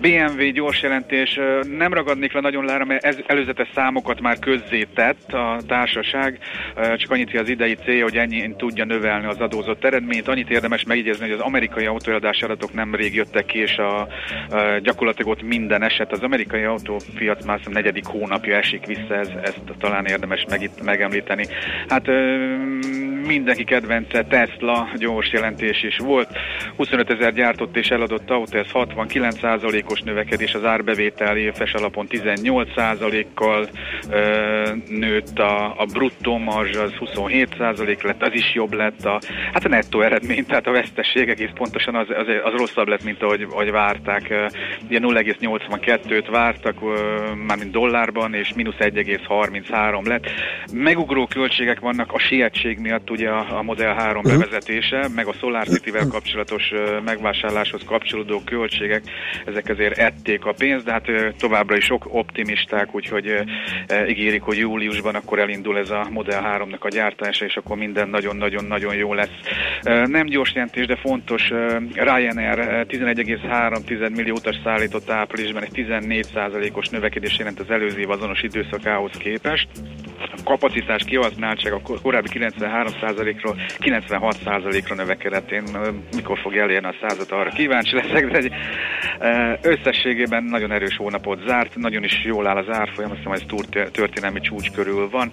BMW 0.00 0.50
gyors 0.52 0.82
jelentés, 0.82 1.38
nem 1.76 1.92
ragadnék 1.92 2.32
le 2.32 2.40
nagyon 2.40 2.64
lára, 2.64 2.84
mert 2.84 3.04
ez 3.04 3.16
előzetes 3.26 3.68
számokat 3.74 4.20
már 4.20 4.38
közzétett 4.38 5.32
a 5.32 5.58
társaság, 5.66 6.38
csak 6.96 7.10
annyit, 7.10 7.38
az 7.38 7.48
idei 7.48 7.74
célja, 7.74 8.02
hogy 8.02 8.16
ennyi 8.16 8.54
tudja 8.56 8.84
növelni 8.84 9.26
az 9.26 9.40
adózott 9.40 9.84
eredményt. 9.84 10.28
Annyit 10.28 10.50
érdemes 10.50 10.84
megjegyezni, 10.84 11.24
hogy 11.24 11.38
az 11.38 11.40
amerikai 11.40 11.86
autóeladási 11.86 12.44
adatok 12.44 12.72
nemrég 12.72 13.14
jöttek 13.14 13.46
ki, 13.46 13.58
és 13.58 13.76
a, 13.76 14.00
a, 14.00 14.08
gyakorlatilag 14.82 15.30
ott 15.30 15.42
minden 15.42 15.82
eset. 15.82 16.12
Az 16.12 16.22
amerikai 16.22 16.62
autópiac 16.62 17.44
már 17.44 17.56
hiszem 17.56 17.72
negyedik 17.72 18.04
hónapja 18.04 18.56
esik 18.56 18.86
vissza, 18.86 19.14
ez, 19.14 19.28
ezt 19.42 19.60
talán 19.78 20.06
érdemes 20.06 20.44
meg, 20.48 20.70
megemlíteni. 20.82 21.46
Hát 21.88 22.06
mindenki 23.26 23.64
kedvence 23.64 24.24
Tesla 24.24 24.88
gyors 24.96 25.32
jelentés 25.32 25.82
is 25.82 25.96
volt. 25.98 26.28
25 26.76 27.10
ezer 27.10 27.32
gyártott 27.50 27.76
és 27.76 27.90
eladott 27.90 28.30
autó, 28.30 28.58
ez 28.58 28.66
69%-os 28.72 30.00
növekedés, 30.00 30.54
az 30.54 30.64
árbevétel 30.64 31.36
éves 31.36 31.72
alapon 31.72 32.06
18%-kal 32.10 33.68
ö, 34.10 34.62
nőtt, 34.88 35.38
a, 35.38 35.80
a 35.80 35.84
bruttó 35.92 36.36
marzs 36.36 36.76
az 36.76 36.92
27% 37.00 38.02
lett, 38.02 38.22
az 38.22 38.32
is 38.32 38.54
jobb 38.54 38.72
lett, 38.72 39.04
a, 39.04 39.20
hát 39.52 39.64
a 39.64 39.68
nettó 39.68 40.00
eredmény, 40.00 40.46
tehát 40.46 40.66
a 40.66 40.70
vesztesség 40.70 41.28
egész 41.28 41.50
pontosan 41.54 41.94
az, 41.94 42.06
az, 42.08 42.26
az 42.44 42.52
rosszabb 42.56 42.88
lett, 42.88 43.04
mint 43.04 43.22
ahogy, 43.22 43.46
ahogy 43.50 43.70
várták. 43.70 44.34
Ugye 44.86 44.98
0,82-t 44.98 46.26
vártak, 46.30 46.76
mármint 47.46 47.70
dollárban, 47.70 48.34
és 48.34 48.52
mínusz 48.54 48.78
1,33 48.78 50.06
lett. 50.06 50.26
Megugró 50.72 51.26
költségek 51.26 51.80
vannak 51.80 52.12
a 52.12 52.18
sietség 52.18 52.78
miatt, 52.78 53.10
ugye 53.10 53.28
a, 53.28 53.58
a 53.58 53.62
Model 53.62 53.94
3 53.94 54.22
bevezetése, 54.22 55.08
meg 55.14 55.26
a 55.26 55.32
Solar 55.32 55.66
City-vel 55.66 56.06
kapcsolatos 56.06 56.72
ö, 56.72 57.00
megvásárláshoz 57.40 57.82
kapcsolódó 57.86 58.42
költségek, 58.44 59.02
ezek 59.46 59.68
azért 59.68 59.98
ették 59.98 60.44
a 60.44 60.52
pénzt, 60.52 60.84
de 60.84 60.92
hát 60.92 61.06
továbbra 61.38 61.76
is 61.76 61.84
sok 61.84 62.06
optimisták, 62.14 62.94
úgyhogy 62.94 63.34
ígérik, 64.08 64.42
hogy 64.42 64.58
júliusban 64.58 65.14
akkor 65.14 65.38
elindul 65.38 65.78
ez 65.78 65.90
a 65.90 66.06
Model 66.10 66.58
3-nak 66.58 66.80
a 66.80 66.88
gyártása, 66.88 67.44
és 67.44 67.56
akkor 67.56 67.76
minden 67.76 68.08
nagyon-nagyon-nagyon 68.08 68.94
jó 68.94 69.14
lesz. 69.14 69.30
Nem 70.04 70.26
gyors 70.26 70.52
jelentés, 70.54 70.86
de 70.86 70.96
fontos, 70.96 71.48
Ryanair 71.94 72.58
ö, 72.58 72.82
11,3 72.88 74.14
millió 74.14 74.34
utas 74.34 74.60
szállított 74.64 75.10
áprilisban, 75.10 75.62
egy 75.62 75.70
14%-os 75.74 76.88
növekedés 76.88 77.38
jelent 77.38 77.60
az 77.60 77.70
előző 77.70 78.00
év 78.00 78.10
azonos 78.10 78.42
időszakához 78.42 79.12
képest. 79.18 79.68
Kapacitás 80.44 81.04
kihasználtság 81.04 81.72
a 81.72 81.80
kor- 81.80 82.02
korábbi 82.02 82.28
93%-ról 82.32 83.56
96%-ra 83.78 84.94
növekedett. 84.94 85.50
Én 85.50 85.62
mikor 86.16 86.38
fog 86.38 86.56
elérni 86.56 86.86
a 86.86 86.94
százat, 87.00 87.30
arra 87.30 87.50
kíváncsi 87.50 87.94
leszek, 87.94 88.30
de 88.30 88.38
egy, 88.38 88.52
összességében 89.62 90.44
nagyon 90.44 90.72
erős 90.72 90.96
hónapot 90.96 91.46
zárt, 91.46 91.76
nagyon 91.76 92.04
is 92.04 92.24
jól 92.24 92.46
áll 92.46 92.56
az 92.56 92.68
árfolyam, 92.68 93.10
azt 93.10 93.18
hiszem, 93.18 93.32
ez 93.32 93.42
túr- 93.46 93.90
történelmi 93.90 94.40
csúcs 94.40 94.70
körül 94.70 95.08
van. 95.10 95.32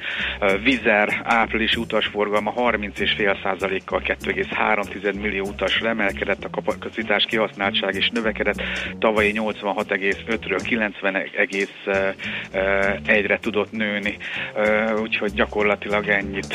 Vizer 0.63 1.21
április 1.23 1.75
utasforgalma 1.75 2.53
30,5%-kal 2.57 4.01
2,3 4.01 5.21
millió 5.21 5.45
utasra 5.45 5.89
emelkedett, 5.89 6.43
a 6.43 6.49
kapacitás 6.49 7.25
kihasználtság 7.25 7.95
is 7.95 8.09
növekedett, 8.09 8.61
tavalyi 8.99 9.31
86,5-ről 9.35 10.59
90,1-re 12.53 13.39
tudott 13.39 13.71
nőni, 13.71 14.17
úgyhogy 15.01 15.33
gyakorlatilag 15.33 16.07
ennyit 16.07 16.53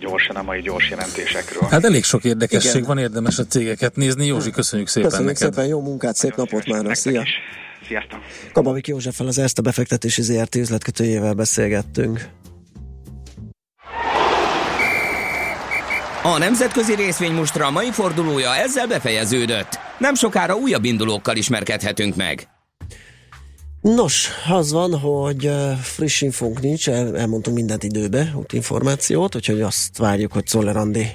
gyorsan 0.00 0.36
a 0.36 0.42
mai 0.42 0.60
gyors 0.60 0.90
jelentésekről. 0.90 1.68
Hát 1.70 1.84
elég 1.84 2.04
sok 2.04 2.24
érdekesség 2.24 2.74
Igen. 2.74 2.86
van, 2.86 2.98
érdemes 2.98 3.38
a 3.38 3.44
cégeket 3.44 3.96
nézni. 3.96 4.26
Józsi, 4.26 4.50
köszönjük 4.50 4.88
szépen 4.88 5.08
Köszönjük 5.08 5.38
neked. 5.38 5.52
szépen, 5.54 5.68
jó 5.68 5.80
munkát, 5.80 6.14
szép 6.14 6.36
napot 6.36 6.66
már, 6.66 6.96
szia! 6.96 7.22
Sziasztok! 7.86 8.20
Kabavik 8.52 8.86
Józseffel 8.86 9.26
az 9.26 9.38
ezt 9.38 9.58
a 9.58 9.62
befektetési 9.62 10.22
ZRT 10.22 10.54
üzletkötőjével 10.54 11.34
beszélgettünk. 11.34 12.28
A 16.22 16.38
nemzetközi 16.38 16.94
részvénymustra 16.94 17.70
mai 17.70 17.90
fordulója 17.90 18.54
ezzel 18.54 18.86
befejeződött. 18.86 19.78
Nem 19.98 20.14
sokára 20.14 20.54
újabb 20.54 20.84
indulókkal 20.84 21.36
ismerkedhetünk 21.36 22.16
meg. 22.16 22.48
Nos, 23.80 24.28
az 24.48 24.72
van, 24.72 24.98
hogy 24.98 25.50
friss 25.82 26.20
infónk 26.20 26.60
nincs, 26.60 26.88
el, 26.88 27.18
elmondtunk 27.18 27.56
mindent 27.56 27.82
időbe, 27.82 28.34
információt, 28.52 29.36
úgyhogy 29.36 29.60
azt 29.60 29.98
várjuk, 29.98 30.32
hogy 30.32 30.46
Szoller 30.46 30.76
Andi 30.76 31.06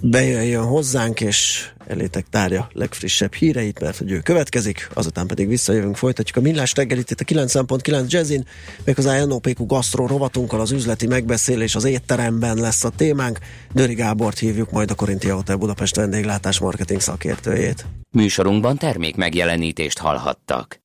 bejöjjön 0.00 0.64
hozzánk, 0.64 1.20
és 1.20 1.68
elétek 1.86 2.26
tárja 2.30 2.68
legfrissebb 2.72 3.34
híreit, 3.34 3.80
mert 3.80 3.96
hogy 3.96 4.10
ő 4.10 4.20
következik, 4.20 4.88
azután 4.94 5.26
pedig 5.26 5.48
visszajövünk, 5.48 5.96
folytatjuk 5.96 6.36
a 6.36 6.40
millás 6.40 6.74
reggelit 6.74 7.10
itt 7.10 7.20
a 7.20 7.24
90.9 7.24 8.08
Jazzin, 8.08 8.46
méghozzá 8.84 9.24
NOPQ 9.24 9.66
Gastro 9.66 10.06
rovatunkkal 10.06 10.60
az 10.60 10.70
üzleti 10.70 11.06
megbeszélés 11.06 11.74
az 11.74 11.84
étteremben 11.84 12.56
lesz 12.56 12.84
a 12.84 12.90
témánk. 12.90 13.38
Döri 13.72 13.94
Gábort 13.94 14.38
hívjuk 14.38 14.70
majd 14.70 14.90
a 14.90 14.94
Korintia 14.94 15.34
Hotel 15.34 15.56
Budapest 15.56 15.96
vendéglátás 15.96 16.58
marketing 16.58 17.00
szakértőjét. 17.00 17.86
Műsorunkban 18.10 18.78
termék 18.78 19.16
megjelenítést 19.16 19.98
hallhattak. 19.98 20.82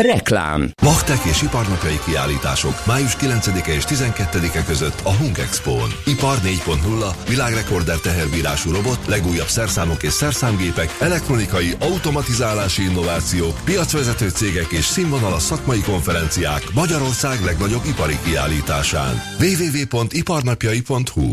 Reklám 0.00 0.70
Machtek 0.82 1.24
és 1.24 1.42
iparnapjai 1.42 1.98
kiállítások 2.04 2.86
május 2.86 3.16
9-e 3.20 3.72
és 3.72 3.84
12-e 3.88 4.64
között 4.64 5.00
a 5.04 5.14
Hung 5.14 5.38
Expo-n. 5.38 5.92
Ipar 6.06 6.38
4.0, 6.38 7.14
világrekorder 7.28 7.96
teherbírású 7.96 8.72
robot, 8.72 9.06
legújabb 9.06 9.46
szerszámok 9.46 10.02
és 10.02 10.12
szerszámgépek, 10.12 10.96
elektronikai, 11.00 11.74
automatizálási 11.80 12.82
innováció, 12.82 13.46
piacvezető 13.64 14.28
cégek 14.28 14.70
és 14.70 14.84
színvonalas 14.84 15.42
szakmai 15.42 15.80
konferenciák 15.80 16.62
Magyarország 16.74 17.44
legnagyobb 17.44 17.84
ipari 17.84 18.18
kiállításán. 18.24 19.22
www.iparnapjai.hu 19.38 21.32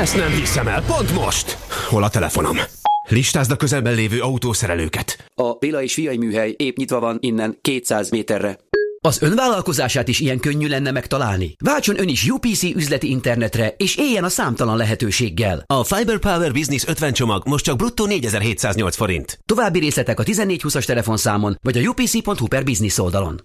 Ezt 0.00 0.16
nem 0.16 0.30
hiszem 0.30 0.68
el, 0.68 0.82
pont 0.82 1.14
most! 1.14 1.58
Hol 1.88 2.02
a 2.02 2.08
telefonom? 2.08 2.56
Listázd 3.08 3.50
a 3.50 3.56
közelben 3.56 3.94
lévő 3.94 4.20
autószerelőket. 4.20 5.24
A 5.34 5.52
Béla 5.52 5.82
és 5.82 5.94
Fiai 5.94 6.16
műhely 6.16 6.54
épp 6.56 6.76
nyitva 6.76 7.00
van 7.00 7.18
innen 7.20 7.58
200 7.60 8.10
méterre. 8.10 8.58
Az 9.00 9.22
önvállalkozását 9.22 10.08
is 10.08 10.20
ilyen 10.20 10.38
könnyű 10.40 10.68
lenne 10.68 10.90
megtalálni. 10.90 11.56
Váltson 11.64 12.00
ön 12.00 12.08
is 12.08 12.28
UPC 12.28 12.62
üzleti 12.62 13.10
internetre, 13.10 13.74
és 13.76 13.96
éljen 13.96 14.24
a 14.24 14.28
számtalan 14.28 14.76
lehetőséggel. 14.76 15.64
A 15.66 15.84
Fiber 15.84 16.18
Power 16.18 16.52
Business 16.52 16.84
50 16.86 17.12
csomag 17.12 17.42
most 17.46 17.64
csak 17.64 17.76
bruttó 17.76 18.06
4708 18.06 18.96
forint. 18.96 19.38
További 19.46 19.78
részletek 19.78 20.20
a 20.20 20.22
1420-as 20.22 20.84
telefonszámon, 20.84 21.58
vagy 21.62 21.78
a 21.78 21.88
upc.hu 21.88 22.46
per 22.46 22.64
business 22.64 22.98
oldalon. 22.98 23.40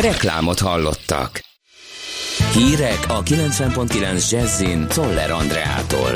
Reklámot 0.00 0.58
hallottak. 0.58 1.40
Hírek 2.52 3.04
a 3.08 3.22
90.9 3.22 4.30
Jazzin 4.30 4.86
Toller 4.88 5.30
Andreától. 5.30 6.12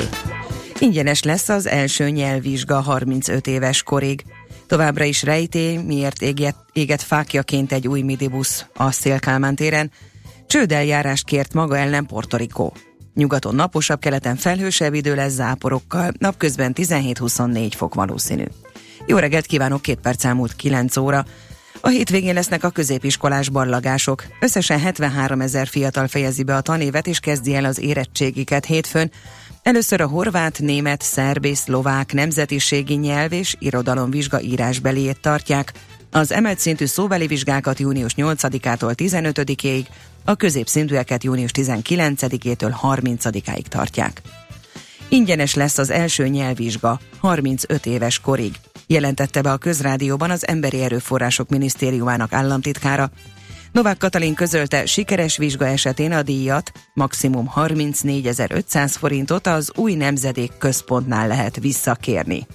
Ingyenes 0.83 1.23
lesz 1.23 1.49
az 1.49 1.67
első 1.67 2.09
nyelvvizsga 2.09 2.81
35 2.81 3.47
éves 3.47 3.83
korig. 3.83 4.23
Továbbra 4.67 5.03
is 5.03 5.23
rejtély, 5.23 5.77
miért 5.77 6.21
éget, 6.21 6.55
éget 6.73 7.01
fákjaként 7.01 7.71
egy 7.71 7.87
új 7.87 8.01
midibusz 8.01 8.65
a 8.73 8.91
Szélkálmán 8.91 9.55
téren. 9.55 9.91
Csődeljárást 10.47 11.25
kért 11.25 11.53
maga 11.53 11.77
ellen 11.77 12.05
Puerto 12.05 12.37
Rico. 12.37 12.71
Nyugaton 13.13 13.55
naposabb, 13.55 13.99
keleten 13.99 14.35
felhősebb 14.35 14.93
idő 14.93 15.15
lesz 15.15 15.31
záporokkal, 15.31 16.11
napközben 16.17 16.73
17-24 16.75 17.71
fok 17.75 17.93
valószínű. 17.93 18.45
Jó 19.05 19.17
reggelt 19.17 19.45
kívánok, 19.45 19.81
két 19.81 19.99
perc 19.99 20.25
elmúlt 20.25 20.55
9 20.55 20.97
óra. 20.97 21.25
A 21.81 21.87
hétvégén 21.87 22.33
lesznek 22.33 22.63
a 22.63 22.69
középiskolás 22.69 23.49
barlagások. 23.49 24.25
Összesen 24.39 24.79
73 24.79 25.41
ezer 25.41 25.67
fiatal 25.67 26.07
fejezi 26.07 26.43
be 26.43 26.55
a 26.55 26.61
tanévet 26.61 27.07
és 27.07 27.19
kezdi 27.19 27.55
el 27.55 27.65
az 27.65 27.79
érettségiket 27.79 28.65
hétfőn. 28.65 29.11
Először 29.63 30.01
a 30.01 30.07
horvát, 30.07 30.59
német, 30.59 31.01
szerb 31.01 31.45
és 31.45 31.57
szlovák 31.57 32.13
nemzetiségi 32.13 32.93
nyelv 32.93 33.31
és 33.31 33.55
irodalomvizsga 33.59 34.41
írásbeliét 34.41 35.19
tartják. 35.21 35.73
Az 36.11 36.31
emelt 36.31 36.59
szintű 36.59 36.85
szóbeli 36.85 37.27
vizsgákat 37.27 37.79
június 37.79 38.13
8-ától 38.17 38.93
15-ig, 38.97 39.85
a 40.25 40.35
középszintűeket 40.35 41.23
június 41.23 41.51
19-től 41.53 42.73
30-áig 42.81 43.61
tartják. 43.61 44.21
Ingyenes 45.07 45.53
lesz 45.53 45.77
az 45.77 45.89
első 45.89 46.27
nyelvvizsga 46.27 46.99
35 47.19 47.85
éves 47.85 48.19
korig, 48.19 48.55
jelentette 48.87 49.41
be 49.41 49.51
a 49.51 49.57
közrádióban 49.57 50.29
az 50.31 50.47
Emberi 50.47 50.81
Erőforrások 50.81 51.49
Minisztériumának 51.49 52.33
államtitkára. 52.33 53.11
Novák 53.73 53.97
Katalin 53.97 54.33
közölte, 54.33 54.85
sikeres 54.85 55.37
vizsga 55.37 55.67
esetén 55.67 56.11
a 56.11 56.21
díjat 56.21 56.71
maximum 56.93 57.49
34.500 57.55 58.93
forintot 58.97 59.47
az 59.47 59.71
új 59.75 59.93
nemzedék 59.93 60.51
központnál 60.57 61.27
lehet 61.27 61.59
visszakérni. 61.59 62.47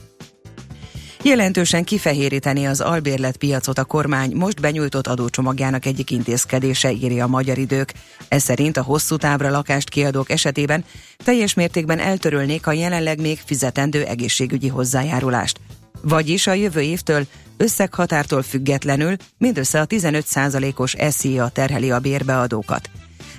Jelentősen 1.23 1.85
kifehéríteni 1.85 2.67
az 2.67 2.81
albérletpiacot 2.81 3.79
a 3.79 3.85
kormány 3.85 4.37
most 4.37 4.61
benyújtott 4.61 5.07
adócsomagjának 5.07 5.87
egyik 5.87 6.11
intézkedése, 6.11 6.93
írja 6.93 7.25
a 7.25 7.29
magyar 7.29 7.59
idők. 7.59 7.93
Ez 8.29 8.43
szerint 8.43 8.77
a 8.77 8.83
hosszú 8.83 9.17
távra 9.17 9.51
lakást 9.51 9.89
kiadók 9.89 10.31
esetében 10.31 10.85
teljes 11.25 11.55
mértékben 11.55 11.99
eltörölnék 11.99 12.67
a 12.67 12.73
jelenleg 12.73 13.21
még 13.21 13.41
fizetendő 13.45 14.05
egészségügyi 14.05 14.69
hozzájárulást. 14.69 15.61
Vagyis 16.03 16.47
a 16.47 16.53
jövő 16.53 16.81
évtől 16.81 17.27
összeghatártól 17.57 18.43
függetlenül 18.43 19.17
mindössze 19.39 19.81
a 19.81 19.87
15%-os 19.87 20.95
SZIA 21.11 21.49
terheli 21.49 21.91
a 21.91 21.99
bérbeadókat. 21.99 22.91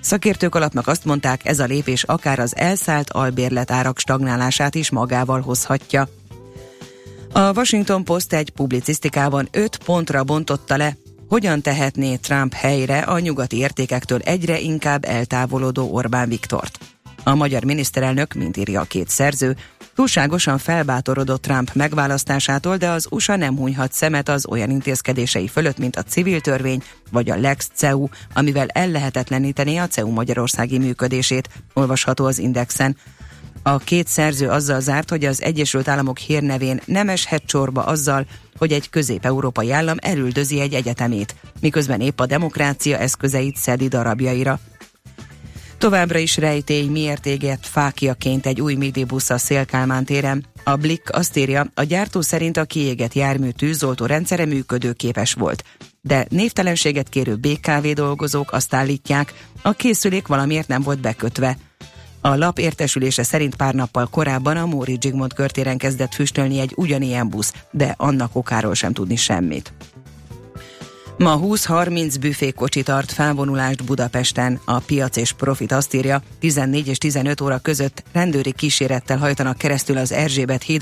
Szakértők 0.01 0.55
alapnak 0.55 0.87
azt 0.87 1.05
mondták, 1.05 1.45
ez 1.45 1.59
a 1.59 1.65
lépés 1.65 2.03
akár 2.03 2.39
az 2.39 2.55
elszállt 2.55 3.09
albérletárak 3.09 3.99
stagnálását 3.99 4.75
is 4.75 4.89
magával 4.89 5.41
hozhatja. 5.41 6.07
A 7.33 7.51
Washington 7.53 8.03
Post 8.03 8.33
egy 8.33 8.49
publicisztikában 8.49 9.47
öt 9.51 9.77
pontra 9.77 10.23
bontotta 10.23 10.77
le, 10.77 10.97
hogyan 11.27 11.61
tehetné 11.61 12.15
Trump 12.15 12.53
helyre 12.53 12.99
a 12.99 13.19
nyugati 13.19 13.57
értékektől 13.57 14.19
egyre 14.19 14.59
inkább 14.59 15.05
eltávolodó 15.05 15.91
Orbán 15.91 16.29
Viktort. 16.29 16.79
A 17.23 17.35
magyar 17.35 17.63
miniszterelnök, 17.63 18.33
mint 18.33 18.57
írja 18.57 18.81
a 18.81 18.83
két 18.83 19.09
szerző, 19.09 19.55
túlságosan 19.99 20.57
felbátorodott 20.57 21.41
Trump 21.41 21.73
megválasztásától, 21.73 22.77
de 22.77 22.89
az 22.89 23.07
USA 23.09 23.35
nem 23.35 23.57
hunyhat 23.57 23.93
szemet 23.93 24.29
az 24.29 24.47
olyan 24.47 24.69
intézkedései 24.69 25.47
fölött, 25.47 25.77
mint 25.77 25.95
a 25.95 26.03
civil 26.03 26.41
törvény 26.41 26.83
vagy 27.11 27.29
a 27.29 27.35
Lex 27.35 27.69
CEU, 27.73 28.07
amivel 28.33 28.67
ellehetetleníteni 28.67 29.77
a 29.77 29.87
CEU 29.87 30.11
magyarországi 30.11 30.77
működését, 30.77 31.49
olvasható 31.73 32.25
az 32.25 32.37
Indexen. 32.37 32.97
A 33.63 33.77
két 33.77 34.07
szerző 34.07 34.49
azzal 34.49 34.79
zárt, 34.79 35.09
hogy 35.09 35.25
az 35.25 35.41
Egyesült 35.41 35.87
Államok 35.87 36.17
hírnevén 36.17 36.81
nem 36.85 37.09
eshet 37.09 37.43
csorba 37.45 37.83
azzal, 37.83 38.25
hogy 38.57 38.71
egy 38.71 38.89
közép-európai 38.89 39.71
állam 39.71 39.97
elüldözi 40.01 40.59
egy 40.59 40.73
egyetemét, 40.73 41.35
miközben 41.59 42.01
épp 42.01 42.19
a 42.19 42.25
demokrácia 42.25 42.97
eszközeit 42.97 43.55
szedi 43.57 43.87
darabjaira. 43.87 44.59
Továbbra 45.79 46.17
is 46.17 46.37
rejtély, 46.37 46.87
miért 46.87 47.25
égett 47.25 47.65
fákjaként 47.65 48.45
egy 48.45 48.61
új 48.61 48.73
midibusz 48.73 49.29
a 49.29 49.37
Szélkálmán 49.37 50.05
téren. 50.05 50.45
A 50.63 50.75
Blick 50.75 51.09
azt 51.09 51.37
írja, 51.37 51.71
a 51.73 51.83
gyártó 51.83 52.21
szerint 52.21 52.57
a 52.57 52.65
kiégett 52.65 53.13
jármű 53.13 53.49
tűzoltó 53.49 54.05
rendszere 54.05 54.45
működőképes 54.45 55.33
volt. 55.33 55.63
De 56.01 56.25
névtelenséget 56.29 57.09
kérő 57.09 57.35
BKV 57.35 57.87
dolgozók 57.87 58.51
azt 58.51 58.73
állítják, 58.73 59.33
a 59.61 59.71
készülék 59.71 60.27
valamiért 60.27 60.67
nem 60.67 60.81
volt 60.81 61.01
bekötve. 61.01 61.57
A 62.21 62.35
lap 62.35 62.59
értesülése 62.59 63.23
szerint 63.23 63.55
pár 63.55 63.73
nappal 63.73 64.07
korábban 64.07 64.57
a 64.57 64.65
Móri 64.65 64.97
Zsigmond 65.01 65.33
körtéren 65.33 65.77
kezdett 65.77 66.13
füstölni 66.13 66.59
egy 66.59 66.73
ugyanilyen 66.75 67.29
busz, 67.29 67.53
de 67.71 67.93
annak 67.97 68.35
okáról 68.35 68.73
sem 68.73 68.93
tudni 68.93 69.15
semmit. 69.15 69.73
Ma 71.19 71.39
20-30 71.43 72.15
büfékocsi 72.19 72.83
tart 72.83 73.11
felvonulást 73.11 73.83
Budapesten. 73.83 74.59
A 74.65 74.79
piac 74.79 75.15
és 75.15 75.31
profit 75.31 75.71
azt 75.71 75.93
írja, 75.93 76.21
14 76.39 76.87
és 76.87 76.97
15 76.97 77.41
óra 77.41 77.57
között 77.57 78.03
rendőri 78.11 78.51
kísérettel 78.51 79.17
hajtanak 79.17 79.57
keresztül 79.57 79.97
az 79.97 80.11
Erzsébet 80.11 80.63
híd 80.63 80.77